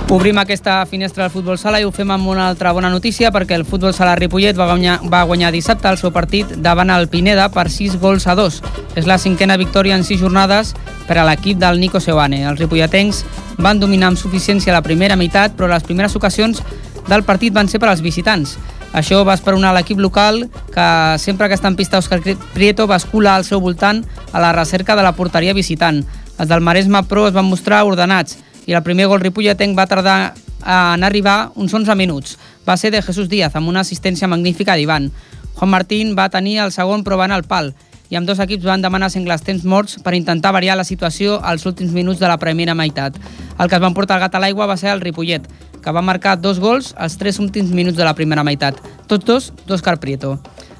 Obrim 0.08 0.38
aquesta 0.38 0.86
finestra 0.86 1.24
del 1.24 1.32
futbol 1.32 1.56
sala 1.58 1.80
i 1.82 1.84
ho 1.84 1.90
fem 1.90 2.12
amb 2.14 2.28
una 2.30 2.44
altra 2.46 2.70
bona 2.70 2.86
notícia 2.92 3.32
perquè 3.34 3.56
el 3.58 3.64
futbol 3.66 3.90
sala 3.90 4.12
Ripollet 4.14 4.54
va 4.54 4.68
guanyar, 4.70 5.00
va 5.10 5.24
guanyar 5.26 5.50
dissabte 5.50 5.90
el 5.90 5.98
seu 5.98 6.12
partit 6.14 6.52
davant 6.62 6.92
el 6.94 7.08
Pineda 7.10 7.48
per 7.50 7.64
6 7.74 7.96
gols 7.98 8.28
a 8.30 8.36
2. 8.38 8.60
És 8.94 9.08
la 9.10 9.18
cinquena 9.18 9.56
victòria 9.58 9.96
en 9.98 10.06
6 10.06 10.20
jornades 10.22 10.76
per 11.08 11.18
a 11.18 11.24
l'equip 11.26 11.58
del 11.58 11.80
Nico 11.82 11.98
Seoane. 11.98 12.44
Els 12.46 12.62
ripolletens 12.62 13.24
van 13.58 13.82
dominar 13.82 14.12
amb 14.12 14.22
suficiència 14.22 14.72
la 14.72 14.84
primera 14.86 15.18
meitat, 15.18 15.58
però 15.58 15.66
les 15.66 15.82
primeres 15.82 16.14
ocasions 16.14 16.62
del 17.10 17.26
partit 17.26 17.52
van 17.52 17.66
ser 17.66 17.82
per 17.82 17.90
als 17.90 18.04
visitants. 18.06 18.54
Això 18.94 19.24
va 19.26 19.34
esperonar 19.34 19.74
l'equip 19.74 19.98
local 19.98 20.44
que 20.70 20.88
sempre 21.18 21.50
que 21.50 21.58
està 21.58 21.66
en 21.66 21.74
pista 21.74 21.98
Òscar 21.98 22.22
Prieto 22.54 22.86
va 22.86 23.02
escolar 23.02 23.34
al 23.40 23.44
seu 23.44 23.58
voltant 23.58 24.04
a 24.30 24.38
la 24.38 24.54
recerca 24.54 24.94
de 24.94 25.02
la 25.02 25.16
porteria 25.18 25.52
visitant. 25.52 26.04
Els 26.38 26.48
del 26.48 26.62
Maresme 26.62 27.02
Pro 27.10 27.26
es 27.26 27.34
van 27.34 27.50
mostrar 27.50 27.82
ordenats 27.82 28.45
i 28.66 28.74
el 28.74 28.82
primer 28.82 29.06
gol 29.06 29.22
ripolletenc 29.22 29.78
va 29.78 29.86
tardar 29.86 30.34
en 30.66 31.04
arribar 31.06 31.52
uns 31.54 31.72
11 31.74 31.94
minuts. 31.94 32.36
Va 32.68 32.76
ser 32.76 32.90
de 32.90 33.02
Jesús 33.02 33.28
Díaz 33.30 33.54
amb 33.54 33.68
una 33.70 33.80
assistència 33.86 34.28
magnífica 34.28 34.74
d'Ivan. 34.74 35.10
Juan 35.56 35.70
Martín 35.70 36.16
va 36.18 36.28
tenir 36.28 36.58
el 36.58 36.72
segon 36.72 37.04
va 37.06 37.24
anar 37.24 37.36
al 37.36 37.44
pal 37.48 37.74
i 38.10 38.16
amb 38.16 38.26
dos 38.26 38.38
equips 38.38 38.64
van 38.64 38.82
demanar 38.82 39.10
sengles 39.10 39.42
temps 39.42 39.64
morts 39.64 39.98
per 40.02 40.14
intentar 40.14 40.52
variar 40.52 40.76
la 40.76 40.84
situació 40.84 41.40
als 41.42 41.66
últims 41.66 41.92
minuts 41.92 42.20
de 42.20 42.28
la 42.28 42.38
primera 42.38 42.74
meitat. 42.74 43.16
El 43.58 43.68
que 43.68 43.74
es 43.74 43.82
van 43.82 43.94
portar 43.94 44.18
el 44.18 44.26
gat 44.26 44.34
a 44.34 44.42
l'aigua 44.42 44.66
va 44.66 44.76
ser 44.76 44.92
el 44.92 45.00
Ripollet, 45.00 45.48
que 45.82 45.92
va 45.92 46.02
marcar 46.02 46.36
dos 46.40 46.60
gols 46.60 46.94
als 46.96 47.16
tres 47.18 47.38
últims 47.38 47.70
minuts 47.70 47.96
de 47.96 48.04
la 48.04 48.14
primera 48.14 48.44
meitat. 48.44 48.78
Tots 49.06 49.24
dos, 49.24 49.52
d'Òscar 49.66 49.98
Prieto. 49.98 50.36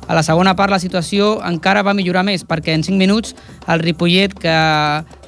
A 0.06 0.14
la 0.14 0.22
segona 0.22 0.54
part 0.54 0.70
la 0.70 0.78
situació 0.78 1.40
encara 1.46 1.82
va 1.82 1.94
millorar 1.98 2.22
més 2.26 2.44
perquè 2.46 2.76
en 2.76 2.84
5 2.86 2.98
minuts 2.98 3.34
el 3.66 3.82
Ripollet, 3.82 4.36
que 4.38 4.54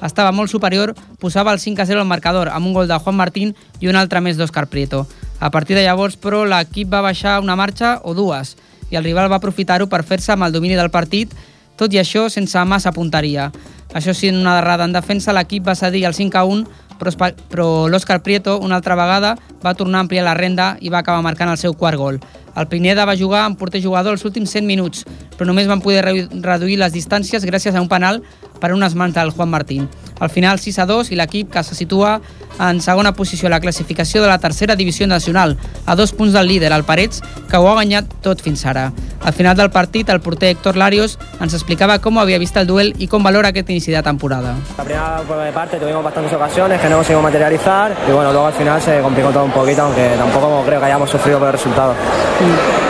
estava 0.07 0.31
molt 0.31 0.51
superior, 0.51 0.93
posava 1.19 1.51
el 1.51 1.59
5 1.59 1.83
a 1.83 1.85
0 1.89 1.99
al 1.99 2.07
marcador 2.07 2.47
amb 2.53 2.67
un 2.69 2.73
gol 2.77 2.87
de 2.87 2.95
Juan 2.95 3.17
Martín 3.19 3.55
i 3.83 3.91
un 3.91 3.99
altre 3.99 4.21
més 4.23 4.39
d'Òscar 4.39 4.67
Prieto. 4.71 5.05
A 5.39 5.51
partir 5.51 5.75
de 5.75 5.83
llavors, 5.83 6.15
però, 6.15 6.45
l'equip 6.47 6.91
va 6.91 7.03
baixar 7.03 7.41
una 7.43 7.59
marxa 7.59 7.99
o 8.03 8.15
dues 8.15 8.55
i 8.89 8.95
el 8.95 9.03
rival 9.03 9.29
va 9.31 9.37
aprofitar-ho 9.43 9.87
per 9.91 10.05
fer-se 10.07 10.31
amb 10.33 10.47
el 10.47 10.55
domini 10.55 10.79
del 10.79 10.91
partit, 10.91 11.35
tot 11.75 11.93
i 11.93 11.99
això 11.99 12.29
sense 12.31 12.63
massa 12.65 12.95
punteria. 12.95 13.51
Això 13.93 14.13
sí, 14.13 14.29
en 14.29 14.39
una 14.39 14.55
derrada 14.55 14.87
en 14.87 14.95
defensa, 14.95 15.33
l'equip 15.33 15.67
va 15.67 15.75
cedir 15.75 16.05
el 16.07 16.15
5 16.15 16.37
a 16.39 16.43
1, 16.47 16.65
però, 16.99 17.31
però 17.51 17.67
l'Òscar 17.87 18.19
Prieto, 18.23 18.59
una 18.59 18.75
altra 18.79 18.95
vegada, 18.99 19.35
va 19.63 19.73
tornar 19.75 19.99
a 19.99 20.07
ampliar 20.07 20.25
la 20.27 20.35
renda 20.37 20.75
i 20.81 20.91
va 20.91 20.99
acabar 20.99 21.23
marcant 21.23 21.51
el 21.51 21.57
seu 21.57 21.73
quart 21.73 21.97
gol. 21.97 22.19
El 22.59 22.67
Pineda 22.67 23.05
va 23.07 23.15
jugar 23.15 23.45
amb 23.47 23.57
porter 23.57 23.79
jugador 23.81 24.17
els 24.17 24.25
últims 24.27 24.51
100 24.51 24.67
minuts, 24.67 25.05
però 25.37 25.47
només 25.47 25.67
van 25.71 25.79
poder 25.81 26.03
re- 26.03 26.27
reduir 26.43 26.77
les 26.81 26.91
distàncies 26.93 27.45
gràcies 27.47 27.73
a 27.75 27.81
un 27.81 27.87
penal 27.87 28.21
per 28.59 28.73
unes 28.75 28.95
mans 28.99 29.15
del 29.15 29.31
Juan 29.31 29.47
Martín. 29.49 29.87
Al 30.19 30.29
final 30.29 30.59
6 30.59 30.79
a 30.83 30.85
2 30.85 31.13
i 31.13 31.15
l'equip 31.15 31.47
que 31.53 31.63
se 31.63 31.75
situa 31.79 32.17
en 32.59 32.81
segona 32.83 33.13
posició 33.15 33.47
a 33.47 33.53
la 33.53 33.61
classificació 33.63 34.21
de 34.21 34.27
la 34.27 34.37
tercera 34.37 34.75
divisió 34.75 35.07
nacional, 35.07 35.55
a 35.85 35.95
dos 35.95 36.11
punts 36.11 36.33
del 36.35 36.49
líder, 36.49 36.73
el 36.75 36.83
Parets, 36.83 37.21
que 37.49 37.55
ho 37.55 37.69
ha 37.69 37.77
guanyat 37.77 38.09
tot 38.21 38.41
fins 38.43 38.65
ara. 38.67 38.89
Al 39.23 39.31
final 39.33 39.55
del 39.55 39.69
partit, 39.71 40.09
el 40.09 40.19
porter 40.19 40.49
Héctor 40.49 40.75
Larios 40.75 41.17
ens 41.39 41.53
explicava 41.55 41.99
com 42.03 42.19
havia 42.19 42.37
vist 42.39 42.57
el 42.59 42.67
duel 42.67 42.91
i 42.99 43.07
com 43.07 43.23
valora 43.23 43.53
aquest 43.53 43.69
inici 43.71 43.91
de 43.95 44.03
temporada. 44.03 44.57
La 44.77 44.83
primera 44.83 45.51
parte 45.53 45.77
tuvimos 45.79 46.03
bastantes 46.03 46.33
ocasiones 46.33 46.81
que 46.81 46.89
no 46.89 46.97
conseguimos 46.97 47.23
materializar 47.23 47.95
y 48.07 48.11
bueno, 48.11 48.33
luego 48.33 48.47
al 48.47 48.53
final 48.53 48.81
se 48.81 48.99
complicó 48.99 49.29
todo 49.31 49.45
un 49.45 49.51
poquito, 49.51 49.83
aunque 49.83 50.15
tampoco 50.17 50.63
creo 50.65 50.79
que 50.81 50.85
hayamos 50.85 51.09
sufrido 51.09 51.39
por 51.39 51.47
el 51.47 51.53
resultado. 51.53 51.95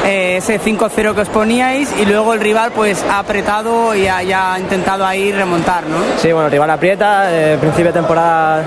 Eh, 0.05 0.37
ese 0.37 0.59
5-0 0.59 1.13
que 1.13 1.21
os 1.21 1.29
poníais 1.29 1.89
y 1.99 2.05
luego 2.05 2.33
el 2.33 2.39
rival 2.39 2.71
pues 2.71 3.03
ha 3.09 3.19
apretado 3.19 3.93
y 3.93 4.07
ha, 4.07 4.23
ya 4.23 4.53
ha 4.53 4.59
intentado 4.59 5.05
ahí 5.05 5.31
remontar, 5.31 5.83
¿no? 5.85 5.97
Sí, 6.17 6.31
bueno, 6.31 6.45
el 6.47 6.51
rival 6.51 6.69
aprieta. 6.71 7.27
Eh, 7.31 7.57
principio 7.59 7.87
de 7.87 7.99
temporada 7.99 8.63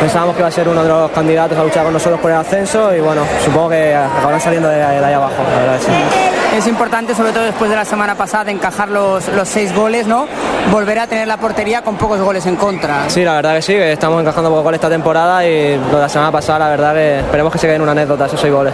pensábamos 0.00 0.34
que 0.36 0.40
iba 0.42 0.48
a 0.48 0.52
ser 0.52 0.68
uno 0.68 0.82
de 0.82 0.88
los 0.88 1.10
candidatos 1.10 1.58
a 1.58 1.64
luchar 1.64 1.84
con 1.84 1.92
nosotros 1.92 2.20
por 2.20 2.30
el 2.30 2.36
ascenso 2.36 2.94
y 2.94 3.00
bueno, 3.00 3.22
supongo 3.44 3.70
que 3.70 3.94
acabarán 3.94 4.40
saliendo 4.40 4.68
de, 4.68 4.76
de 4.76 4.84
ahí 4.84 5.14
abajo, 5.14 5.34
la 5.52 5.60
verdad. 5.60 5.78
Sí. 5.80 6.56
Es 6.56 6.66
importante, 6.66 7.14
sobre 7.14 7.32
todo 7.32 7.44
después 7.44 7.68
de 7.68 7.76
la 7.76 7.84
semana 7.84 8.14
pasada, 8.14 8.50
encajar 8.50 8.88
los, 8.88 9.28
los 9.28 9.48
seis 9.48 9.74
goles, 9.74 10.06
¿no? 10.06 10.26
Volver 10.70 10.98
a 11.00 11.06
tener 11.06 11.26
la 11.28 11.36
portería 11.36 11.82
con 11.82 11.96
pocos 11.96 12.20
goles 12.20 12.46
en 12.46 12.56
contra. 12.56 13.10
Sí, 13.10 13.24
la 13.24 13.34
verdad 13.34 13.56
que 13.56 13.62
sí, 13.62 13.72
que 13.74 13.92
estamos 13.92 14.20
encajando 14.20 14.48
pocos 14.50 14.64
goles 14.64 14.78
esta 14.78 14.88
temporada 14.88 15.44
y 15.46 15.76
lo 15.76 15.96
de 15.96 16.02
la 16.02 16.08
semana 16.08 16.32
pasada, 16.32 16.60
la 16.60 16.68
verdad 16.68 16.94
que 16.94 17.18
esperemos 17.20 17.52
que 17.52 17.58
se 17.58 17.66
quede 17.66 17.76
en 17.76 17.82
una 17.82 17.92
anécdota 17.92 18.26
esos 18.26 18.40
seis 18.40 18.52
goles. 18.52 18.72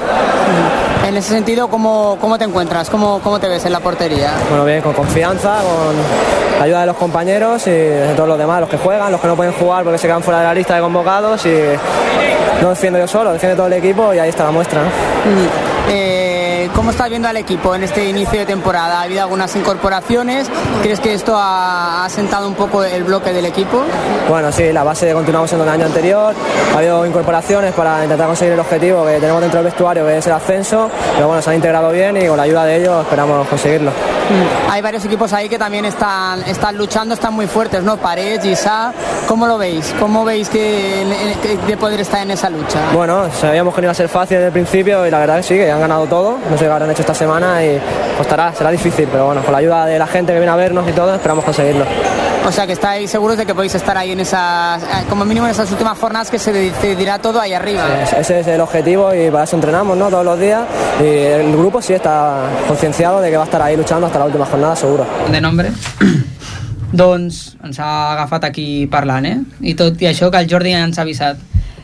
En 1.06 1.16
ese 1.16 1.30
sentido, 1.30 1.68
¿cómo, 1.68 2.16
cómo 2.20 2.38
te 2.38 2.44
encuentras? 2.44 2.88
¿Cómo, 2.88 3.20
¿Cómo 3.22 3.40
te 3.40 3.48
ves 3.48 3.64
en 3.64 3.72
la 3.72 3.80
portería? 3.80 4.34
Bueno, 4.48 4.64
bien, 4.64 4.80
con 4.80 4.92
confianza, 4.92 5.58
con 5.60 5.96
la 6.58 6.64
ayuda 6.64 6.80
de 6.80 6.86
los 6.86 6.96
compañeros 6.96 7.66
y 7.66 7.70
de 7.70 8.14
todos 8.14 8.28
los 8.28 8.38
demás, 8.38 8.60
los 8.60 8.68
que 8.68 8.78
juegan, 8.78 9.10
los 9.10 9.20
que 9.20 9.26
no 9.26 9.34
pueden 9.34 9.52
jugar 9.52 9.82
porque 9.82 9.98
se 9.98 10.06
quedan 10.06 10.22
fuera 10.22 10.40
de 10.40 10.46
la 10.46 10.54
lista 10.54 10.76
de 10.76 10.80
convocados 10.80 11.44
y 11.44 11.54
no 12.62 12.70
defiendo 12.70 13.00
yo 13.00 13.08
solo, 13.08 13.32
defiende 13.32 13.56
todo 13.56 13.66
el 13.66 13.72
equipo 13.72 14.14
y 14.14 14.20
ahí 14.20 14.28
está 14.28 14.44
la 14.44 14.52
muestra. 14.52 14.82
¿no? 14.82 14.88
Eh, 15.90 16.21
¿Cómo 16.74 16.90
estás 16.90 17.10
viendo 17.10 17.28
al 17.28 17.36
equipo 17.36 17.74
en 17.74 17.82
este 17.82 18.08
inicio 18.08 18.40
de 18.40 18.46
temporada? 18.46 19.00
¿Ha 19.00 19.02
habido 19.02 19.22
algunas 19.22 19.54
incorporaciones? 19.54 20.50
¿Crees 20.82 21.00
que 21.00 21.12
esto 21.12 21.36
ha, 21.36 22.04
ha 22.04 22.08
sentado 22.08 22.48
un 22.48 22.54
poco 22.54 22.82
el 22.82 23.04
bloque 23.04 23.32
del 23.32 23.44
equipo? 23.44 23.84
Bueno, 24.28 24.50
sí, 24.50 24.72
la 24.72 24.82
base 24.82 25.12
continuamos 25.12 25.50
siendo 25.50 25.64
el 25.64 25.70
año 25.70 25.86
anterior. 25.86 26.34
Ha 26.74 26.78
habido 26.78 27.04
incorporaciones 27.06 27.74
para 27.74 28.02
intentar 28.02 28.26
conseguir 28.26 28.54
el 28.54 28.60
objetivo 28.60 29.04
que 29.04 29.20
tenemos 29.20 29.40
dentro 29.42 29.58
del 29.58 29.66
vestuario, 29.66 30.06
que 30.06 30.16
es 30.16 30.26
el 30.26 30.32
ascenso. 30.32 30.90
Pero 31.14 31.28
bueno, 31.28 31.42
se 31.42 31.50
han 31.50 31.56
integrado 31.56 31.90
bien 31.92 32.16
y 32.16 32.26
con 32.26 32.36
la 32.36 32.44
ayuda 32.44 32.64
de 32.64 32.76
ellos 32.76 33.02
esperamos 33.02 33.46
conseguirlo. 33.48 33.92
Hay 34.70 34.80
varios 34.80 35.04
equipos 35.04 35.32
ahí 35.34 35.48
que 35.48 35.58
también 35.58 35.84
están, 35.84 36.42
están 36.42 36.76
luchando, 36.76 37.14
están 37.14 37.34
muy 37.34 37.46
fuertes, 37.46 37.82
¿no? 37.82 37.98
Pared, 37.98 38.40
Gisa, 38.40 38.92
¿cómo 39.28 39.46
lo 39.46 39.58
veis? 39.58 39.94
¿Cómo 40.00 40.24
veis 40.24 40.48
que, 40.48 41.04
de 41.66 41.76
poder 41.76 42.00
estar 42.00 42.22
en 42.22 42.30
esa 42.30 42.48
lucha? 42.48 42.78
Bueno, 42.94 43.30
sabíamos 43.32 43.74
que 43.74 43.82
no 43.82 43.86
iba 43.86 43.92
a 43.92 43.94
ser 43.94 44.08
fácil 44.08 44.36
desde 44.38 44.46
el 44.46 44.52
principio 44.52 45.06
y 45.06 45.10
la 45.10 45.18
verdad 45.18 45.36
que 45.36 45.42
sí, 45.42 45.54
que 45.54 45.70
han 45.70 45.80
ganado 45.80 46.06
todo. 46.06 46.38
Qué 46.66 46.72
habrán 46.72 46.90
hecho 46.90 47.02
esta 47.02 47.14
semana 47.14 47.64
y 47.64 47.78
costará, 48.16 48.52
será 48.54 48.70
difícil, 48.70 49.08
pero 49.10 49.26
bueno, 49.26 49.42
con 49.42 49.52
la 49.52 49.58
ayuda 49.58 49.86
de 49.86 49.98
la 49.98 50.06
gente 50.06 50.32
que 50.32 50.38
viene 50.38 50.52
a 50.52 50.56
vernos 50.56 50.88
y 50.88 50.92
todo, 50.92 51.14
esperamos 51.14 51.44
conseguirlo. 51.44 51.84
O 52.44 52.50
sea 52.50 52.66
que 52.66 52.72
estáis 52.72 53.08
seguros 53.08 53.36
de 53.36 53.46
que 53.46 53.54
podéis 53.54 53.74
estar 53.76 53.96
ahí 53.96 54.10
en 54.10 54.18
esas, 54.20 54.82
como 55.08 55.24
mínimo 55.24 55.46
en 55.46 55.52
esas 55.52 55.70
últimas 55.70 55.96
jornadas 55.96 56.28
que 56.28 56.40
se 56.40 56.52
decidirá 56.52 57.18
todo 57.20 57.40
ahí 57.40 57.52
arriba. 57.52 57.84
Es- 58.02 58.12
Ese 58.14 58.40
es 58.40 58.46
el 58.48 58.60
objetivo 58.60 59.14
y 59.14 59.30
para 59.30 59.44
eso 59.44 59.54
entrenamos 59.54 59.96
¿no? 59.96 60.08
todos 60.08 60.24
los 60.24 60.40
días. 60.40 60.62
Y 61.00 61.04
el 61.04 61.52
grupo 61.56 61.80
sí 61.80 61.92
está 61.92 62.40
concienciado 62.66 63.20
de 63.20 63.30
que 63.30 63.36
va 63.36 63.44
a 63.44 63.46
estar 63.46 63.62
ahí 63.62 63.76
luchando 63.76 64.06
hasta 64.08 64.18
la 64.18 64.24
última 64.24 64.44
jornada, 64.44 64.74
seguro. 64.74 65.06
de 65.30 65.40
nombre. 65.40 65.70
doncs 66.92 67.56
ens 67.64 67.78
ha 67.80 68.12
agafat 68.12 68.44
aquí 68.44 68.86
parlant, 68.90 69.24
eh? 69.26 69.38
I 69.64 69.74
tot 69.78 70.00
i 70.02 70.08
això 70.10 70.30
que 70.30 70.40
el 70.42 70.48
Jordi 70.50 70.74
ens 70.76 70.98
ha 70.98 71.02
avisat. 71.06 71.38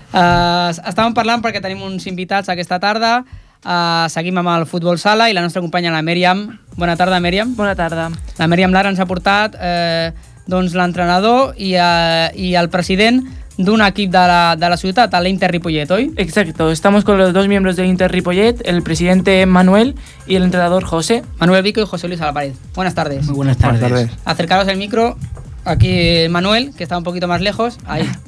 Uh, 0.09 0.73
estàvem 0.89 1.15
parlant 1.17 1.43
perquè 1.45 1.63
tenim 1.65 1.81
uns 1.87 2.07
invitats 2.11 2.49
aquesta 2.53 2.79
tarda. 2.81 3.23
Uh, 3.65 4.07
seguim 4.09 4.39
amb 4.39 4.53
el 4.53 4.67
futbol 4.71 5.01
sala 5.03 5.27
i 5.29 5.35
la 5.35 5.43
nostra 5.43 5.61
companya 5.61 5.91
la 5.93 6.03
Mèriam. 6.03 6.47
Bona 6.79 6.95
tarda, 6.97 7.19
Mèriam. 7.21 7.57
Bona 7.59 7.75
tarda. 7.75 8.09
La 8.39 8.47
Mèriam 8.47 8.73
Lara 8.73 8.93
ens 8.93 9.01
ha 9.03 9.07
portat 9.11 9.57
eh, 9.59 10.13
doncs 10.49 10.77
l'entrenador 10.79 11.53
i, 11.59 11.75
eh, 11.75 12.31
i 12.39 12.55
el 12.57 12.71
president 12.71 13.21
d'un 13.59 13.83
equip 13.83 14.13
de 14.15 14.23
la, 14.31 14.55
de 14.57 14.69
la 14.71 14.77
ciutat, 14.79 15.15
l'Inter 15.21 15.51
Ripollet, 15.51 15.91
oi? 15.91 16.13
Exacto, 16.17 16.71
estamos 16.71 17.05
con 17.05 17.19
los 17.19 17.33
dos 17.33 17.49
miembros 17.49 17.75
del 17.75 17.87
Inter 17.87 18.11
Ripollet, 18.11 18.63
el 18.65 18.83
presidente 18.83 19.45
Manuel 19.47 19.97
y 20.29 20.37
el 20.37 20.45
entrenador 20.45 20.85
José. 20.85 21.25
Manuel 21.41 21.65
Vico 21.65 21.81
y 21.81 21.87
José 21.87 22.07
Luis 22.07 22.21
Alapared. 22.21 22.53
Buenas 22.77 22.95
tardes. 22.95 23.27
Muy 23.27 23.35
buenas 23.35 23.59
tardes. 23.59 23.81
Buenas 23.81 23.99
tardes. 23.99 24.19
Acercaros 24.25 24.69
el 24.69 24.77
micro. 24.77 25.17
Aquí 25.65 25.91
eh, 25.91 26.29
Manuel, 26.31 26.73
que 26.77 26.85
está 26.85 26.97
un 26.97 27.05
poquito 27.05 27.27
más 27.27 27.41
lejos. 27.41 27.79
Ahí. 27.87 28.09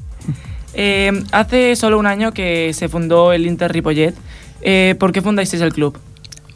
Eh, 0.72 1.24
hace 1.32 1.74
solo 1.74 1.98
un 1.98 2.06
año 2.06 2.30
que 2.30 2.72
se 2.74 2.88
fundó 2.88 3.32
el 3.32 3.44
Inter 3.44 3.72
Ripollet. 3.72 4.14
Eh, 4.62 4.94
¿Por 4.99 5.12
qué 5.12 5.23
fundasteis 5.23 5.62
el 5.62 5.73
club? 5.73 5.99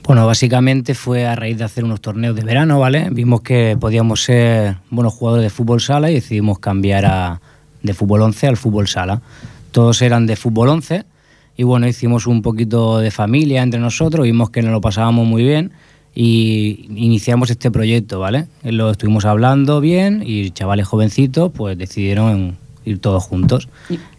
Bueno, 0.07 0.27
básicamente 0.27 0.95
fue 0.95 1.27
a 1.27 1.35
raíz 1.35 1.57
de 1.57 1.65
hacer 1.65 1.83
unos 1.83 2.03
torneos 2.03 2.37
de 2.37 2.45
verano, 2.45 2.79
¿vale? 2.79 3.09
Vimos 3.11 3.41
que 3.41 3.77
podíamos 3.81 4.23
ser 4.23 4.77
buenos 4.91 5.15
jugadores 5.15 5.45
de 5.45 5.51
fútbol 5.51 5.81
sala 5.81 6.11
y 6.11 6.15
decidimos 6.15 6.59
cambiar 6.59 7.07
a, 7.07 7.41
de 7.83 7.95
fútbol 7.95 8.21
11 8.21 8.49
al 8.49 8.57
fútbol 8.59 8.87
sala. 8.87 9.23
Todos 9.73 10.03
eran 10.03 10.27
de 10.27 10.37
fútbol 10.37 10.69
11 10.69 11.05
y 11.57 11.63
bueno, 11.63 11.89
hicimos 11.89 12.27
un 12.27 12.43
poquito 12.43 12.99
de 12.99 13.11
familia 13.11 13.63
entre 13.63 13.81
nosotros, 13.81 14.25
vimos 14.25 14.51
que 14.51 14.61
nos 14.61 14.73
lo 14.73 14.81
pasábamos 14.83 15.27
muy 15.27 15.43
bien 15.43 15.73
y 16.15 16.87
iniciamos 16.95 17.51
este 17.51 17.71
proyecto, 17.71 18.21
¿vale? 18.21 18.47
Lo 18.63 18.91
estuvimos 18.91 19.25
hablando 19.25 19.81
bien 19.81 20.23
y 20.25 20.51
chavales 20.51 20.87
jovencitos 20.87 21.51
pues 21.53 21.79
decidieron 21.79 22.59
ir 22.85 22.99
todos 22.99 23.25
juntos 23.25 23.69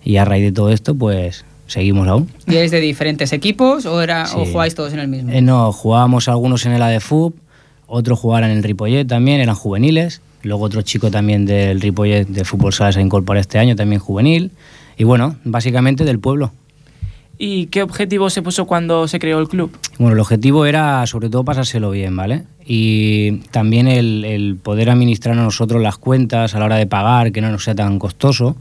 y 0.04 0.18
a 0.18 0.26
raíz 0.26 0.44
de 0.46 0.52
todo 0.52 0.72
esto 0.72 0.96
pues 0.96 1.46
seguimos 1.68 2.08
aún. 2.08 2.30
¿Y 2.48 2.56
eres 2.56 2.72
de 2.72 2.80
diferentes 2.80 3.34
equipos 3.34 3.86
o, 3.86 4.02
era, 4.02 4.24
o 4.36 4.46
Sí. 4.46 4.52
jugáis 4.52 4.76
todos 4.76 4.94
en 4.94 5.00
el 5.00 5.08
mismo? 5.08 5.32
Eh, 5.32 5.42
no, 5.42 5.72
jugábamos 5.72 6.28
algunos 6.28 6.66
en 6.66 6.74
el 6.74 6.82
ADFUB, 6.82 7.34
otros 7.88 8.20
jugaban 8.20 8.50
en 8.52 8.58
el 8.58 8.64
Ripollet 8.64 9.06
también, 9.08 9.40
eran 9.42 9.56
juveniles. 9.56 10.22
Luego 10.44 10.66
otro 10.66 10.82
chico 10.84 11.10
también 11.10 11.46
del 11.46 11.82
Ripollet 11.82 12.26
de 12.28 12.46
fútbol 12.46 12.72
sala 12.72 12.92
se 12.92 13.02
incorporó 13.02 13.40
este 13.40 13.58
año, 13.58 13.76
también 13.76 14.00
juvenil. 14.00 14.52
Y 14.98 15.04
bueno, 15.04 15.38
básicamente 15.44 16.04
del 16.06 16.20
pueblo. 16.20 16.52
¿Y 17.38 17.66
qué 17.66 17.82
objetivo 17.84 18.30
se 18.30 18.42
puso 18.42 18.66
cuando 18.66 19.08
se 19.10 19.20
creó 19.20 19.40
el 19.40 19.50
club? 19.50 19.76
Bueno, 20.00 20.14
el 20.14 20.20
objetivo 20.22 20.66
era 20.66 21.06
sobre 21.06 21.30
todo 21.30 21.44
pasárselo 21.44 21.92
bien, 21.92 22.16
¿vale? 22.16 22.44
Y 22.66 23.40
también 23.52 23.88
el, 23.90 24.24
el 24.24 24.56
poder 24.56 24.90
administrar 24.90 25.38
a 25.38 25.44
nosotros 25.44 25.82
las 25.82 25.98
cuentas 25.98 26.56
a 26.56 26.60
la 26.60 26.66
hora 26.66 26.78
de 26.78 26.88
pagar, 26.88 27.34
que 27.34 27.42
no 27.42 27.50
nos 27.52 27.66
sea 27.66 27.76
tan 27.76 28.00
costoso. 28.00 28.56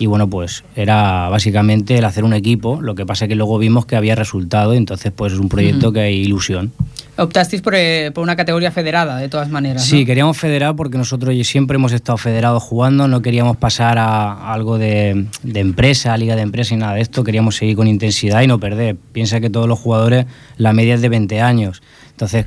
Y 0.00 0.06
bueno, 0.06 0.28
pues 0.30 0.64
era 0.74 1.28
básicamente 1.28 1.98
el 1.98 2.04
hacer 2.06 2.24
un 2.24 2.32
equipo, 2.32 2.80
lo 2.80 2.94
que 2.94 3.04
pasa 3.04 3.28
que 3.28 3.34
luego 3.34 3.58
vimos 3.58 3.84
que 3.84 3.96
había 3.96 4.14
resultado, 4.14 4.72
y 4.72 4.78
entonces 4.78 5.12
pues 5.14 5.34
es 5.34 5.38
un 5.38 5.50
proyecto 5.50 5.88
Ujú. 5.88 5.92
que 5.94 6.00
hay 6.00 6.14
ilusión. 6.16 6.72
Optasteis 7.18 7.60
por, 7.60 7.74
eh, 7.76 8.10
por 8.14 8.22
una 8.22 8.34
categoría 8.34 8.70
federada, 8.70 9.18
de 9.18 9.28
todas 9.28 9.50
maneras. 9.50 9.84
Sí, 9.84 10.00
¿no? 10.00 10.06
queríamos 10.06 10.38
federar 10.38 10.74
porque 10.74 10.96
nosotros 10.96 11.34
siempre 11.46 11.74
hemos 11.74 11.92
estado 11.92 12.16
federados 12.16 12.62
jugando, 12.62 13.08
no 13.08 13.20
queríamos 13.20 13.58
pasar 13.58 13.98
a, 13.98 14.32
a 14.32 14.54
algo 14.54 14.78
de, 14.78 15.26
de 15.42 15.60
empresa, 15.60 16.16
liga 16.16 16.34
de 16.34 16.42
empresa 16.42 16.72
y 16.72 16.78
nada 16.78 16.94
de 16.94 17.02
esto, 17.02 17.22
queríamos 17.22 17.56
seguir 17.56 17.76
con 17.76 17.86
intensidad 17.86 18.40
y 18.40 18.46
no 18.46 18.58
perder. 18.58 18.96
Piensa 19.12 19.38
que 19.38 19.50
todos 19.50 19.68
los 19.68 19.78
jugadores, 19.78 20.24
la 20.56 20.72
media 20.72 20.94
es 20.94 21.02
de 21.02 21.10
20 21.10 21.42
años, 21.42 21.82
entonces 22.12 22.46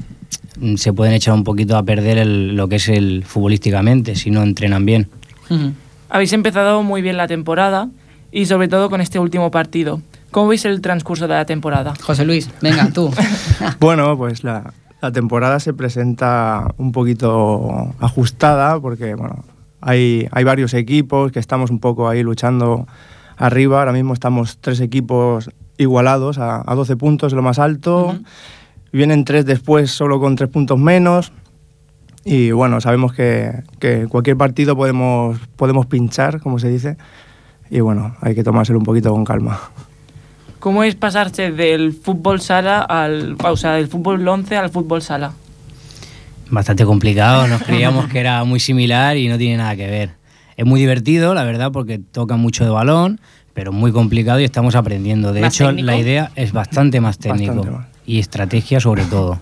mm, 0.59 0.75
se 0.77 0.91
pueden 0.91 1.13
echar 1.13 1.35
un 1.35 1.43
poquito 1.43 1.77
a 1.77 1.83
perder 1.83 2.17
el- 2.17 2.55
lo 2.55 2.67
que 2.67 2.77
es 2.77 2.89
el 2.89 3.23
futbolísticamente 3.27 4.15
si 4.15 4.31
no 4.31 4.41
entrenan 4.41 4.87
bien. 4.87 5.07
Ujú. 5.51 5.71
Habéis 6.13 6.31
empezado 6.33 6.83
muy 6.83 7.01
bien 7.01 7.17
la 7.17 7.27
temporada 7.27 7.89
y 8.31 8.45
sobre 8.45 8.67
todo 8.67 8.87
con 8.91 9.01
este 9.01 9.17
último 9.17 9.49
partido. 9.49 9.99
¿Cómo 10.29 10.49
veis 10.49 10.63
el 10.63 10.79
transcurso 10.79 11.27
de 11.27 11.33
la 11.33 11.45
temporada? 11.45 11.95
José 11.99 12.23
Luis, 12.23 12.51
venga, 12.61 12.87
tú. 12.93 13.11
Bueno, 13.79 14.15
pues 14.15 14.43
la, 14.43 14.73
la 15.01 15.11
temporada 15.11 15.59
se 15.59 15.73
presenta 15.73 16.67
un 16.77 16.91
poquito 16.91 17.95
ajustada 17.97 18.79
porque 18.79 19.15
bueno, 19.15 19.43
hay, 19.81 20.27
hay 20.29 20.43
varios 20.43 20.75
equipos 20.75 21.31
que 21.31 21.39
estamos 21.39 21.71
un 21.71 21.79
poco 21.79 22.07
ahí 22.07 22.21
luchando 22.21 22.85
arriba. 23.35 23.79
Ahora 23.79 23.91
mismo 23.91 24.13
estamos 24.13 24.59
tres 24.59 24.81
equipos 24.81 25.49
igualados 25.79 26.37
a, 26.37 26.61
a 26.63 26.75
12 26.75 26.95
puntos, 26.95 27.33
lo 27.33 27.41
más 27.41 27.57
alto. 27.57 28.15
Vienen 28.91 29.25
tres 29.25 29.47
después 29.47 29.89
solo 29.89 30.19
con 30.19 30.35
tres 30.35 30.49
puntos 30.51 30.77
menos. 30.77 31.31
Y 32.25 32.51
bueno, 32.51 32.79
sabemos 32.79 33.13
que, 33.13 33.51
que 33.79 34.07
cualquier 34.07 34.37
partido 34.37 34.75
podemos, 34.75 35.37
podemos 35.55 35.85
pinchar, 35.85 36.39
como 36.39 36.57
se 36.59 36.69
dice. 36.69 36.97
Y 37.69 37.79
bueno, 37.81 38.15
hay 38.21 38.33
que 38.35 38.43
tomárselo 38.43 38.79
un 38.79 38.85
poquito 38.85 39.11
con 39.11 39.25
calma. 39.25 39.59
¿Cómo 40.59 40.83
es 40.83 40.95
pasarse 40.95 41.51
del 41.51 41.91
fútbol 41.91 42.39
sala 42.39 42.79
al, 42.81 43.35
o 43.43 43.57
sea, 43.57 43.73
del 43.73 43.87
fútbol 43.89 44.25
11 44.25 44.55
al 44.55 44.69
fútbol 44.69 45.01
sala? 45.01 45.33
Bastante 46.49 46.85
complicado, 46.85 47.47
nos 47.47 47.63
creíamos 47.63 48.07
que 48.07 48.19
era 48.19 48.43
muy 48.43 48.59
similar 48.59 49.17
y 49.17 49.27
no 49.27 49.37
tiene 49.37 49.57
nada 49.57 49.75
que 49.75 49.87
ver. 49.87 50.11
Es 50.55 50.65
muy 50.65 50.79
divertido, 50.79 51.33
la 51.33 51.43
verdad, 51.43 51.71
porque 51.71 51.97
toca 51.99 52.37
mucho 52.37 52.63
de 52.63 52.69
balón, 52.69 53.19
pero 53.53 53.71
muy 53.71 53.91
complicado 53.91 54.39
y 54.39 54.43
estamos 54.43 54.75
aprendiendo. 54.75 55.33
De 55.33 55.41
¿Más 55.41 55.55
hecho, 55.55 55.65
técnico? 55.67 55.85
la 55.87 55.97
idea 55.97 56.31
es 56.35 56.53
bastante 56.53 57.01
más 57.01 57.17
técnico 57.17 57.55
Bastante 57.55 57.77
más. 57.79 57.87
y 58.05 58.19
estrategia 58.19 58.79
sobre 58.79 59.03
todo. 59.05 59.39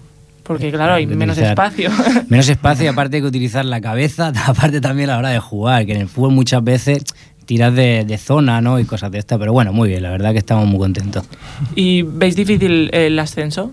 Porque 0.51 0.69
claro, 0.69 0.95
hay 0.95 1.07
menos 1.07 1.37
espacio. 1.37 1.89
Menos 2.27 2.49
espacio 2.49 2.85
y 2.85 2.87
aparte 2.87 3.21
que 3.21 3.27
utilizar 3.27 3.63
la 3.63 3.79
cabeza, 3.79 4.33
aparte 4.45 4.81
también 4.81 5.09
a 5.09 5.13
la 5.13 5.19
hora 5.19 5.29
de 5.29 5.39
jugar, 5.39 5.85
que 5.85 5.93
en 5.93 6.01
el 6.01 6.07
fútbol 6.09 6.31
muchas 6.33 6.61
veces 6.61 7.03
tiras 7.45 7.73
de, 7.73 8.03
de 8.05 8.17
zona 8.17 8.59
¿no? 8.59 8.79
y 8.79 8.85
cosas 8.85 9.11
de 9.11 9.19
estas, 9.19 9.39
pero 9.39 9.53
bueno, 9.53 9.71
muy 9.71 9.87
bien, 9.87 10.03
la 10.03 10.11
verdad 10.11 10.33
que 10.33 10.39
estamos 10.39 10.67
muy 10.67 10.77
contentos. 10.77 11.25
¿Y 11.73 12.01
veis 12.01 12.35
difícil 12.35 12.89
el 12.93 13.17
ascenso? 13.17 13.71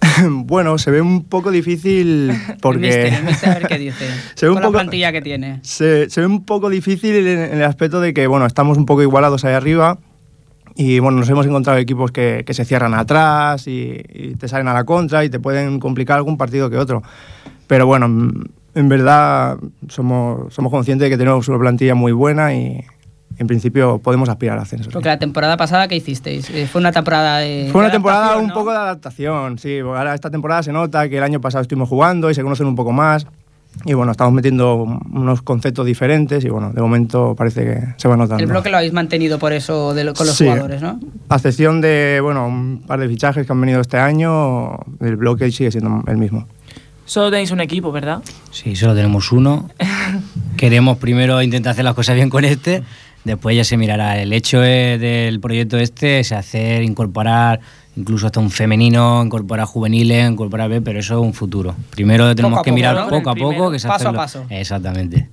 bueno, 0.28 0.76
se 0.78 0.90
ve 0.90 1.00
un 1.00 1.24
poco 1.24 1.52
difícil 1.52 2.32
porque... 2.60 2.88
El 2.88 3.02
mister, 3.02 3.14
el 3.14 3.24
mister, 3.24 3.48
a 3.48 3.54
ver 3.54 3.68
qué 3.68 3.78
dice. 3.78 4.06
Se 4.34 4.46
ve 4.46 4.50
un 4.50 4.56
Con 4.56 4.64
la 4.64 4.70
plantilla 4.70 5.12
que 5.12 5.22
tiene. 5.22 5.60
se, 5.62 6.10
se 6.10 6.20
ve 6.20 6.26
un 6.26 6.44
poco 6.44 6.68
difícil 6.68 7.14
en, 7.14 7.38
en 7.38 7.58
el 7.58 7.64
aspecto 7.64 8.00
de 8.00 8.12
que, 8.12 8.26
bueno, 8.26 8.44
estamos 8.46 8.76
un 8.76 8.86
poco 8.86 9.02
igualados 9.02 9.44
ahí 9.44 9.54
arriba 9.54 9.98
y 10.76 10.98
bueno, 10.98 11.18
nos 11.18 11.28
hemos 11.30 11.46
encontrado 11.46 11.78
equipos 11.78 12.12
que, 12.12 12.44
que 12.46 12.54
se 12.54 12.64
cierran 12.64 12.94
atrás 12.94 13.66
y, 13.66 14.00
y 14.12 14.34
te 14.34 14.46
salen 14.46 14.68
a 14.68 14.74
la 14.74 14.84
contra 14.84 15.24
y 15.24 15.30
te 15.30 15.40
pueden 15.40 15.80
complicar 15.80 16.18
algún 16.18 16.36
partido 16.36 16.68
que 16.68 16.76
otro. 16.76 17.02
Pero 17.66 17.86
bueno, 17.86 18.08
mm, 18.08 18.44
en 18.74 18.88
verdad 18.88 19.56
somos, 19.88 20.52
somos 20.52 20.70
conscientes 20.70 21.06
de 21.06 21.10
que 21.10 21.16
tenemos 21.16 21.48
una 21.48 21.58
plantilla 21.58 21.94
muy 21.94 22.12
buena 22.12 22.54
y 22.54 22.84
en 23.38 23.46
principio 23.46 23.98
podemos 23.98 24.28
aspirar 24.28 24.56
al 24.58 24.62
ascenso. 24.62 24.90
Porque 24.90 25.08
la 25.08 25.18
temporada 25.18 25.56
pasada, 25.56 25.88
¿qué 25.88 25.96
hicisteis? 25.96 26.50
Eh, 26.50 26.66
Fue 26.66 26.80
una 26.80 26.92
temporada 26.92 27.38
de. 27.38 27.68
Fue 27.72 27.80
una 27.80 27.88
de 27.88 27.92
temporada 27.92 28.36
un 28.36 28.48
¿no? 28.48 28.54
poco 28.54 28.70
de 28.70 28.76
adaptación, 28.76 29.58
sí. 29.58 29.78
Ahora 29.78 30.14
esta 30.14 30.30
temporada 30.30 30.62
se 30.62 30.72
nota 30.72 31.08
que 31.08 31.16
el 31.16 31.22
año 31.22 31.40
pasado 31.40 31.62
estuvimos 31.62 31.88
jugando 31.88 32.30
y 32.30 32.34
se 32.34 32.42
conocen 32.42 32.66
un 32.66 32.74
poco 32.74 32.92
más. 32.92 33.26
Y 33.84 33.92
bueno, 33.94 34.12
estamos 34.12 34.32
metiendo 34.32 34.74
unos 35.12 35.42
conceptos 35.42 35.86
diferentes 35.86 36.44
y 36.44 36.48
bueno, 36.48 36.72
de 36.72 36.80
momento 36.80 37.34
parece 37.36 37.64
que 37.64 37.80
se 37.96 38.08
va 38.08 38.16
notando. 38.16 38.42
El 38.42 38.50
bloque 38.50 38.70
lo 38.70 38.78
habéis 38.78 38.92
mantenido 38.92 39.38
por 39.38 39.52
eso 39.52 39.94
de 39.94 40.02
lo- 40.04 40.14
con 40.14 40.26
los 40.26 40.34
Sí. 40.36 40.44
jugadores, 40.44 40.82
¿no? 40.82 40.98
A 41.28 41.36
excepción 41.36 41.80
de, 41.80 42.18
bueno, 42.22 42.46
un 42.48 42.82
par 42.86 42.98
de 42.98 43.08
fichajes 43.08 43.46
que 43.46 43.52
han 43.52 43.60
venido 43.60 43.80
este 43.80 43.98
año, 43.98 44.78
el 45.00 45.16
bloque 45.16 45.50
sigue 45.52 45.70
siendo 45.70 46.02
el 46.08 46.16
mismo. 46.16 46.48
Solo 47.04 47.30
tenéis 47.30 47.52
un 47.52 47.60
equipo, 47.60 47.92
¿verdad? 47.92 48.20
Sí, 48.50 48.74
solo 48.74 48.94
tenemos 48.94 49.30
uno. 49.30 49.68
Queremos 50.56 50.98
primero 50.98 51.40
intentar 51.42 51.72
hacer 51.72 51.84
las 51.84 51.94
cosas 51.94 52.16
bien 52.16 52.30
con 52.30 52.44
este, 52.44 52.82
después 53.24 53.54
ya 53.56 53.62
se 53.62 53.76
mirará. 53.76 54.20
El 54.20 54.32
hecho 54.32 54.58
del 54.60 55.38
proyecto 55.38 55.76
este 55.76 56.18
es 56.20 56.32
hacer, 56.32 56.82
incorporar 56.82 57.60
incluso 57.96 58.26
hasta 58.26 58.40
un 58.40 58.50
femenino, 58.50 59.22
incorporar 59.24 59.66
juveniles, 59.66 60.30
incorporar 60.30 60.68
B, 60.68 60.80
pero 60.80 61.00
eso 61.00 61.14
es 61.14 61.20
un 61.20 61.34
futuro. 61.34 61.74
Primero 61.90 62.34
tenemos 62.34 62.60
que 62.60 62.70
poco, 62.70 62.74
mirar 62.74 62.96
¿no? 62.96 63.08
poco 63.08 63.30
a 63.30 63.34
primero, 63.34 63.56
poco, 63.56 63.70
que 63.70 63.78
se 63.78 63.88
paso 63.88 64.08
a 64.10 64.12
paso. 64.12 64.44
Exactamente. 64.50 65.28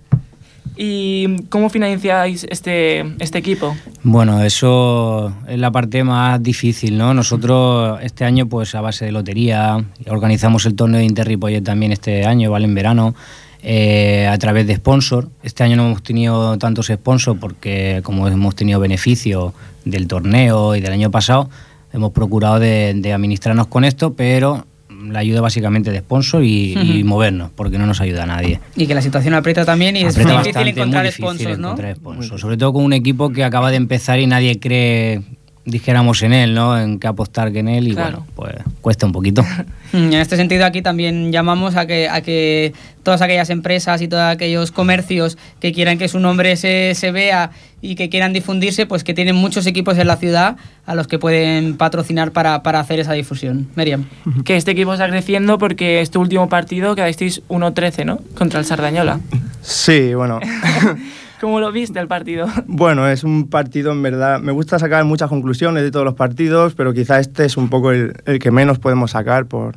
¿Y 0.76 1.44
cómo 1.50 1.70
financiáis 1.70 2.48
este, 2.50 3.02
este 3.20 3.38
equipo? 3.38 3.76
Bueno, 4.02 4.42
eso 4.42 5.34
es 5.48 5.60
la 5.60 5.72
parte 5.72 6.04
más 6.04 6.42
difícil, 6.42 6.98
¿no? 6.98 7.14
Nosotros 7.14 8.00
este 8.02 8.26
año, 8.26 8.48
pues 8.48 8.74
a 8.74 8.82
base 8.82 9.06
de 9.06 9.12
lotería, 9.12 9.84
organizamos 10.08 10.66
el 10.66 10.76
torneo 10.76 11.00
de 11.00 11.06
Interripollet 11.06 11.64
también 11.64 11.92
este 11.92 12.26
año, 12.26 12.50
¿vale? 12.50 12.66
En 12.66 12.74
verano, 12.74 13.14
eh, 13.62 14.28
a 14.28 14.38
través 14.40 14.66
de 14.66 14.76
sponsor. 14.76 15.30
Este 15.44 15.64
año 15.64 15.76
no 15.76 15.86
hemos 15.86 16.02
tenido 16.02 16.58
tantos 16.58 16.88
sponsors 16.88 17.40
porque 17.40 18.00
como 18.04 18.28
hemos 18.28 18.56
tenido 18.56 18.80
beneficio 18.80 19.54
del 19.86 20.08
torneo 20.08 20.76
y 20.76 20.82
del 20.82 20.92
año 20.92 21.12
pasado, 21.12 21.52
hemos 21.94 22.12
procurado 22.12 22.60
de, 22.60 22.94
de 22.96 23.14
administrarnos 23.14 23.68
con 23.68 23.86
esto, 23.86 24.14
pero 24.14 24.66
la 25.12 25.20
ayuda 25.20 25.42
básicamente 25.42 25.92
de 25.92 26.00
sponsor 26.00 26.44
y, 26.44 27.04
movernos, 27.04 27.52
porque 27.56 27.78
no 27.78 27.86
nos 27.86 28.02
ayuda 28.02 28.24
a 28.24 28.26
nadie. 28.26 28.60
Y 28.76 28.88
que 28.88 28.96
la 28.96 29.02
situación 29.02 29.34
aprieta 29.34 29.66
también 29.66 29.96
y 29.96 30.04
es 30.04 30.18
Aprieta 30.18 30.40
difícil 30.40 30.68
encontrar 30.68 31.04
muy 31.04 31.08
difícil 31.08 31.26
sponsors, 31.26 31.60
¿no? 31.60 31.68
encontrar 31.70 31.96
sponsors. 31.96 32.42
Sobre 32.42 32.58
todo 32.58 32.74
con 32.74 32.84
un 32.84 32.94
equipo 32.94 33.32
que 33.32 33.44
acaba 33.44 33.72
de 33.72 33.78
empezar 33.78 34.20
y 34.20 34.28
nadie 34.28 34.60
cree, 34.60 35.22
dijéramos, 35.66 36.22
en 36.24 36.34
él, 36.34 36.54
¿no? 36.54 36.78
En 36.80 37.00
qué 37.00 37.08
apostar 37.08 37.52
que 37.52 37.60
en 37.60 37.68
él 37.70 37.88
y 37.88 37.94
Claro. 37.96 38.26
bueno, 38.36 38.56
pues 38.64 38.76
cuesta 38.82 39.06
un 39.06 39.12
poquito. 39.12 39.44
Mm, 39.94 40.12
En 40.12 40.14
este 40.16 40.38
sentido, 40.38 40.66
aquí 40.66 40.82
también 40.82 41.32
llamamos 41.32 41.76
a 41.76 41.86
que, 41.86 42.10
a 42.10 42.22
que 42.22 42.74
todas 43.04 43.22
aquellas 43.22 43.52
empresas 43.52 44.02
y 44.02 44.08
todos 44.08 44.24
aquellos 44.24 44.72
comercios 44.72 45.38
que 45.60 45.72
quieran 45.72 46.00
que 46.00 46.08
su 46.08 46.18
nombre 46.20 46.56
se, 46.56 46.96
se 46.96 47.12
vea 47.12 47.52
y 47.80 47.94
que 47.94 48.10
quieran 48.10 48.34
difundirse, 48.34 48.88
pues 48.88 49.04
que 49.04 49.14
tienen 49.14 49.36
muchos 49.36 49.68
equipos 49.68 50.00
en 50.00 50.08
la 50.08 50.18
ciudad 50.18 50.56
a 50.88 50.96
los 50.96 51.06
que 51.08 51.20
pueden 51.20 51.78
patrocinar 51.78 52.32
para, 52.32 52.64
para 52.64 52.80
hacer 52.80 53.00
esa 53.02 53.14
difusión. 53.14 53.68
Miriam. 53.76 54.06
Que 54.46 54.56
este 54.56 54.72
equipo 54.72 54.94
está 54.94 55.08
creciendo 55.08 55.60
porque 55.60 56.02
este 56.02 56.18
último 56.18 56.50
partido 56.50 56.96
quedasteis 56.96 57.44
1-13, 57.48 58.04
¿no? 58.04 58.20
Contra 58.34 58.60
el 58.60 58.66
Sardañola. 58.66 59.20
Sí, 59.62 60.16
bueno. 60.16 60.40
¿Cómo 61.44 61.60
lo 61.60 61.74
viste 61.74 62.00
el 62.00 62.08
partido? 62.08 62.48
Bueno, 62.68 63.06
es 63.08 63.26
un 63.26 63.50
partido 63.50 63.92
en 63.92 64.02
verdad. 64.02 64.40
Me 64.40 64.54
gusta 64.54 64.80
sacar 64.80 65.04
muchas 65.04 65.28
conclusiones 65.28 65.84
de 65.84 65.92
todos 65.92 66.06
los 66.06 66.14
partidos, 66.14 66.74
pero 66.74 66.94
quizá 66.94 67.20
este 67.20 67.44
es 67.44 67.58
un 67.58 67.68
poco 67.70 67.92
el, 67.92 68.14
el 68.26 68.40
que 68.40 68.50
menos 68.50 68.80
podemos 68.80 69.12
sacar 69.12 69.46
por, 69.48 69.76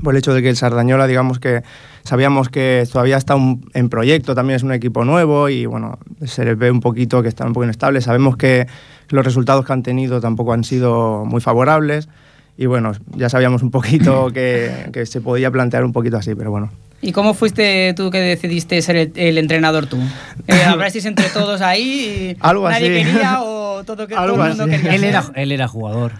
por 0.00 0.14
el 0.14 0.18
hecho 0.18 0.32
de 0.32 0.42
que 0.42 0.48
el 0.48 0.56
Sardañola, 0.56 1.08
digamos 1.08 1.40
que 1.40 1.62
sabíamos 2.04 2.48
que 2.50 2.86
todavía 2.90 3.16
está 3.16 3.34
un- 3.34 3.68
en 3.74 3.88
proyecto, 3.88 4.36
también 4.36 4.56
es 4.58 4.62
un 4.62 4.70
equipo 4.72 5.04
nuevo 5.04 5.48
y 5.48 5.66
bueno, 5.66 5.98
se 6.24 6.44
les 6.44 6.56
ve 6.56 6.70
un 6.70 6.78
poquito 6.78 7.20
que 7.20 7.28
están 7.28 7.48
un 7.48 7.52
poco 7.54 7.64
inestables. 7.64 8.04
Sabemos 8.04 8.36
que 8.36 8.68
los 9.08 9.24
resultados 9.24 9.64
que 9.66 9.72
han 9.72 9.82
tenido 9.82 10.20
tampoco 10.20 10.52
han 10.52 10.62
sido 10.62 11.24
muy 11.24 11.40
favorables 11.40 12.08
y 12.56 12.66
bueno, 12.66 12.92
ya 13.16 13.28
sabíamos 13.28 13.64
un 13.64 13.72
poquito 13.72 14.28
que, 14.32 14.70
que 14.92 15.04
se 15.06 15.20
podía 15.20 15.50
plantear 15.50 15.84
un 15.84 15.92
poquito 15.92 16.16
así, 16.16 16.36
pero 16.36 16.52
bueno. 16.52 16.70
¿Y 17.02 17.10
cómo 17.12 17.34
fuiste 17.34 17.92
tú 17.94 18.10
que 18.10 18.18
decidiste 18.20 18.80
ser 18.80 18.96
el, 18.96 19.12
el 19.16 19.36
entrenador 19.38 19.86
tú? 19.86 19.98
Eh, 20.46 20.62
¿Hablasteis 20.66 21.04
entre 21.04 21.28
todos 21.30 21.60
ahí 21.60 22.32
y 22.32 22.36
Algo 22.40 22.70
nadie 22.70 22.96
así. 22.96 23.12
quería 23.12 23.42
o 23.42 23.82
todo, 23.84 24.06
que, 24.06 24.14
todo 24.14 24.22
Algo 24.24 24.42
el 24.44 24.48
mundo 24.50 24.64
así. 24.64 24.70
quería 24.72 24.94
él, 24.94 25.04
era, 25.04 25.24
él 25.34 25.52
era 25.52 25.66
jugador. 25.68 26.12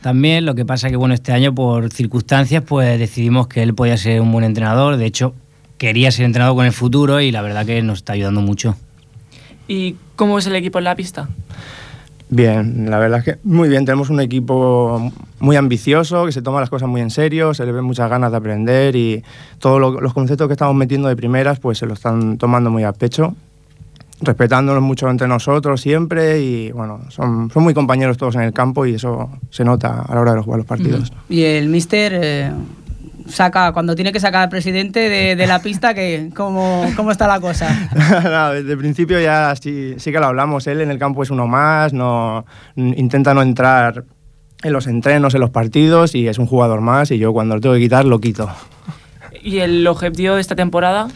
También 0.00 0.46
lo 0.46 0.54
que 0.54 0.64
pasa 0.64 0.88
que 0.88 0.96
bueno, 0.96 1.12
este 1.14 1.32
año 1.32 1.54
por 1.54 1.92
circunstancias 1.92 2.62
pues 2.66 2.98
decidimos 2.98 3.48
que 3.48 3.62
él 3.62 3.74
podía 3.74 3.98
ser 3.98 4.22
un 4.22 4.32
buen 4.32 4.44
entrenador. 4.46 4.96
De 4.96 5.04
hecho, 5.04 5.34
quería 5.76 6.10
ser 6.10 6.24
entrenador 6.24 6.56
con 6.56 6.64
el 6.64 6.72
futuro 6.72 7.20
y 7.20 7.30
la 7.30 7.42
verdad 7.42 7.66
que 7.66 7.82
nos 7.82 7.98
está 7.98 8.14
ayudando 8.14 8.40
mucho. 8.40 8.76
¿Y 9.68 9.96
cómo 10.16 10.38
es 10.38 10.46
el 10.46 10.56
equipo 10.56 10.78
en 10.78 10.84
la 10.84 10.96
pista? 10.96 11.28
Bien, 12.32 12.88
la 12.88 12.98
verdad 13.00 13.18
es 13.18 13.24
que 13.24 13.38
muy 13.42 13.68
bien. 13.68 13.84
Tenemos 13.84 14.08
un 14.08 14.20
equipo 14.20 15.10
muy 15.40 15.56
ambicioso, 15.56 16.26
que 16.26 16.32
se 16.32 16.42
toma 16.42 16.60
las 16.60 16.70
cosas 16.70 16.88
muy 16.88 17.00
en 17.00 17.10
serio, 17.10 17.54
se 17.54 17.66
le 17.66 17.72
ven 17.72 17.84
muchas 17.84 18.08
ganas 18.08 18.30
de 18.30 18.36
aprender 18.36 18.94
y 18.94 19.22
todos 19.58 19.80
lo- 19.80 20.00
los 20.00 20.14
conceptos 20.14 20.46
que 20.46 20.52
estamos 20.52 20.76
metiendo 20.76 21.08
de 21.08 21.16
primeras 21.16 21.58
pues 21.58 21.78
se 21.78 21.86
lo 21.86 21.94
están 21.94 22.38
tomando 22.38 22.70
muy 22.70 22.84
a 22.84 22.92
pecho, 22.92 23.34
respetándonos 24.22 24.82
mucho 24.82 25.08
entre 25.10 25.26
nosotros 25.26 25.80
siempre 25.80 26.40
y 26.40 26.70
bueno, 26.72 27.00
son, 27.08 27.50
son 27.50 27.62
muy 27.64 27.74
compañeros 27.74 28.16
todos 28.16 28.36
en 28.36 28.42
el 28.42 28.52
campo 28.52 28.86
y 28.86 28.94
eso 28.94 29.30
se 29.50 29.64
nota 29.64 30.02
a 30.02 30.14
la 30.14 30.20
hora 30.20 30.34
de 30.34 30.42
jugar 30.42 30.58
los 30.58 30.66
partidos. 30.66 31.10
Y 31.28 31.42
el 31.42 31.68
mister 31.68 32.12
eh, 32.14 32.52
saca, 33.28 33.72
cuando 33.72 33.94
tiene 33.94 34.12
que 34.12 34.20
sacar 34.20 34.42
al 34.42 34.48
presidente 34.48 35.08
de, 35.08 35.36
de 35.36 35.46
la 35.46 35.60
pista, 35.60 35.94
que 35.94 36.30
¿cómo, 36.34 36.84
¿cómo 36.96 37.10
está 37.10 37.26
la 37.26 37.40
cosa? 37.40 37.68
No, 38.24 38.50
desde 38.52 38.72
el 38.72 38.78
principio 38.78 39.20
ya 39.20 39.54
sí, 39.60 39.94
sí 39.98 40.12
que 40.12 40.18
lo 40.20 40.26
hablamos. 40.26 40.66
Él 40.66 40.80
en 40.80 40.90
el 40.90 40.98
campo 40.98 41.22
es 41.22 41.30
uno 41.30 41.46
más, 41.46 41.92
no, 41.92 42.44
intenta 42.76 43.34
no 43.34 43.42
entrar 43.42 44.04
en 44.62 44.72
los 44.72 44.86
entrenos, 44.86 45.34
en 45.34 45.40
los 45.40 45.50
partidos 45.50 46.14
y 46.14 46.28
es 46.28 46.38
un 46.38 46.46
jugador 46.46 46.80
más 46.80 47.10
y 47.10 47.18
yo 47.18 47.32
cuando 47.32 47.54
lo 47.54 47.60
tengo 47.60 47.74
que 47.74 47.80
quitar 47.80 48.04
lo 48.04 48.20
quito. 48.20 48.50
¿Y 49.42 49.58
el 49.60 49.86
objetivo 49.86 50.34
de 50.34 50.40
esta 50.42 50.54
temporada? 50.56 51.08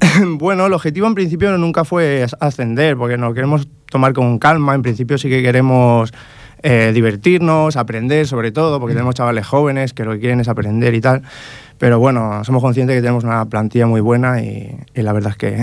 bueno, 0.38 0.66
el 0.66 0.72
objetivo 0.72 1.06
en 1.06 1.14
principio 1.14 1.56
nunca 1.58 1.84
fue 1.84 2.22
as- 2.24 2.36
ascender 2.40 2.96
porque 2.96 3.16
nos 3.16 3.34
queremos 3.34 3.68
tomar 3.90 4.12
con 4.12 4.38
calma. 4.38 4.74
En 4.74 4.82
principio 4.82 5.16
sí 5.18 5.28
que 5.28 5.42
queremos 5.42 6.12
eh, 6.68 6.90
divertirnos, 6.92 7.76
aprender 7.76 8.26
sobre 8.26 8.50
todo, 8.50 8.80
porque 8.80 8.94
tenemos 8.94 9.14
chavales 9.14 9.46
jóvenes 9.46 9.92
que 9.92 10.04
lo 10.04 10.14
que 10.14 10.18
quieren 10.18 10.40
es 10.40 10.48
aprender 10.48 10.94
y 10.94 11.00
tal. 11.00 11.22
Pero 11.78 12.00
bueno, 12.00 12.42
somos 12.42 12.60
conscientes 12.60 12.96
que 12.96 13.02
tenemos 13.02 13.22
una 13.22 13.44
plantilla 13.44 13.86
muy 13.86 14.00
buena 14.00 14.42
y, 14.42 14.74
y 14.92 15.02
la 15.02 15.12
verdad 15.12 15.30
es 15.30 15.36
que 15.36 15.62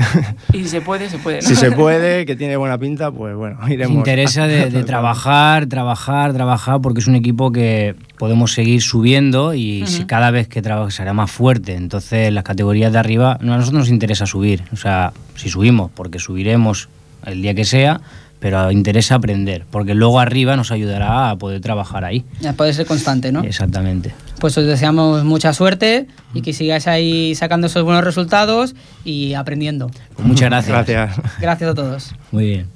Y 0.53 0.59
si 0.59 0.69
se 0.69 0.79
puede, 0.81 1.09
se 1.09 1.17
puede. 1.17 1.37
¿no? 1.41 1.41
si 1.41 1.57
se 1.57 1.73
puede, 1.73 2.25
que 2.25 2.37
tiene 2.37 2.55
buena 2.55 2.77
pinta, 2.77 3.11
pues 3.11 3.35
bueno, 3.35 3.57
iremos. 3.67 3.97
interesa 3.97 4.47
de, 4.47 4.69
de 4.69 4.83
trabajar, 4.85 5.65
trabajar, 5.65 6.31
trabajar, 6.31 6.79
porque 6.79 7.01
es 7.01 7.07
un 7.07 7.15
equipo 7.15 7.51
que 7.51 7.95
podemos 8.17 8.53
seguir 8.53 8.81
subiendo 8.81 9.53
y 9.53 9.85
si 9.87 10.05
cada 10.05 10.31
vez 10.31 10.47
que 10.47 10.61
trabaja 10.61 10.89
será 10.89 11.11
más 11.11 11.29
fuerte. 11.29 11.75
Entonces, 11.75 12.31
las 12.31 12.45
categorías 12.45 12.93
de 12.93 12.99
arriba, 12.99 13.37
no, 13.41 13.53
a 13.53 13.57
nosotros 13.57 13.81
nos 13.81 13.89
interesa 13.89 14.25
subir. 14.25 14.63
O 14.71 14.77
sea, 14.77 15.11
si 15.35 15.49
subimos, 15.49 15.91
porque 15.91 16.19
subiremos 16.19 16.87
el 17.25 17.41
día 17.41 17.53
que 17.53 17.65
sea, 17.65 17.99
pero 18.43 18.69
interesa 18.71 19.15
aprender, 19.15 19.63
porque 19.71 19.93
luego 19.93 20.19
arriba 20.19 20.57
nos 20.57 20.69
ayudará 20.73 21.29
a 21.29 21.37
poder 21.37 21.61
trabajar 21.61 22.03
ahí. 22.03 22.25
Ya 22.41 22.51
puede 22.51 22.73
ser 22.73 22.85
constante, 22.85 23.31
¿no? 23.31 23.41
Exactamente. 23.41 24.13
Pues 24.41 24.57
os 24.57 24.65
deseamos 24.65 25.23
mucha 25.23 25.53
suerte 25.53 26.07
y 26.33 26.41
que 26.41 26.51
sigáis 26.51 26.85
ahí 26.87 27.35
sacando 27.35 27.67
esos 27.67 27.85
buenos 27.85 28.03
resultados 28.03 28.75
y 29.05 29.33
aprendiendo. 29.33 29.89
Pues 30.17 30.27
muchas 30.27 30.49
gracias. 30.49 30.73
Gracias. 30.73 31.39
Gracias 31.39 31.71
a 31.71 31.73
todos. 31.73 32.15
Muy 32.33 32.43
bien. 32.47 32.72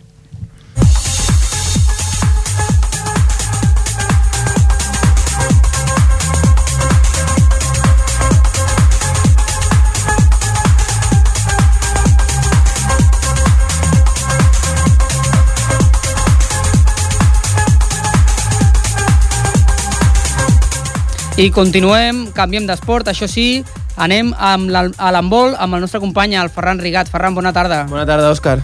I 21.38 21.52
continuem, 21.54 22.24
canviem 22.34 22.66
d'esport, 22.66 23.12
això 23.12 23.28
sí, 23.30 23.60
anem 24.02 24.32
amb 24.42 24.72
a 24.74 25.12
l'handbol 25.14 25.52
amb 25.54 25.78
el 25.78 25.84
nostre 25.84 26.00
company, 26.02 26.34
el 26.34 26.50
Ferran 26.50 26.80
Rigat. 26.82 27.12
Ferran, 27.14 27.36
bona 27.38 27.52
tarda. 27.54 27.84
Bona 27.92 28.08
tarda, 28.10 28.32
Òscar. 28.34 28.56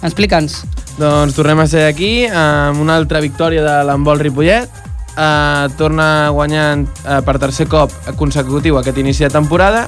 Explica'ns. 0.00 0.62
Doncs 0.96 1.36
tornem 1.36 1.60
a 1.60 1.66
ser 1.68 1.84
aquí 1.90 2.24
amb 2.24 2.80
una 2.80 2.96
altra 2.96 3.20
victòria 3.20 3.60
de 3.60 3.74
l'handbol 3.84 4.24
Ripollet. 4.24 4.80
Uh, 5.12 5.68
torna 5.76 6.30
guanyant 6.32 6.86
uh, 7.04 7.20
per 7.24 7.36
tercer 7.40 7.68
cop 7.72 7.92
consecutiu 8.20 8.76
aquest 8.76 8.98
inici 9.00 9.24
de 9.24 9.30
temporada 9.32 9.86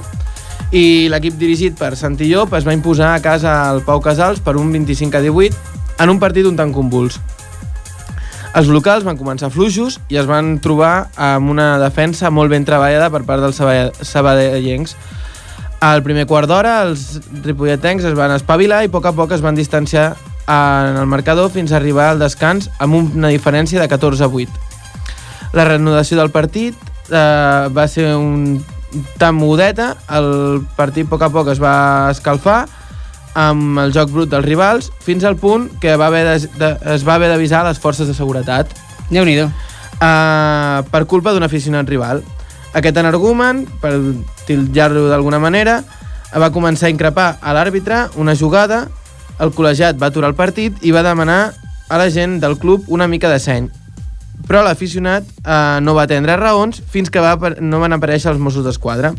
i 0.73 1.05
l'equip 1.09 1.35
dirigit 1.37 1.75
per 1.77 1.91
Santi 1.97 2.25
Llop 2.31 2.55
es 2.57 2.65
va 2.65 2.73
imposar 2.73 3.11
a 3.13 3.19
casa 3.21 3.53
al 3.69 3.83
Pau 3.85 4.01
Casals 4.01 4.41
per 4.41 4.55
un 4.57 4.71
25 4.73 5.17
a 5.17 5.21
18 5.21 6.01
en 6.01 6.09
un 6.09 6.21
partit 6.21 6.49
un 6.49 6.57
tant 6.57 6.73
convuls. 6.73 7.19
Els 8.57 8.67
locals 8.73 9.05
van 9.05 9.17
començar 9.19 9.51
fluixos 9.53 9.99
i 10.09 10.17
es 10.17 10.25
van 10.27 10.55
trobar 10.63 11.09
amb 11.21 11.51
una 11.53 11.75
defensa 11.81 12.31
molt 12.33 12.49
ben 12.51 12.65
treballada 12.65 13.11
per 13.13 13.21
part 13.27 13.43
dels 13.43 13.55
saba- 13.59 13.91
sabadellencs. 14.01 14.95
Al 15.85 16.01
primer 16.03 16.25
quart 16.27 16.49
d'hora, 16.49 16.81
els 16.89 17.19
ripolletencs 17.45 18.03
es 18.09 18.17
van 18.17 18.33
espavilar 18.35 18.81
i 18.83 18.89
a 18.89 18.91
poc 18.91 19.05
a 19.05 19.13
poc 19.15 19.31
es 19.37 19.41
van 19.45 19.55
distanciar 19.55 20.15
en 20.49 20.97
el 20.97 21.05
marcador 21.05 21.51
fins 21.53 21.71
a 21.71 21.77
arribar 21.77 22.09
al 22.09 22.19
descans 22.19 22.71
amb 22.81 22.97
una 22.97 23.29
diferència 23.29 23.79
de 23.79 23.87
14 23.87 24.25
a 24.25 24.27
8. 24.27 24.49
La 25.53 25.65
reanudació 25.69 26.17
del 26.17 26.31
partit 26.33 26.73
eh, 27.11 27.69
va 27.69 27.87
ser 27.87 28.09
un 28.15 28.63
tan 29.21 29.35
modeta, 29.37 29.93
el 30.09 30.63
partit 30.75 31.05
a 31.05 31.09
poc 31.13 31.21
a 31.21 31.29
poc 31.29 31.53
es 31.53 31.61
va 31.61 32.09
escalfar 32.09 32.63
amb 33.37 33.79
el 33.79 33.93
joc 33.93 34.11
brut 34.13 34.31
dels 34.31 34.45
rivals 34.45 34.89
fins 35.05 35.23
al 35.23 35.37
punt 35.37 35.69
que 35.81 35.95
va 35.99 36.07
haver 36.07 36.23
de, 36.25 36.49
de, 36.57 36.69
es 36.95 37.05
va 37.07 37.15
haver 37.15 37.29
d'avisar 37.29 37.63
les 37.67 37.79
forces 37.79 38.07
de 38.07 38.13
seguretat. 38.13 38.71
déu 39.09 39.25
nhi 39.25 39.39
uh, 39.41 39.49
per 40.91 41.05
culpa 41.05 41.33
d'un 41.33 41.43
aficionat 41.43 41.89
rival. 41.89 42.23
Aquest 42.73 42.97
energumen, 42.97 43.65
per 43.81 43.95
tillar-lo 44.45 45.07
d'alguna 45.09 45.39
manera, 45.39 45.81
va 46.37 46.51
començar 46.53 46.87
a 46.87 46.93
increpar 46.93 47.39
a 47.41 47.53
l'àrbitre 47.53 48.09
una 48.15 48.35
jugada, 48.35 48.87
el 49.39 49.51
col·legiat 49.55 49.97
va 49.97 50.11
aturar 50.11 50.29
el 50.29 50.37
partit 50.37 50.77
i 50.85 50.91
va 50.91 51.01
demanar 51.01 51.53
a 51.89 51.97
la 51.97 52.09
gent 52.13 52.39
del 52.39 52.57
club 52.59 52.85
una 52.87 53.07
mica 53.07 53.29
de 53.29 53.39
seny. 53.39 53.69
Però 54.47 54.61
l'aficionat 54.63 55.25
eh, 55.25 55.79
no 55.81 55.95
va 55.97 56.05
atendre 56.05 56.37
raons 56.37 56.83
fins 56.91 57.09
que 57.09 57.21
va, 57.23 57.35
no 57.59 57.81
van 57.81 57.95
aparèixer 57.97 58.31
els 58.31 58.39
Mossos 58.39 58.65
d'Esquadra. 58.65 59.13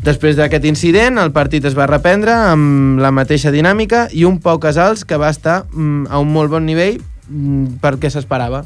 Després 0.00 0.38
d'aquest 0.38 0.64
incident, 0.64 1.18
el 1.20 1.28
partit 1.36 1.64
es 1.68 1.74
va 1.76 1.84
reprendre 1.84 2.32
amb 2.32 3.00
la 3.04 3.10
mateixa 3.12 3.50
dinàmica 3.52 4.06
i 4.16 4.24
un 4.24 4.38
Pau 4.40 4.56
Casals 4.56 5.02
que 5.04 5.18
va 5.20 5.28
estar 5.28 5.66
mm, 5.68 6.06
a 6.08 6.20
un 6.22 6.30
molt 6.32 6.48
bon 6.48 6.64
nivell 6.64 6.96
mm, 7.28 7.80
perquè 7.82 8.08
s'esperava. 8.08 8.62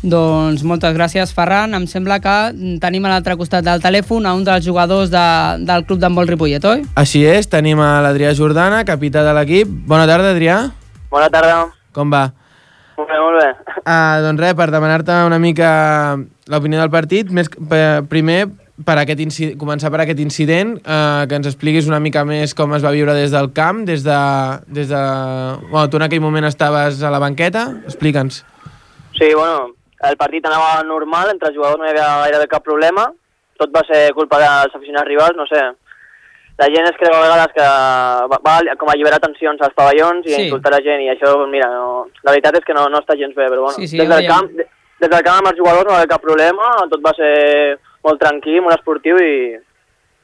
Doncs 0.00 0.62
moltes 0.64 0.94
gràcies, 0.96 1.34
Ferran. 1.36 1.74
Em 1.76 1.84
sembla 1.90 2.16
que 2.24 2.36
tenim 2.80 3.04
a 3.04 3.10
l'altre 3.12 3.34
costat 3.36 3.66
del 3.66 3.82
telèfon 3.84 4.24
a 4.24 4.32
un 4.38 4.46
dels 4.46 4.64
jugadors 4.64 5.10
de, 5.12 5.24
del 5.68 5.84
club 5.84 6.00
d'handbol 6.00 6.30
Ripollet, 6.30 6.64
oi? 6.64 6.84
Així 6.96 7.26
és, 7.28 7.50
tenim 7.50 7.82
a 7.84 7.98
l'Adrià 8.06 8.30
Jordana, 8.38 8.84
capità 8.88 9.26
de 9.26 9.34
l'equip. 9.36 9.74
Bona 9.90 10.06
tarda, 10.08 10.30
Adrià. 10.32 10.62
Bona 11.12 11.28
tarda. 11.34 11.66
Com 11.92 12.14
va? 12.14 12.30
Molt 12.96 13.10
bé, 13.10 13.20
molt 13.20 13.42
bé. 13.42 13.50
Uh, 13.82 14.24
doncs 14.24 14.40
res, 14.46 14.56
per 14.56 14.70
demanar-te 14.72 15.18
una 15.28 15.42
mica 15.42 15.68
l'opinió 16.48 16.80
del 16.80 16.94
partit, 16.94 17.28
més, 17.34 17.52
primer 18.08 18.46
per 18.86 18.94
aquest 19.00 19.20
començar 19.58 19.90
per 19.90 20.00
aquest 20.04 20.20
incident, 20.22 20.76
uh, 20.86 21.24
que 21.28 21.34
ens 21.38 21.48
expliquis 21.50 21.88
una 21.90 21.98
mica 22.00 22.24
més 22.24 22.54
com 22.54 22.74
es 22.76 22.84
va 22.84 22.92
viure 22.94 23.14
des 23.16 23.32
del 23.34 23.50
camp, 23.52 23.84
des 23.88 24.04
de... 24.06 24.18
Des 24.68 24.88
de... 24.88 25.00
Bueno, 25.70 25.88
tu 25.90 25.96
en 25.98 26.06
aquell 26.06 26.20
moment 26.22 26.46
estaves 26.46 27.02
a 27.02 27.10
la 27.10 27.18
banqueta, 27.18 27.64
explica'ns. 27.84 28.44
Sí, 29.18 29.32
bueno, 29.34 29.72
el 30.06 30.16
partit 30.16 30.46
anava 30.46 30.82
normal, 30.86 31.32
entre 31.32 31.48
els 31.50 31.56
jugadors 31.58 31.80
no 31.80 31.88
hi 31.88 31.90
havia 31.90 32.06
gairebé 32.28 32.46
cap 32.52 32.62
problema, 32.62 33.08
tot 33.58 33.72
va 33.74 33.82
ser 33.88 34.12
culpa 34.14 34.38
dels 34.38 34.74
aficionats 34.78 35.08
rivals, 35.10 35.34
no 35.36 35.46
sé. 35.50 35.64
La 36.58 36.66
gent 36.70 36.86
es 36.90 36.96
creu 36.98 37.14
a 37.14 37.22
vegades 37.22 37.52
que 37.54 37.66
va, 38.30 38.38
va 38.46 38.54
com 38.78 38.88
a 38.90 38.94
alliberar 38.94 39.18
tensions 39.22 39.60
als 39.62 39.74
pavellons 39.78 40.24
i 40.26 40.30
Sí. 40.30 40.38
a 40.38 40.44
insultar 40.46 40.72
la 40.74 40.80
gent, 40.86 41.02
i 41.02 41.10
això, 41.10 41.34
mira, 41.50 41.66
no, 41.70 42.06
la 42.22 42.30
veritat 42.34 42.58
és 42.58 42.64
que 42.66 42.74
no, 42.74 42.86
no 42.90 42.98
està 43.02 43.14
gens 43.18 43.34
bé, 43.34 43.46
però 43.50 43.66
bueno. 43.66 43.76
Sí, 43.78 43.86
sí, 43.90 43.98
des, 43.98 44.08
del 44.08 44.26
camp, 44.26 44.48
de- 44.54 44.66
des 45.02 45.10
del 45.10 45.22
camp 45.26 45.38
amb 45.42 45.50
els 45.52 45.58
jugadors 45.58 45.84
no 45.86 45.92
va 45.94 46.00
haver 46.00 46.10
cap 46.10 46.22
problema, 46.22 46.70
tot 46.90 47.02
va 47.02 47.12
ser 47.18 47.78
molt 48.08 48.20
tranquil, 48.22 48.62
molt 48.64 48.78
esportiu 48.78 49.18
i, 49.20 49.32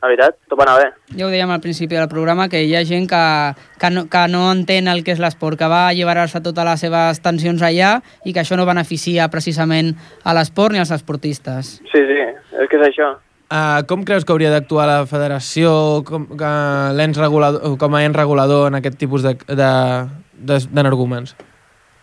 la 0.04 0.08
veritat, 0.10 0.34
tot 0.50 0.58
va 0.60 0.64
anar 0.66 0.76
bé. 0.82 0.88
Ja 1.16 1.26
ho 1.26 1.30
dèiem 1.32 1.50
al 1.54 1.62
principi 1.64 1.96
del 1.96 2.08
programa, 2.12 2.48
que 2.52 2.60
hi 2.64 2.74
ha 2.76 2.82
gent 2.84 3.06
que, 3.08 3.20
que, 3.80 3.90
no, 3.94 4.02
que 4.12 4.24
no 4.32 4.42
entén 4.52 4.88
el 4.92 5.04
que 5.04 5.14
és 5.16 5.20
l'esport, 5.22 5.56
que 5.60 5.68
va 5.70 5.86
alliberar-se 5.92 6.42
totes 6.44 6.66
les 6.68 6.82
seves 6.84 7.20
tensions 7.24 7.62
allà 7.64 7.98
i 8.24 8.34
que 8.36 8.42
això 8.42 8.58
no 8.60 8.66
beneficia 8.68 9.28
precisament 9.32 9.94
a 10.24 10.34
l'esport 10.36 10.74
ni 10.76 10.82
als 10.82 10.92
esportistes. 10.96 11.78
Sí, 11.92 12.02
sí, 12.10 12.18
és 12.60 12.68
que 12.68 12.80
és 12.82 12.88
això. 12.90 13.14
Uh, 13.54 13.84
com 13.86 14.02
creus 14.08 14.24
que 14.24 14.32
hauria 14.32 14.50
d'actuar 14.50 14.84
la 14.88 15.00
federació 15.06 16.02
com, 16.08 16.24
que 16.36 16.52
l'ens 16.96 17.18
regulador, 17.20 17.76
com 17.78 17.94
a 17.94 18.00
ens 18.02 18.16
regulador 18.16 18.68
en 18.72 18.80
aquest 18.80 18.96
tipus 18.98 19.22
de- 19.22 19.36
de- 19.46 20.08
de- 20.34 20.64
d'energúmens? 20.72 21.36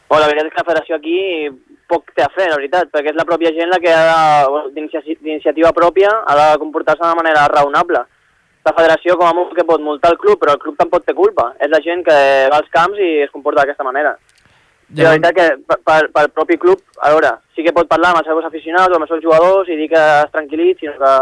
Bueno, 0.07 0.21
la 0.25 0.27
veritat 0.29 0.47
és 0.47 0.53
que 0.53 0.61
la 0.61 0.69
federació 0.69 0.95
aquí 0.95 1.17
poc 1.91 2.15
té 2.15 2.23
a 2.25 2.31
fer, 2.33 2.47
la 2.49 2.57
veritat, 2.59 2.89
perquè 2.93 3.11
és 3.11 3.19
la 3.19 3.27
pròpia 3.27 3.51
gent 3.55 3.69
la 3.71 3.79
que 3.83 3.93
ha 3.93 4.47
d'iniciativa 4.73 5.73
pròpia, 5.75 6.11
ha 6.25 6.35
de 6.39 6.47
comportar-se 6.63 7.03
de 7.03 7.19
manera 7.19 7.47
raonable. 7.51 8.03
La 8.65 8.75
federació, 8.77 9.15
com 9.17 9.27
a 9.27 9.33
molt 9.33 9.55
que 9.57 9.65
pot 9.65 9.81
multar 9.81 10.11
el 10.13 10.19
club, 10.21 10.39
però 10.41 10.53
el 10.55 10.61
club 10.61 10.77
tampoc 10.77 11.05
té 11.05 11.15
culpa. 11.17 11.51
És 11.59 11.71
la 11.71 11.81
gent 11.81 12.03
que 12.05 12.17
va 12.51 12.59
als 12.61 12.69
camps 12.73 12.99
i 13.01 13.09
es 13.25 13.33
comporta 13.33 13.63
d'aquesta 13.63 13.87
manera. 13.87 14.15
I 14.91 15.05
la 15.05 15.13
veritat 15.15 15.35
que 15.37 15.45
per, 15.65 15.77
per, 15.87 15.99
pel 16.13 16.29
propi 16.35 16.57
club, 16.61 16.81
a 16.99 17.13
veure, 17.13 17.31
sí 17.55 17.63
que 17.65 17.73
pot 17.75 17.87
parlar 17.89 18.11
amb 18.11 18.21
els 18.21 18.27
seus 18.27 18.47
aficionats 18.47 18.91
o 18.91 18.97
amb 18.97 19.07
els 19.07 19.13
seus 19.13 19.23
jugadors 19.23 19.69
i 19.71 19.77
dir 19.79 19.87
que 19.93 20.01
es 20.01 20.33
tranquil·litzin, 20.35 20.97
que, 20.99 21.13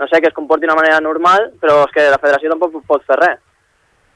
no 0.00 0.08
sé, 0.10 0.20
que 0.20 0.32
es 0.32 0.36
comporti 0.36 0.66
d'una 0.66 0.78
manera 0.78 0.98
normal, 1.00 1.52
però 1.62 1.84
és 1.86 1.94
que 1.94 2.08
la 2.10 2.18
federació 2.22 2.50
tampoc 2.52 2.74
pot 2.90 3.06
fer 3.06 3.20
res. 3.22 3.38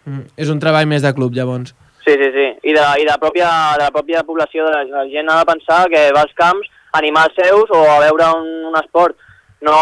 Mm, 0.08 0.26
és 0.42 0.50
un 0.50 0.60
treball 0.62 0.90
més 0.90 1.06
de 1.06 1.14
club, 1.14 1.36
llavors. 1.36 1.76
Sí, 2.04 2.12
sí, 2.16 2.28
sí. 2.34 2.46
I 2.62 2.74
de, 2.76 2.84
i 3.00 3.04
de, 3.04 3.10
la, 3.10 3.18
pròpia, 3.20 3.48
de 3.78 3.84
la 3.84 3.94
pròpia 3.94 4.22
població, 4.26 4.66
de 4.66 4.72
la, 4.72 4.84
la 5.02 5.08
gent 5.10 5.28
ha 5.28 5.40
de 5.40 5.48
pensar 5.48 5.82
que 5.92 6.06
va 6.16 6.24
als 6.24 6.36
camps 6.38 6.70
a 6.92 6.98
animar 6.98 7.26
els 7.28 7.36
seus 7.38 7.70
o 7.70 7.82
a 7.90 7.98
veure 8.06 8.30
un, 8.38 8.48
un 8.70 8.78
esport. 8.80 9.18
No 9.60 9.74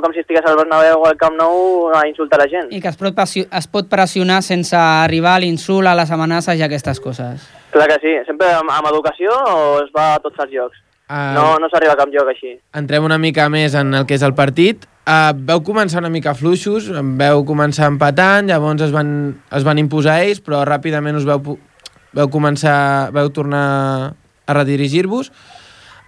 com 0.00 0.14
si 0.14 0.22
estigués 0.22 0.46
al 0.48 0.56
Bernabéu 0.56 1.02
o 1.02 1.04
al 1.04 1.18
Camp 1.20 1.34
Nou 1.36 1.90
a 1.92 2.06
insultar 2.08 2.38
la 2.40 2.48
gent. 2.48 2.70
I 2.72 2.80
que 2.80 2.88
es 2.88 2.96
pot, 2.96 3.18
es 3.28 3.68
pot 3.68 3.90
pressionar 3.92 4.40
sense 4.46 4.72
arribar 4.78 5.34
a 5.36 5.42
l'insult, 5.44 5.84
a 5.84 5.92
les 5.98 6.12
amenaces 6.16 6.56
i 6.56 6.64
aquestes 6.64 7.00
coses. 7.04 7.44
Clar 7.74 7.90
que 7.92 7.98
sí. 8.00 8.14
Sempre 8.24 8.48
amb, 8.56 8.72
amb 8.72 8.88
educació 8.88 9.34
o 9.52 9.58
es 9.82 9.92
va 9.92 10.14
a 10.14 10.22
tots 10.24 10.40
els 10.46 10.54
llocs. 10.56 10.80
Ah. 11.08 11.32
No, 11.34 11.56
no 11.56 11.68
s'arriba 11.72 11.94
a 11.94 11.96
cap 11.96 12.10
lloc 12.12 12.28
així. 12.28 12.54
Entrem 12.76 13.04
una 13.06 13.16
mica 13.18 13.48
més 13.48 13.74
en 13.78 13.94
el 13.96 14.04
que 14.06 14.14
és 14.18 14.22
el 14.26 14.34
partit. 14.36 14.84
Uh, 15.08 15.32
veu 15.48 15.62
començar 15.64 16.02
una 16.02 16.10
mica 16.12 16.34
fluixos, 16.36 16.90
veu 17.16 17.44
començar 17.48 17.88
empatant, 17.88 18.50
llavors 18.50 18.82
es 18.84 18.92
van, 18.92 19.10
es 19.56 19.64
van 19.64 19.80
imposar 19.80 20.18
ells, 20.26 20.42
però 20.44 20.60
ràpidament 20.68 21.16
us 21.16 21.24
veu, 21.24 21.56
veu 22.12 22.28
començar, 22.28 23.08
veu 23.16 23.30
tornar 23.32 23.64
a 24.44 24.56
redirigir-vos. 24.58 25.30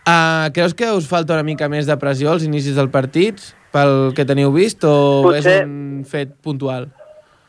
Uh, 0.05 0.51
creus 0.53 0.75
que 0.77 0.91
us 0.93 1.09
falta 1.09 1.33
una 1.37 1.45
mica 1.49 1.69
més 1.73 1.89
de 1.89 1.97
pressió 2.01 2.35
als 2.35 2.45
inicis 2.45 2.77
del 2.77 2.91
partit, 2.93 3.41
pel 3.73 4.13
que 4.17 4.27
teniu 4.29 4.53
vist, 4.53 4.85
o 4.85 5.23
Potser- 5.25 5.63
és 5.63 5.65
un 5.65 6.05
fet 6.09 6.35
puntual? 6.45 6.91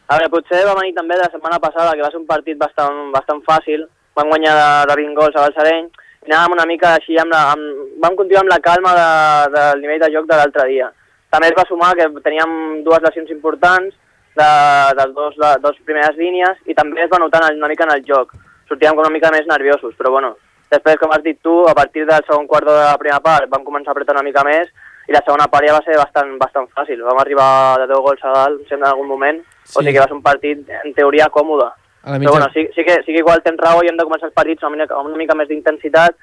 A 0.08 0.18
veure, 0.20 0.30
potser 0.32 0.64
va 0.68 0.76
venir 0.80 0.94
també 0.96 1.16
de 1.16 1.24
la 1.24 1.32
setmana 1.32 1.60
passada, 1.60 1.92
que 1.96 2.04
va 2.04 2.12
ser 2.12 2.20
un 2.20 2.28
partit 2.28 2.58
bastant, 2.60 3.12
bastant 3.12 3.44
fàcil. 3.48 3.86
Van 4.16 4.28
guanyar 4.32 4.56
de, 4.56 4.72
de 4.92 4.98
20 5.04 5.16
gols 5.20 5.36
a 5.36 5.46
Balsareny. 5.48 5.88
Anàvem 6.28 6.54
una 6.54 6.68
mica 6.70 6.94
així, 6.96 7.16
amb 7.18 7.34
la, 7.34 7.42
amb, 7.56 7.86
vam 8.04 8.16
continuar 8.18 8.44
amb 8.44 8.52
la 8.54 8.60
calma 8.62 8.92
de, 8.98 9.08
del 9.56 9.82
nivell 9.82 10.04
de 10.04 10.12
joc 10.14 10.28
de 10.30 10.38
l'altre 10.38 10.68
dia. 10.70 10.92
També 11.34 11.50
es 11.50 11.58
va 11.58 11.66
sumar 11.66 11.96
que 11.98 12.06
teníem 12.22 12.84
dues 12.86 13.02
lesions 13.02 13.32
importants 13.34 13.96
de, 14.38 14.52
de 15.00 15.08
dos, 15.16 15.34
de, 15.40 15.52
dos 15.64 15.80
primeres 15.88 16.20
línies 16.20 16.62
i 16.70 16.78
també 16.78 17.02
es 17.02 17.12
va 17.12 17.20
notar 17.24 17.42
una 17.50 17.72
mica 17.72 17.88
en 17.88 17.96
el 17.96 18.06
joc. 18.06 18.36
Sortíem 18.70 18.94
com 18.94 19.06
una 19.06 19.14
mica 19.14 19.34
més 19.34 19.50
nerviosos, 19.50 19.98
però 19.98 20.14
bueno, 20.14 20.36
després, 20.70 21.00
com 21.02 21.12
has 21.16 21.26
dit 21.26 21.42
tu, 21.42 21.58
a 21.66 21.74
partir 21.74 22.06
del 22.06 22.30
segon 22.30 22.48
quart 22.48 22.70
de 22.70 22.78
la 22.78 22.98
primera 23.02 23.20
part 23.24 23.50
vam 23.50 23.66
començar 23.66 23.92
a 23.92 23.98
apretar 23.98 24.20
una 24.20 24.28
mica 24.28 24.46
més 24.46 24.70
i 25.10 25.16
la 25.16 25.24
segona 25.26 25.50
part 25.50 25.66
ja 25.66 25.74
va 25.74 25.84
ser 25.88 25.98
bastant, 25.98 26.38
bastant 26.40 26.70
fàcil. 26.78 27.02
Vam 27.02 27.20
arribar 27.20 27.82
de 27.82 27.90
10 27.90 28.06
gols 28.06 28.22
a 28.22 28.36
dalt, 28.38 28.62
em 28.62 28.70
sembla, 28.70 28.92
en 28.92 28.92
algun 28.94 29.10
moment, 29.10 29.42
sí. 29.66 29.74
o 29.74 29.82
sigui 29.82 29.98
que 29.98 30.04
va 30.04 30.12
ser 30.12 30.20
un 30.20 30.26
partit, 30.28 30.62
en 30.86 30.94
teoria, 30.94 31.32
còmode. 31.34 31.72
A 32.04 32.14
la 32.14 32.18
Però 32.18 32.20
mitja... 32.20 32.32
bueno, 32.32 32.50
sí, 32.54 32.68
sí, 32.76 32.84
que, 32.84 33.02
sí 33.06 33.14
que 33.14 33.22
igual 33.22 33.44
tens 33.46 33.60
raó 33.62 33.84
i 33.84 33.92
hem 33.92 33.98
de 34.00 34.08
començar 34.08 34.30
els 34.30 34.38
partits 34.38 34.64
amb 34.64 34.76
una 34.76 34.84
mica, 34.84 34.98
amb 34.98 35.12
una 35.12 35.22
mica 35.22 35.38
més 35.38 35.50
d'intensitat 35.52 36.18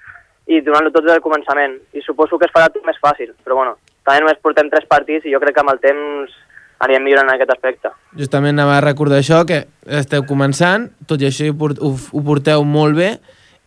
i 0.48 0.60
donant-lo 0.64 0.90
tot 0.90 1.04
des 1.04 1.12
del 1.12 1.24
començament. 1.24 1.78
I 1.92 2.02
suposo 2.02 2.38
que 2.38 2.48
es 2.48 2.54
farà 2.54 2.70
tot 2.72 2.84
més 2.88 2.98
fàcil, 3.02 3.34
però 3.44 3.60
bueno, 3.60 3.76
també 4.04 4.24
només 4.24 4.42
portem 4.42 4.70
tres 4.72 4.86
partits 4.88 5.26
i 5.26 5.34
jo 5.34 5.40
crec 5.42 5.56
que 5.56 5.64
amb 5.64 5.74
el 5.74 5.82
temps 5.82 6.36
anirem 6.84 7.04
millorant 7.04 7.28
en 7.28 7.34
aquest 7.34 7.52
aspecte. 7.52 7.90
Justament 8.18 8.54
anava 8.54 8.78
a 8.78 8.84
recordar 8.84 9.18
això, 9.18 9.42
que 9.46 9.64
esteu 9.98 10.24
començant, 10.28 10.88
tot 11.10 11.22
i 11.22 11.28
això 11.28 11.48
ho, 11.50 11.72
ho, 11.74 11.90
ho 11.90 12.22
porteu 12.26 12.64
molt 12.64 12.98
bé, 12.98 13.10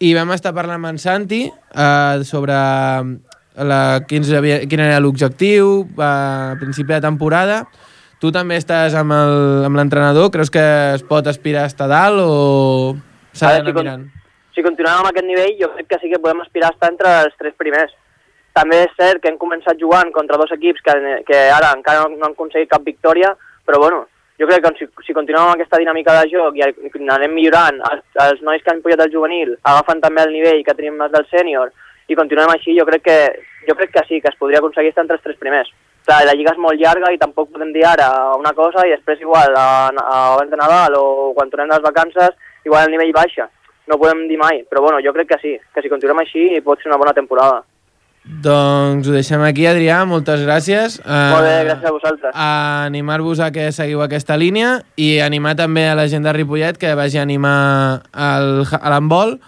i 0.01 0.15
vam 0.17 0.31
estar 0.33 0.55
parlant 0.55 0.79
amb 0.79 0.93
en 0.93 0.99
Santi 1.01 1.43
eh, 1.45 2.23
sobre 2.25 2.55
la, 2.55 3.81
quins 4.09 4.31
havia, 4.33 4.61
quin 4.65 4.81
era 4.81 5.01
l'objectiu 5.03 5.83
eh, 5.83 6.01
a 6.01 6.57
principi 6.59 6.95
de 6.95 7.01
temporada. 7.03 7.61
Tu 8.21 8.29
també 8.29 8.57
estàs 8.61 8.93
amb 8.97 9.13
l'entrenador, 9.75 10.29
creus 10.33 10.51
que 10.53 10.61
es 10.93 11.01
pot 11.09 11.25
aspirar 11.27 11.63
a 11.65 11.71
estar 11.71 11.87
dalt 11.89 12.21
o 12.21 12.95
s'ha 13.33 13.55
d'anar 13.55 13.65
si 13.71 13.73
con- 13.73 13.85
mirant? 13.87 14.03
Si 14.53 14.61
continuem 14.61 14.99
amb 14.99 15.09
aquest 15.09 15.25
nivell, 15.25 15.55
jo 15.57 15.71
crec 15.73 15.87
que 15.89 15.99
sí 16.01 16.09
que 16.11 16.19
podem 16.21 16.41
aspirar 16.43 16.69
a 16.69 16.75
estar 16.75 16.91
entre 16.91 17.09
els 17.25 17.35
tres 17.39 17.55
primers. 17.57 17.93
També 18.53 18.81
és 18.83 18.93
cert 18.99 19.21
que 19.23 19.29
hem 19.31 19.37
començat 19.39 19.79
jugant 19.79 20.11
contra 20.11 20.37
dos 20.37 20.51
equips 20.51 20.83
que, 20.85 20.95
que 21.25 21.37
ara 21.49 21.71
encara 21.73 22.03
no, 22.03 22.17
no 22.17 22.25
han 22.27 22.35
aconseguit 22.35 22.69
cap 22.69 22.83
victòria, 22.83 23.31
però 23.65 23.79
bueno, 23.79 24.03
jo 24.37 24.45
crec 24.49 24.65
que 24.65 24.73
si, 24.77 24.87
si 25.07 25.15
continuem 25.15 25.47
amb 25.47 25.55
aquesta 25.55 25.79
dinàmica 25.79 26.17
de 26.19 26.29
joc 26.33 26.59
i 26.59 26.65
anem 26.65 27.31
millorant, 27.33 27.79
els, 27.89 28.03
els 28.25 28.41
nois 28.45 28.61
que 28.61 28.73
han 28.73 28.81
pujat 28.83 28.99
al 29.05 29.13
juvenil 29.13 29.55
agafen 29.63 30.01
també 30.03 30.25
el 30.27 30.33
nivell 30.35 30.63
que 30.67 30.75
tenim 30.75 30.99
els 31.01 31.13
del 31.15 31.25
sènior 31.31 31.71
i 32.11 32.17
continuem 32.19 32.51
així, 32.51 32.75
jo 32.77 32.85
crec 32.89 33.05
que 33.07 33.17
jo 33.69 33.75
crec 33.79 33.93
que 33.95 34.03
sí, 34.09 34.19
que 34.19 34.27
es 34.33 34.37
podria 34.37 34.59
aconseguir 34.59 34.91
estar 34.91 35.05
entre 35.05 35.15
els 35.15 35.23
tres 35.23 35.37
primers. 35.39 35.71
Clar, 36.05 36.23
la 36.25 36.33
lliga 36.33 36.51
és 36.55 36.61
molt 36.61 36.79
llarga 36.81 37.11
i 37.13 37.19
tampoc 37.21 37.51
podem 37.53 37.71
dir 37.73 37.83
ara 37.85 38.07
una 38.39 38.53
cosa 38.57 38.87
i 38.87 38.93
després 38.95 39.19
igual 39.21 39.53
a, 39.55 39.65
a, 39.93 40.15
abans 40.33 40.49
de 40.49 40.57
Nadal 40.57 40.95
o 40.97 41.33
quan 41.37 41.49
tornem 41.51 41.69
de 41.69 41.77
les 41.77 41.83
vacances 41.85 42.31
igual 42.65 42.87
el 42.87 42.95
nivell 42.95 43.13
baixa. 43.13 43.49
no 43.87 43.95
ho 43.95 43.99
podem 43.99 44.27
dir 44.29 44.37
mai, 44.37 44.61
però 44.69 44.81
bueno, 44.81 44.99
jo 45.03 45.11
crec 45.11 45.27
que 45.27 45.37
sí, 45.41 45.51
que 45.73 45.81
si 45.81 45.89
continuem 45.89 46.19
així 46.21 46.61
pot 46.63 46.79
ser 46.79 46.87
una 46.87 46.97
bona 47.01 47.13
temporada. 47.17 47.63
Doncs 48.23 49.07
ho 49.09 49.15
deixem 49.15 49.41
aquí, 49.41 49.65
Adrià, 49.65 50.03
moltes 50.05 50.43
gràcies. 50.45 50.99
Molt 51.03 51.43
bé, 51.43 51.55
gràcies 51.65 51.89
a 51.89 51.91
vosaltres. 51.95 52.35
A 52.37 52.49
animar-vos 52.85 53.41
a 53.41 53.49
que 53.51 53.71
seguiu 53.73 54.03
aquesta 54.05 54.37
línia 54.37 54.83
i 54.95 55.19
animar 55.25 55.55
també 55.57 55.87
a 55.89 55.95
la 55.97 56.05
gent 56.07 56.23
de 56.23 56.33
Ripollet 56.37 56.77
que 56.77 56.93
vagi 56.95 57.17
a 57.17 57.25
animar 57.25 58.03
l'handbol, 58.13 59.39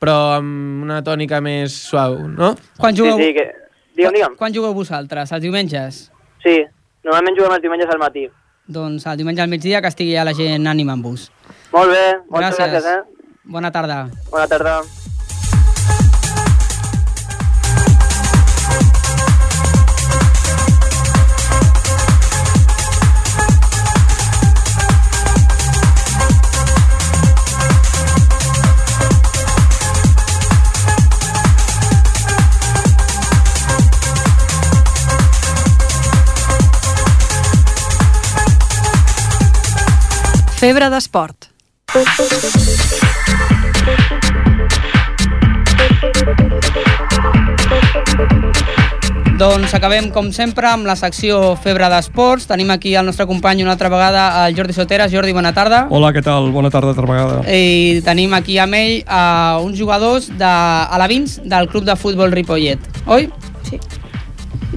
però 0.00 0.16
amb 0.38 0.86
una 0.86 1.02
tònica 1.04 1.42
més 1.44 1.74
suau, 1.90 2.16
no? 2.30 2.54
Quan 2.78 2.96
jugueu, 2.96 3.18
Sí, 3.18 3.32
sí, 3.32 3.34
que... 3.34 3.48
Digue'm, 3.96 4.12
digue'm. 4.14 4.36
quan 4.36 4.52
jugueu 4.54 4.74
vosaltres? 4.74 5.32
Els 5.32 5.42
diumenges? 5.42 6.10
Sí, 6.42 6.64
normalment 7.04 7.36
juguem 7.36 7.52
els 7.56 7.62
diumenges 7.62 7.90
al 7.92 7.98
matí. 7.98 8.28
Doncs 8.70 9.06
el 9.06 9.16
diumenge 9.18 9.42
al 9.42 9.48
migdia 9.50 9.80
que 9.82 9.88
estigui 9.88 10.14
ja 10.14 10.24
la 10.24 10.32
gent 10.34 10.66
animant-vos. 10.66 11.30
Molt 11.72 11.90
bé, 11.90 12.04
moltes 12.30 12.56
Gràcies. 12.58 12.70
gràcies, 12.70 12.86
eh? 12.86 13.36
Bona 13.44 13.70
tarda. 13.72 14.08
Bona 14.30 14.46
tarda. 14.46 14.80
Febre 40.60 40.90
d'esport. 40.92 41.46
Doncs 49.40 49.72
acabem, 49.72 50.10
com 50.12 50.28
sempre, 50.36 50.68
amb 50.68 50.84
la 50.84 50.98
secció 51.00 51.54
Febre 51.56 51.88
d'Esports. 51.88 52.44
Tenim 52.50 52.68
aquí 52.74 52.92
el 52.92 53.08
nostre 53.08 53.24
company 53.24 53.62
una 53.64 53.72
altra 53.72 53.88
vegada, 53.88 54.26
el 54.44 54.58
Jordi 54.58 54.76
Soteres. 54.76 55.08
Jordi, 55.08 55.32
bona 55.32 55.54
tarda. 55.56 55.86
Hola, 55.88 56.12
què 56.12 56.20
tal? 56.26 56.50
Bona 56.52 56.68
tarda 56.68 56.92
altra 56.92 57.08
vegada. 57.08 57.40
I 57.48 58.02
tenim 58.04 58.36
aquí 58.36 58.58
amb 58.60 58.76
ell 58.76 58.98
uh, 59.06 59.64
uns 59.64 59.80
jugadors 59.80 60.28
de 60.28 60.52
alevins 60.98 61.38
del 61.40 61.72
club 61.72 61.88
de 61.88 61.96
futbol 61.96 62.36
Ripollet, 62.36 62.84
oi? 63.08 63.30
Sí. 63.64 63.80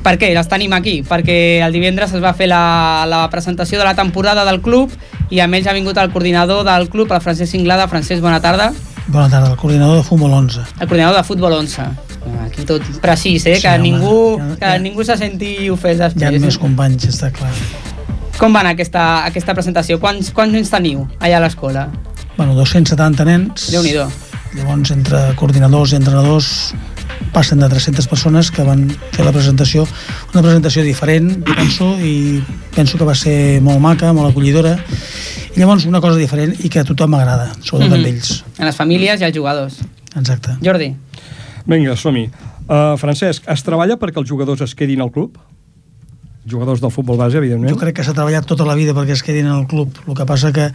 Per 0.03 0.15
què? 0.19 0.31
Els 0.31 0.47
tenim 0.47 0.71
aquí? 0.75 1.01
Perquè 1.07 1.59
el 1.63 1.75
divendres 1.75 2.15
es 2.15 2.23
va 2.23 2.31
fer 2.35 2.47
la, 2.47 3.03
la 3.07 3.25
presentació 3.31 3.79
de 3.79 3.85
la 3.87 3.97
temporada 3.99 4.47
del 4.47 4.61
club 4.63 4.95
i 5.33 5.39
amb 5.41 5.57
ells 5.57 5.67
ha 5.67 5.73
vingut 5.73 5.97
el 5.97 6.11
coordinador 6.13 6.63
del 6.67 6.89
club, 6.93 7.11
el 7.11 7.21
Francesc 7.23 7.55
Inglada. 7.57 7.87
Francesc, 7.89 8.21
bona 8.21 8.39
tarda. 8.43 8.71
Bona 9.07 9.27
tarda, 9.29 9.49
el 9.51 9.57
coordinador 9.57 9.97
de 9.97 10.03
Futbol 10.05 10.31
11. 10.33 10.61
El 10.79 10.87
coordinador 10.87 11.17
de 11.17 11.23
futbol 11.27 11.53
11. 11.57 11.81
Aquí 12.45 12.63
tot 12.69 12.83
precís, 13.01 13.45
eh? 13.47 13.55
Sí, 13.57 13.61
que 13.61 13.67
home, 13.73 13.79
ningú, 13.83 14.37
ja- 14.39 14.55
que 14.61 14.79
ningú 14.79 15.03
se 15.03 15.17
senti 15.17 15.69
ofès 15.69 15.97
Hi 15.97 16.03
ha 16.03 16.09
després. 16.09 16.41
més 16.41 16.57
companys, 16.57 17.07
està 17.09 17.31
clar. 17.35 17.49
Com 18.37 18.53
va 18.55 18.61
anar 18.61 18.71
aquesta, 18.77 19.25
aquesta 19.25 19.53
presentació? 19.53 19.99
Quants, 19.99 20.31
quants 20.31 20.53
nens 20.53 20.69
teniu 20.71 21.07
allà 21.19 21.37
a 21.37 21.43
l'escola? 21.43 21.87
Bueno, 22.37 22.55
270 22.55 23.25
nens. 23.25 23.67
Déu-n'hi-do. 23.71 24.07
Llavors, 24.55 24.91
entre 24.91 25.19
coordinadors 25.35 25.91
i 25.93 25.95
entrenadors, 25.97 26.73
passen 27.33 27.59
de 27.59 27.69
300 27.69 28.07
persones 28.07 28.51
que 28.51 28.63
van 28.63 28.89
fer 29.11 29.25
la 29.25 29.31
presentació. 29.31 29.87
Una 30.33 30.41
presentació 30.41 30.83
diferent, 30.83 31.43
penso, 31.43 31.93
i 31.99 32.41
penso 32.75 32.97
que 32.97 33.05
va 33.05 33.15
ser 33.15 33.61
molt 33.61 33.79
maca, 33.79 34.13
molt 34.13 34.31
acollidora. 34.31 34.77
I 35.55 35.59
llavors, 35.59 35.85
una 35.85 36.01
cosa 36.01 36.17
diferent 36.17 36.55
i 36.65 36.69
que 36.69 36.79
a 36.79 36.83
tothom 36.83 37.11
m'agrada, 37.11 37.51
sobretot 37.61 37.91
Mhm. 37.97 37.99
amb 37.99 38.07
ells. 38.07 38.43
En 38.57 38.65
les 38.65 38.75
famílies 38.75 39.21
i 39.21 39.23
els 39.23 39.35
jugadors. 39.37 39.79
Exacte. 40.15 40.57
Jordi. 40.61 40.95
Vinga, 41.65 41.95
som-hi. 41.95 42.29
Uh, 42.67 42.97
Francesc, 42.97 43.43
es 43.47 43.63
treballa 43.63 43.97
perquè 43.99 44.17
els 44.19 44.29
jugadors 44.29 44.61
es 44.61 44.73
quedin 44.75 45.01
al 45.01 45.11
club? 45.11 45.37
Jugadors 46.49 46.81
del 46.83 46.91
futbol 46.91 47.17
base, 47.17 47.37
evidentment. 47.39 47.71
Jo 47.71 47.79
crec 47.79 47.95
que 47.97 48.03
s'ha 48.03 48.15
treballat 48.15 48.47
tota 48.47 48.65
la 48.67 48.75
vida 48.75 48.95
perquè 48.95 49.15
es 49.15 49.23
quedin 49.23 49.47
en 49.47 49.61
el 49.61 49.67
club. 49.71 49.95
El 50.07 50.17
que 50.17 50.25
passa 50.27 50.51
que, 50.55 50.69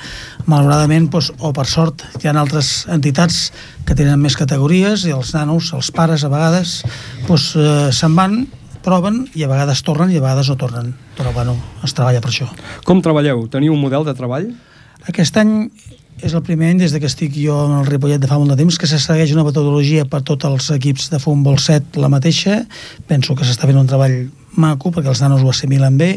malauradament, 0.47 1.11
doncs, 1.13 1.33
o 1.45 1.53
per 1.57 1.67
sort, 1.69 2.07
hi 2.23 2.29
ha 2.29 2.33
altres 2.33 2.87
entitats 2.89 3.51
que 3.85 3.97
tenen 3.99 4.21
més 4.23 4.37
categories 4.39 5.05
i 5.05 5.13
els 5.13 5.35
nanos, 5.37 5.75
els 5.77 5.93
pares, 5.93 6.25
a 6.25 6.33
vegades, 6.33 6.79
doncs, 7.27 7.51
eh, 7.61 7.91
se'n 7.93 8.17
van, 8.17 8.41
proven 8.89 9.27
i 9.37 9.45
a 9.45 9.51
vegades 9.51 9.83
tornen 9.85 10.13
i 10.15 10.17
a 10.17 10.25
vegades 10.25 10.49
no 10.49 10.57
tornen. 10.57 10.95
Però, 11.19 11.35
bueno, 11.37 11.57
es 11.85 11.93
treballa 11.93 12.23
per 12.25 12.33
això. 12.33 12.49
Com 12.89 13.03
treballeu? 13.05 13.45
Teniu 13.53 13.75
un 13.77 13.83
model 13.83 14.07
de 14.09 14.17
treball? 14.17 14.49
Aquest 15.09 15.37
any 15.41 15.71
és 16.25 16.35
el 16.35 16.43
primer 16.43 16.73
any 16.73 16.81
des 16.81 16.93
de 16.95 17.01
que 17.01 17.07
estic 17.07 17.37
jo 17.37 17.55
en 17.67 17.77
el 17.79 17.87
Ripollet 17.87 18.21
de 18.23 18.31
fa 18.31 18.39
molt 18.41 18.51
de 18.51 18.59
temps 18.59 18.79
que 18.81 18.89
se 18.91 18.99
segueix 19.03 19.35
una 19.37 19.45
metodologia 19.47 20.07
per 20.09 20.25
tots 20.27 20.49
els 20.49 20.71
equips 20.75 21.13
de 21.13 21.21
futbol 21.23 21.59
7 21.63 22.01
la 22.03 22.11
mateixa. 22.11 22.65
Penso 23.07 23.37
que 23.39 23.47
s'està 23.47 23.69
fent 23.71 23.79
un 23.79 23.91
treball 23.91 24.17
maco 24.59 24.91
perquè 24.95 25.09
els 25.13 25.23
nanos 25.23 25.43
ho 25.43 25.51
assimilen 25.53 25.97
bé, 25.99 26.11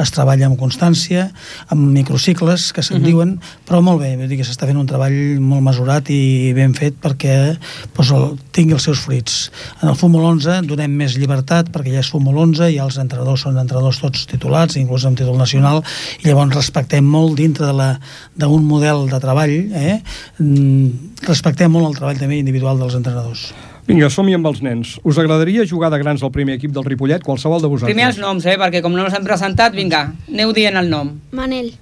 es 0.00 0.12
treballa 0.14 0.46
amb 0.48 0.58
constància, 0.60 1.28
amb 1.68 1.90
microcicles 1.92 2.70
que 2.72 2.82
se'n 2.82 3.00
Mhm. 3.00 3.06
diuen, 3.06 3.40
però 3.68 3.82
molt 3.82 4.00
bé, 4.00 4.16
vull 4.16 4.28
dir 4.28 4.38
que 4.38 4.44
s'està 4.46 4.66
fent 4.66 4.78
un 4.78 4.86
treball 4.86 5.40
molt 5.40 5.62
mesurat 5.62 6.08
i 6.10 6.52
ben 6.56 6.74
fet 6.74 6.94
perquè 7.00 7.56
doncs, 7.96 8.10
el, 8.10 8.38
tingui 8.52 8.74
els 8.74 8.82
seus 8.82 9.00
fruits. 9.00 9.50
En 9.82 9.88
el 9.90 9.96
futbol 9.96 10.24
11 10.24 10.62
donem 10.66 10.90
més 10.90 11.16
llibertat 11.18 11.70
perquè 11.70 11.92
ja 11.92 12.00
és 12.00 12.10
futbol 12.10 12.38
11 12.38 12.70
i 12.70 12.78
els 12.78 12.96
entrenadors 12.98 13.40
són 13.42 13.58
entrenadors 13.58 14.00
tots 14.00 14.26
titulats, 14.26 14.76
inclús 14.76 15.04
amb 15.04 15.18
títol 15.18 15.36
nacional, 15.36 15.82
i 16.22 16.28
llavors 16.28 16.54
respectem 16.54 17.04
molt 17.04 17.36
dintre 17.36 17.66
de 17.66 17.72
la- 17.72 18.00
d'un 18.36 18.64
model 18.64 19.08
de 19.08 19.20
treball, 19.20 19.50
eh? 19.74 20.02
Mm, 20.38 20.88
respectem 21.26 21.70
molt 21.70 21.86
el 21.88 21.96
treball 21.96 22.18
també 22.18 22.38
individual 22.38 22.78
dels 22.78 22.94
entrenadors. 22.94 23.52
Vinga, 23.90 24.06
som-hi 24.06 24.36
amb 24.36 24.46
els 24.46 24.60
nens. 24.62 24.92
Us 25.02 25.18
agradaria 25.18 25.64
jugar 25.66 25.88
de 25.90 25.98
grans 25.98 26.22
al 26.22 26.30
primer 26.30 26.54
equip 26.60 26.70
del 26.76 26.84
Ripollet? 26.86 27.24
Qualsevol 27.26 27.58
de 27.58 27.70
vosaltres. 27.72 27.90
Primer 27.90 28.06
els 28.12 28.20
noms, 28.22 28.46
eh? 28.46 28.54
Perquè 28.60 28.84
com 28.84 28.94
no 28.94 29.02
els 29.02 29.16
hem 29.18 29.26
presentat, 29.26 29.74
vinga, 29.74 30.04
aneu 30.30 30.52
dient 30.54 30.78
el 30.78 30.92
nom. 30.92 31.16
Manel. 31.34 31.72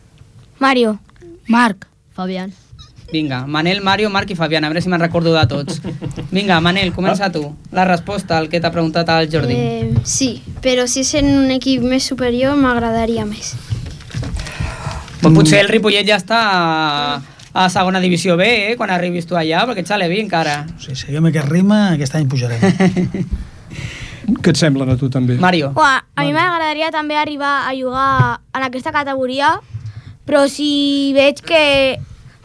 Mario. 0.58 0.96
Marc. 1.52 1.84
Fabián. 2.16 2.54
Vinga, 3.12 3.46
Manel, 3.46 3.82
Mario, 3.84 4.08
Marc 4.10 4.32
i 4.32 4.36
Fabián, 4.36 4.64
a 4.64 4.72
veure 4.72 4.80
si 4.84 4.88
me'n 4.88 5.00
recordo 5.00 5.34
de 5.36 5.44
tots. 5.48 5.82
Vinga, 6.32 6.58
Manel, 6.64 6.94
comença 6.96 7.28
tu. 7.32 7.44
La 7.72 7.84
resposta 7.88 8.36
al 8.36 8.48
que 8.48 8.60
t'ha 8.60 8.72
preguntat 8.72 9.08
el 9.14 9.28
Jordi. 9.32 9.54
Eh, 9.54 9.92
sí, 10.04 10.42
però 10.64 10.88
si 10.88 11.04
és 11.04 11.14
en 11.20 11.30
un 11.36 11.52
equip 11.54 11.84
més 11.84 12.08
superior 12.08 12.56
m'agradaria 12.56 13.28
més. 13.28 13.54
Pues 15.20 15.34
potser 15.34 15.60
el 15.60 15.72
Ripollet 15.72 16.08
ja 16.08 16.16
està 16.20 16.42
a, 17.58 17.64
a 17.64 17.68
segona 17.72 18.00
divisió 18.00 18.36
B, 18.38 18.46
eh? 18.70 18.76
Quan 18.78 18.90
arribis 18.94 19.26
tu 19.26 19.36
allà, 19.38 19.64
perquè 19.68 19.82
et 19.84 19.90
sale 19.90 20.08
bé 20.08 20.20
encara. 20.22 20.60
Sí, 20.78 20.94
si 20.94 21.12
jo 21.14 21.24
aquest 21.26 21.48
rima, 21.50 21.92
aquest 21.96 22.14
any 22.18 22.28
pujarem. 22.30 22.62
Què 24.42 24.52
et 24.52 24.58
semblen 24.60 24.90
a 24.92 24.96
tu 25.00 25.08
també? 25.08 25.38
Mario. 25.40 25.72
Ua, 25.76 25.94
a 26.04 26.24
mi 26.26 26.34
m'agradaria 26.36 26.90
també 26.92 27.16
arribar 27.16 27.62
a 27.68 27.72
jugar 27.72 28.10
en 28.52 28.66
aquesta 28.66 28.92
categoria, 28.92 29.54
però 30.28 30.44
si 30.52 31.14
veig 31.16 31.40
que 31.40 31.62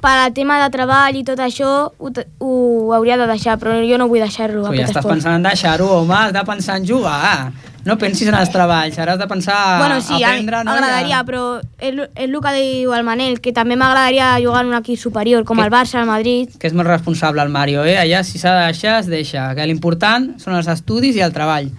per 0.03 0.13
al 0.19 0.33
tema 0.35 0.57
de 0.61 0.69
treball 0.71 1.15
i 1.19 1.23
tot 1.27 1.39
això 1.43 1.67
ho, 1.91 2.11
ho 2.43 2.53
hauria 2.95 3.17
de 3.19 3.27
deixar, 3.27 3.57
però 3.59 3.75
jo 3.87 3.99
no 3.99 4.07
vull 4.11 4.23
deixar-lo, 4.23 4.63
Tu 4.67 4.79
ja 4.79 4.87
estàs 4.87 4.99
esport. 5.03 5.13
pensant 5.15 5.37
en 5.39 5.45
deixar-ho, 5.47 5.87
home, 6.01 6.15
has 6.15 6.33
de 6.35 6.43
pensar 6.47 6.79
en 6.79 6.87
jugar. 6.87 7.51
No 7.85 7.97
pensis 7.99 8.29
en 8.29 8.35
els 8.39 8.49
treballs, 8.49 8.95
ara 8.97 9.13
has 9.13 9.19
de 9.19 9.25
pensar 9.27 9.77
bueno, 9.79 9.97
sí, 10.01 10.13
a 10.23 10.27
aprendre... 10.29 10.61
no? 10.63 10.71
m'agradaria, 10.71 11.17
Ja. 11.17 11.23
però 11.27 11.59
és, 11.79 11.97
el 12.15 12.37
que 12.39 12.53
diu 12.55 12.93
el 12.95 13.03
Manel, 13.03 13.41
que 13.43 13.51
també 13.51 13.75
m'agradaria 13.75 14.29
jugar 14.39 14.61
en 14.63 14.69
un 14.71 14.77
equip 14.77 14.97
superior, 14.99 15.43
com 15.43 15.57
Que- 15.57 15.65
el 15.65 15.71
Barça, 15.71 15.99
el 15.99 16.07
Madrid. 16.07 16.49
Que 16.59 16.67
és 16.67 16.73
molt 16.73 16.87
responsable 16.87 17.41
el 17.43 17.49
Mario, 17.49 17.83
eh? 17.83 17.97
Allà 17.99 18.23
si 18.23 18.39
s'ha 18.39 18.53
de 18.59 18.65
deixar, 18.71 18.99
es 19.01 19.07
deixa. 19.11 19.49
Que 19.55 19.65
l'important 19.67 20.39
són 20.39 20.55
els 20.55 20.67
estudis 20.71 21.15
i 21.19 21.21
el 21.25 21.33
treball. 21.35 21.71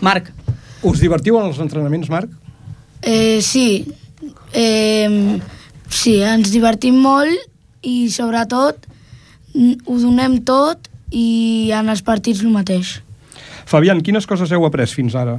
Marc. 0.00 0.32
Us 0.82 1.00
divertiu 1.00 1.38
en 1.40 1.46
els 1.48 1.58
entrenaments, 1.58 2.10
Marc? 2.10 2.28
Eh, 3.02 3.40
sí, 3.42 3.88
eh, 4.52 5.40
sí, 5.88 6.20
ens 6.22 6.52
divertim 6.52 7.00
molt 7.00 7.32
i 7.82 8.10
sobretot 8.10 8.84
ho 9.86 9.96
donem 9.98 10.42
tot 10.44 10.88
i 11.10 11.70
en 11.74 11.88
els 11.88 12.02
partits 12.02 12.42
el 12.44 12.50
mateix. 12.52 12.98
Fabián, 13.68 14.00
quines 14.00 14.24
coses 14.24 14.48
heu 14.48 14.64
après 14.64 14.88
fins 14.88 15.12
ara? 15.12 15.36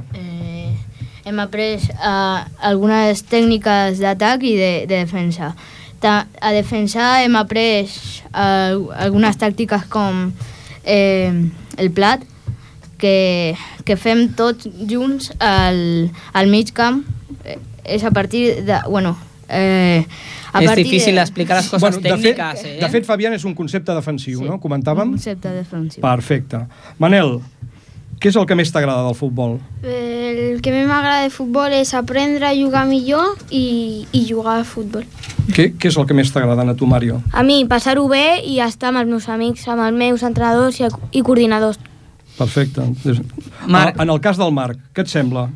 Hem 1.26 1.38
après 1.42 1.82
uh, 1.98 2.46
algunes 2.62 3.24
tècniques 3.26 3.98
d'atac 3.98 4.44
i 4.46 4.54
de, 4.54 4.70
de 4.86 5.00
defensa. 5.02 5.50
Ta 6.00 6.28
a 6.40 6.52
defensar 6.54 7.24
hem 7.24 7.34
après 7.36 7.90
uh, 8.30 8.86
algunes 8.94 9.36
tàctiques 9.36 9.82
com 9.90 10.30
eh, 10.84 11.34
el 11.76 11.90
plat, 11.90 12.22
que, 13.02 13.56
que 13.84 13.96
fem 13.98 14.28
tots 14.38 14.68
junts 14.86 15.32
al, 15.42 15.82
al 16.32 16.50
mig 16.52 16.70
camp. 16.76 17.02
Eh, 17.44 17.58
és 17.98 18.04
a 18.06 18.12
partir 18.14 18.62
de... 18.62 18.78
Bueno, 18.86 19.16
eh, 19.48 20.06
a 20.52 20.62
és 20.62 20.74
difícil 20.78 21.16
de... 21.16 21.24
explicar 21.24 21.58
les 21.58 21.68
coses 21.68 21.82
Bueno, 21.82 21.98
de 21.98 22.14
fet, 22.14 22.36
tècniques, 22.36 22.66
eh? 22.66 22.78
de 22.78 22.90
fet, 22.94 23.06
Fabián 23.08 23.34
és 23.34 23.46
un 23.48 23.58
concepte 23.58 23.94
defensiu, 23.96 24.44
no? 24.46 24.60
Comentàvem? 24.62 25.16
Un 25.16 25.18
concepte 25.18 25.50
defensiu. 25.56 26.04
Perfecte. 26.04 26.62
Manel, 27.02 27.40
què 28.20 28.28
és 28.28 28.36
el 28.36 28.44
que 28.46 28.56
més 28.58 28.68
t'agrada 28.72 29.02
del 29.06 29.14
futbol? 29.16 29.54
El 29.82 30.60
que 30.60 30.72
més 30.74 30.86
m'agrada 30.88 31.22
de 31.24 31.30
futbol 31.32 31.72
és 31.72 31.94
aprendre 31.96 32.44
a 32.50 32.54
jugar 32.56 32.82
millor 32.88 33.38
i, 33.48 34.04
i 34.12 34.24
jugar 34.28 34.58
a 34.60 34.64
futbol. 34.68 35.06
Què, 35.56 35.70
què 35.80 35.88
és 35.88 35.96
el 35.96 36.04
que 36.06 36.14
més 36.14 36.28
t'agrada 36.32 36.66
a 36.68 36.74
tu, 36.76 36.86
Mario? 36.86 37.22
A 37.32 37.42
mi, 37.42 37.62
passar-ho 37.66 38.04
bé 38.12 38.42
i 38.44 38.58
estar 38.60 38.90
amb 38.92 39.00
els 39.02 39.08
meus 39.08 39.28
amics, 39.32 39.64
amb 39.72 39.86
els 39.86 39.96
meus 39.96 40.22
entrenadors 40.26 40.78
i, 40.82 40.88
i 41.16 41.22
coordinadors. 41.26 41.80
Perfecte. 42.36 42.84
Marc. 43.68 43.96
En 44.00 44.08
el 44.12 44.20
cas 44.20 44.38
del 44.40 44.52
Marc, 44.52 44.78
què 44.94 45.02
et 45.04 45.10
sembla? 45.12 45.48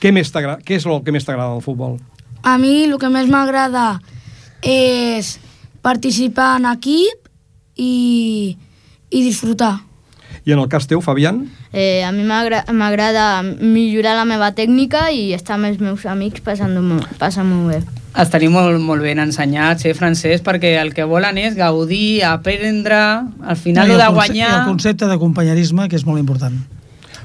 Què, 0.00 0.10
més 0.12 0.32
t'agrada- 0.32 0.60
què 0.64 0.76
és 0.80 0.86
el 0.88 1.02
que 1.04 1.12
més 1.14 1.24
t'agrada 1.24 1.52
del 1.54 1.62
futbol? 1.64 1.98
A 2.42 2.56
mi 2.60 2.84
el 2.84 2.96
que 3.00 3.08
més 3.12 3.28
m'agrada 3.28 3.98
és 4.62 5.36
participar 5.84 6.56
en 6.60 6.66
equip 6.72 7.28
i, 7.76 8.56
i 9.10 9.22
disfrutar. 9.22 9.76
I 10.46 10.52
en 10.54 10.60
el 10.62 10.68
cas 10.70 10.86
teu, 10.86 11.00
Fabián? 11.02 11.46
Eh, 11.76 12.00
a 12.02 12.10
mi 12.10 12.22
m'agra- 12.24 12.64
m'agrada 12.72 13.42
millorar 13.44 14.14
la 14.16 14.24
meva 14.24 14.48
tècnica 14.56 15.10
i 15.12 15.34
estar 15.36 15.58
amb 15.58 15.68
els 15.68 15.76
meus 15.78 16.06
amics 16.08 16.40
passant-m'ho 16.40 17.02
passant 17.20 17.50
bé. 17.68 17.82
Els 18.16 18.30
tenim 18.32 18.54
molt, 18.56 18.78
molt 18.80 19.02
ben 19.04 19.18
ensenyats, 19.20 19.84
eh, 19.84 19.92
francès, 19.92 20.40
perquè 20.40 20.70
el 20.80 20.94
que 20.96 21.04
volen 21.04 21.36
és 21.36 21.52
gaudir, 21.54 22.22
aprendre, 22.24 22.96
al 23.44 23.56
final 23.60 23.88
no, 23.88 23.98
el 23.98 24.00
de 24.00 24.06
guanyar... 24.14 24.54
El 24.62 24.70
concepte 24.70 25.04
de 25.10 25.18
companyerisme, 25.20 25.84
que 25.92 25.96
és 26.00 26.06
molt 26.08 26.18
important. 26.18 26.56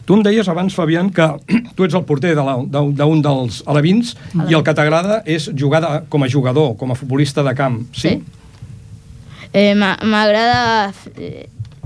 Tu 0.03 0.17
em 0.17 0.23
deies 0.25 0.49
abans, 0.51 0.75
Fabián, 0.75 1.13
que 1.15 1.29
tu 1.77 1.85
ets 1.87 1.95
el 1.95 2.03
porter 2.03 2.33
de 2.35 2.41
d'un 2.43 2.67
de, 2.67 2.81
d'un 2.99 3.21
dels 3.23 3.61
alevins 3.71 4.17
i 4.49 4.53
el 4.57 4.63
que 4.67 4.73
t'agrada 4.75 5.21
és 5.25 5.47
jugar 5.55 5.79
de, 5.85 5.93
com 6.11 6.27
a 6.27 6.27
jugador, 6.27 6.75
com 6.75 6.91
a 6.91 6.95
futbolista 6.99 7.41
de 7.47 7.55
camp, 7.55 7.85
sí? 7.95 8.17
Sí. 8.17 8.23
Eh, 9.53 9.75
m'a- 9.75 9.95
M'agrada... 10.03 10.91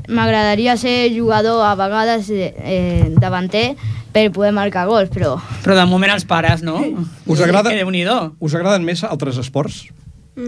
eh, 0.08 0.12
M'agradaria 0.12 0.78
ser 0.78 1.12
jugador 1.16 1.64
a 1.66 1.74
vegades 1.76 2.30
eh, 2.30 2.54
eh, 2.58 3.12
davanter 3.20 3.76
per 4.16 4.30
poder 4.32 4.54
marcar 4.56 4.86
gols, 4.88 5.10
però... 5.12 5.36
Però 5.64 5.76
de 5.76 5.86
moment 5.90 6.14
els 6.14 6.24
pares, 6.26 6.64
no? 6.64 6.78
Us 7.28 7.42
agrada, 7.42 7.70
Que 7.74 7.82
déu-n'hi-do. 7.84 8.36
us 8.40 8.56
agraden 8.56 8.86
més 8.88 9.04
altres 9.04 9.38
esports? 9.38 9.86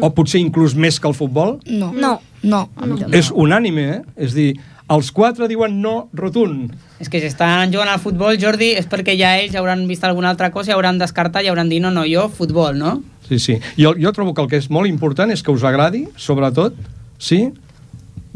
O 0.02 0.10
potser 0.12 0.40
inclús 0.44 0.74
més 0.76 1.00
que 1.00 1.08
el 1.08 1.16
futbol? 1.16 1.60
No. 1.68 1.92
No. 1.96 2.20
No. 2.44 2.70
És 3.12 3.32
unànime, 3.32 3.84
eh? 3.90 4.02
És 4.18 4.34
dir, 4.36 4.54
els 4.92 5.12
quatre 5.12 5.48
diuen 5.52 5.82
no 5.82 6.10
rotund. 6.16 6.74
És 7.00 7.10
que 7.12 7.20
si 7.20 7.28
estan 7.28 7.72
jugant 7.74 7.92
al 7.92 8.00
futbol, 8.00 8.38
Jordi, 8.40 8.72
és 8.80 8.88
perquè 8.88 9.18
ja 9.20 9.36
ells 9.40 9.56
hauran 9.60 9.86
vist 9.88 10.04
alguna 10.08 10.32
altra 10.32 10.52
cosa 10.52 10.72
i 10.72 10.76
hauran 10.76 11.00
descartat 11.00 11.44
i 11.44 11.52
hauran 11.52 11.70
dit 11.72 11.84
no, 11.84 11.92
no, 11.92 12.06
jo, 12.08 12.28
futbol, 12.32 12.76
no? 12.78 13.02
Sí, 13.28 13.40
sí. 13.40 13.58
Jo, 13.80 13.94
jo 14.00 14.12
trobo 14.16 14.34
que 14.34 14.44
el 14.44 14.48
que 14.52 14.60
és 14.62 14.70
molt 14.72 14.88
important 14.88 15.32
és 15.32 15.44
que 15.44 15.52
us 15.52 15.64
agradi, 15.68 16.06
sobretot, 16.16 16.76
sí, 17.20 17.50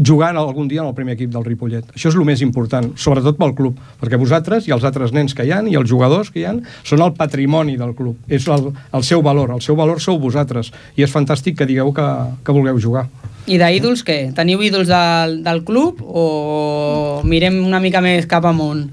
jugar 0.05 0.35
algun 0.35 0.67
dia 0.67 0.81
en 0.81 0.87
el 0.87 0.95
primer 0.95 1.15
equip 1.15 1.31
del 1.33 1.45
Ripollet. 1.45 1.85
Això 1.95 2.09
és 2.09 2.17
el 2.17 2.25
més 2.25 2.41
important, 2.41 2.91
sobretot 2.97 3.37
pel 3.37 3.53
club, 3.57 3.79
perquè 4.01 4.19
vosaltres 4.19 4.67
i 4.67 4.73
els 4.75 4.85
altres 4.87 5.13
nens 5.13 5.35
que 5.37 5.45
hi 5.45 5.53
han 5.53 5.67
i 5.69 5.77
els 5.77 5.89
jugadors 5.89 6.31
que 6.31 6.41
hi 6.41 6.45
han 6.49 6.61
són 6.87 7.03
el 7.05 7.13
patrimoni 7.17 7.77
del 7.79 7.93
club, 7.97 8.17
és 8.27 8.47
el, 8.51 8.71
el 8.71 9.05
seu 9.07 9.21
valor, 9.25 9.53
el 9.55 9.61
seu 9.61 9.77
valor 9.77 10.01
sou 10.01 10.19
vosaltres, 10.21 10.71
i 10.97 11.05
és 11.05 11.13
fantàstic 11.13 11.59
que 11.59 11.69
digueu 11.69 11.93
que, 11.93 12.07
que 12.43 12.55
vulgueu 12.55 12.79
jugar. 12.81 13.07
I 13.49 13.57
d'ídols 13.61 14.03
què? 14.05 14.19
Teniu 14.37 14.61
ídols 14.61 14.89
del, 14.89 15.39
del 15.45 15.63
club 15.65 16.01
o 16.05 17.21
mirem 17.25 17.57
una 17.65 17.81
mica 17.81 18.01
més 18.01 18.29
cap 18.29 18.45
amunt? 18.45 18.87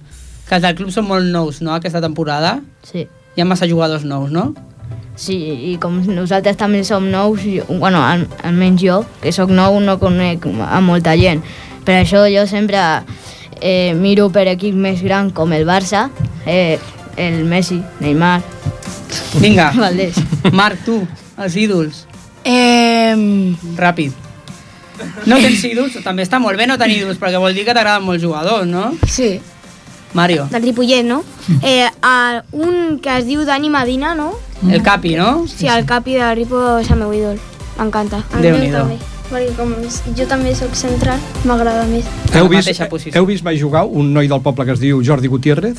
Que 0.49 0.57
els 0.57 0.65
del 0.65 0.77
club 0.79 0.93
són 0.93 1.09
molt 1.09 1.29
nous, 1.29 1.61
no?, 1.61 1.75
aquesta 1.77 2.01
temporada. 2.05 2.59
Sí. 2.89 3.05
Hi 3.37 3.45
ha 3.45 3.47
massa 3.49 3.69
jugadors 3.69 4.07
nous, 4.09 4.33
no? 4.33 4.55
Sí, 5.19 5.35
i 5.73 5.77
com 5.83 5.97
nosaltres 6.07 6.57
també 6.61 6.85
som 6.87 7.09
nous, 7.11 7.43
jo, 7.43 7.65
bueno, 7.81 8.05
al, 8.07 8.29
almenys 8.47 8.85
jo, 8.85 9.01
que 9.19 9.33
sóc 9.35 9.51
nou, 9.51 9.81
no 9.83 9.97
conec 9.99 10.47
a 10.47 10.79
molta 10.85 11.17
gent. 11.19 11.43
Per 11.83 11.97
això 11.99 12.23
jo 12.31 12.45
sempre 12.47 12.79
eh, 13.59 13.95
miro 13.99 14.29
per 14.31 14.47
equips 14.53 14.79
més 14.79 15.03
grans 15.03 15.35
com 15.35 15.53
el 15.57 15.67
Barça, 15.67 16.07
eh, 16.47 16.79
el 17.19 17.43
Messi, 17.51 17.83
Neymar... 17.99 18.39
Vinga. 19.43 19.73
Valdés. 19.83 20.23
Marc, 20.53 20.85
tu, 20.87 21.01
els 21.41 21.59
ídols. 21.59 22.05
Eh, 22.47 23.17
Ràpid. 23.77 24.15
No 25.27 25.39
tens 25.43 25.63
ídols? 25.67 25.99
També 26.05 26.25
està 26.27 26.39
molt 26.43 26.59
bé 26.59 26.67
no 26.71 26.79
tenir 26.79 27.03
ídols, 27.03 27.19
perquè 27.19 27.43
vol 27.43 27.55
dir 27.59 27.67
que 27.67 27.75
t'agraden 27.75 28.07
molts 28.07 28.23
jugadors, 28.23 28.67
no? 28.71 28.93
Sí. 29.11 29.37
Mario. 30.15 30.47
Del 30.51 30.63
Ripollet, 30.63 31.05
no? 31.05 31.25
Eh, 31.63 31.89
a 32.03 32.45
un 32.53 32.99
que 33.03 33.19
es 33.19 33.27
diu 33.27 33.45
Dani 33.49 33.71
Medina, 33.71 34.15
no? 34.15 34.33
El 34.67 34.83
Capi, 34.83 35.15
no? 35.15 35.47
Sí, 35.47 35.69
el 35.69 35.85
Capi 35.87 36.15
de 36.19 36.35
Ripo 36.35 36.79
és 36.81 36.91
el 36.91 36.99
meu 36.99 37.13
ídol. 37.15 37.39
M'encanta. 37.79 38.25
Meu 38.35 38.57
també, 38.73 38.97
perquè 39.31 39.53
com 39.55 39.71
jo 40.19 40.27
també 40.27 40.55
sóc 40.59 40.75
central, 40.75 41.21
m'agrada 41.47 41.85
més. 41.87 42.05
Heu 42.35 42.49
vist, 42.51 42.83
heu 43.15 43.27
vist 43.29 43.45
mai 43.47 43.59
jugar 43.61 43.85
un 43.87 44.11
noi 44.13 44.27
del 44.27 44.43
poble 44.43 44.67
que 44.67 44.75
es 44.75 44.81
diu 44.83 44.99
Jordi 45.05 45.31
Gutiérrez? 45.31 45.79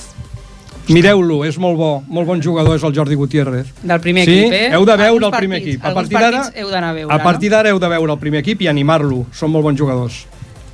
Mireu-lo, 0.90 1.44
és 1.46 1.60
molt 1.62 1.78
bo, 1.78 1.90
molt 2.10 2.26
bon 2.26 2.40
jugador 2.42 2.80
és 2.80 2.84
el 2.88 2.96
Jordi 2.96 3.14
Gutiérrez. 3.20 3.68
Del 3.84 4.00
primer 4.02 4.24
sí? 4.26 4.40
equip, 4.40 4.54
eh? 4.58 4.72
heu 4.74 4.86
de 4.88 4.96
veure 4.98 5.12
Alguns 5.12 5.28
el 5.28 5.36
primer 5.38 5.60
partits- 5.60 5.76
equip. 5.76 5.86
A 5.86 5.94
partir 5.94 6.18
d'ara 6.18 6.42
heu 6.56 6.70
d'anar 6.72 6.90
a 6.90 6.94
veure, 6.94 7.14
a 7.14 7.20
partir 7.24 7.52
d'ara 7.52 7.70
heu 7.70 7.80
de 7.80 7.90
veure 7.92 8.14
el 8.16 8.20
primer 8.20 8.40
equip 8.42 8.64
i 8.64 8.68
animar-lo. 8.72 9.26
Són 9.32 9.52
molt 9.54 9.68
bons 9.68 9.78
jugadors. 9.78 10.24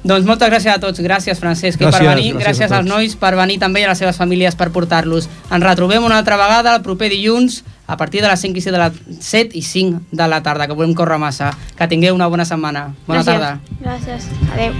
Doncs 0.05 0.23
moltes 0.29 0.47
gràcies 0.53 0.71
a 0.71 0.79
tots. 0.79 1.01
Gràcies, 1.01 1.39
Francesc, 1.41 1.79
per 1.81 1.89
Gràcies, 1.89 2.07
venir. 2.13 2.33
gràcies 2.35 2.69
Gràcies, 2.69 2.71
als 2.77 2.87
nois 2.87 3.15
per 3.17 3.33
venir 3.35 3.57
també 3.59 3.81
i 3.81 3.83
a 3.83 3.89
les 3.89 3.97
seves 3.97 4.15
famílies 4.15 4.55
per 4.55 4.69
portar-los. 4.69 5.27
Ens 5.51 5.63
retrobem 5.65 6.03
una 6.05 6.19
altra 6.21 6.37
vegada 6.37 6.75
el 6.75 6.83
proper 6.85 7.09
dilluns 7.09 7.63
a 7.87 7.97
partir 7.97 8.21
de 8.21 8.27
les 8.27 8.39
5 8.39 8.57
i 8.57 8.61
7 8.61 8.71
de 8.71 8.77
la, 8.81 8.91
7 9.19 9.57
i 9.57 9.61
5 9.61 10.01
de 10.11 10.27
la 10.27 10.41
tarda, 10.43 10.67
que 10.67 10.73
volem 10.73 10.95
córrer 10.95 11.19
massa. 11.21 11.51
Que 11.77 11.87
tingueu 11.87 12.15
una 12.15 12.27
bona 12.27 12.45
setmana. 12.45 12.95
Bona 13.07 13.21
Gràcies. 13.21 13.25
tarda. 13.25 13.59
Gràcies. 13.81 14.23
Adéu. 14.53 14.73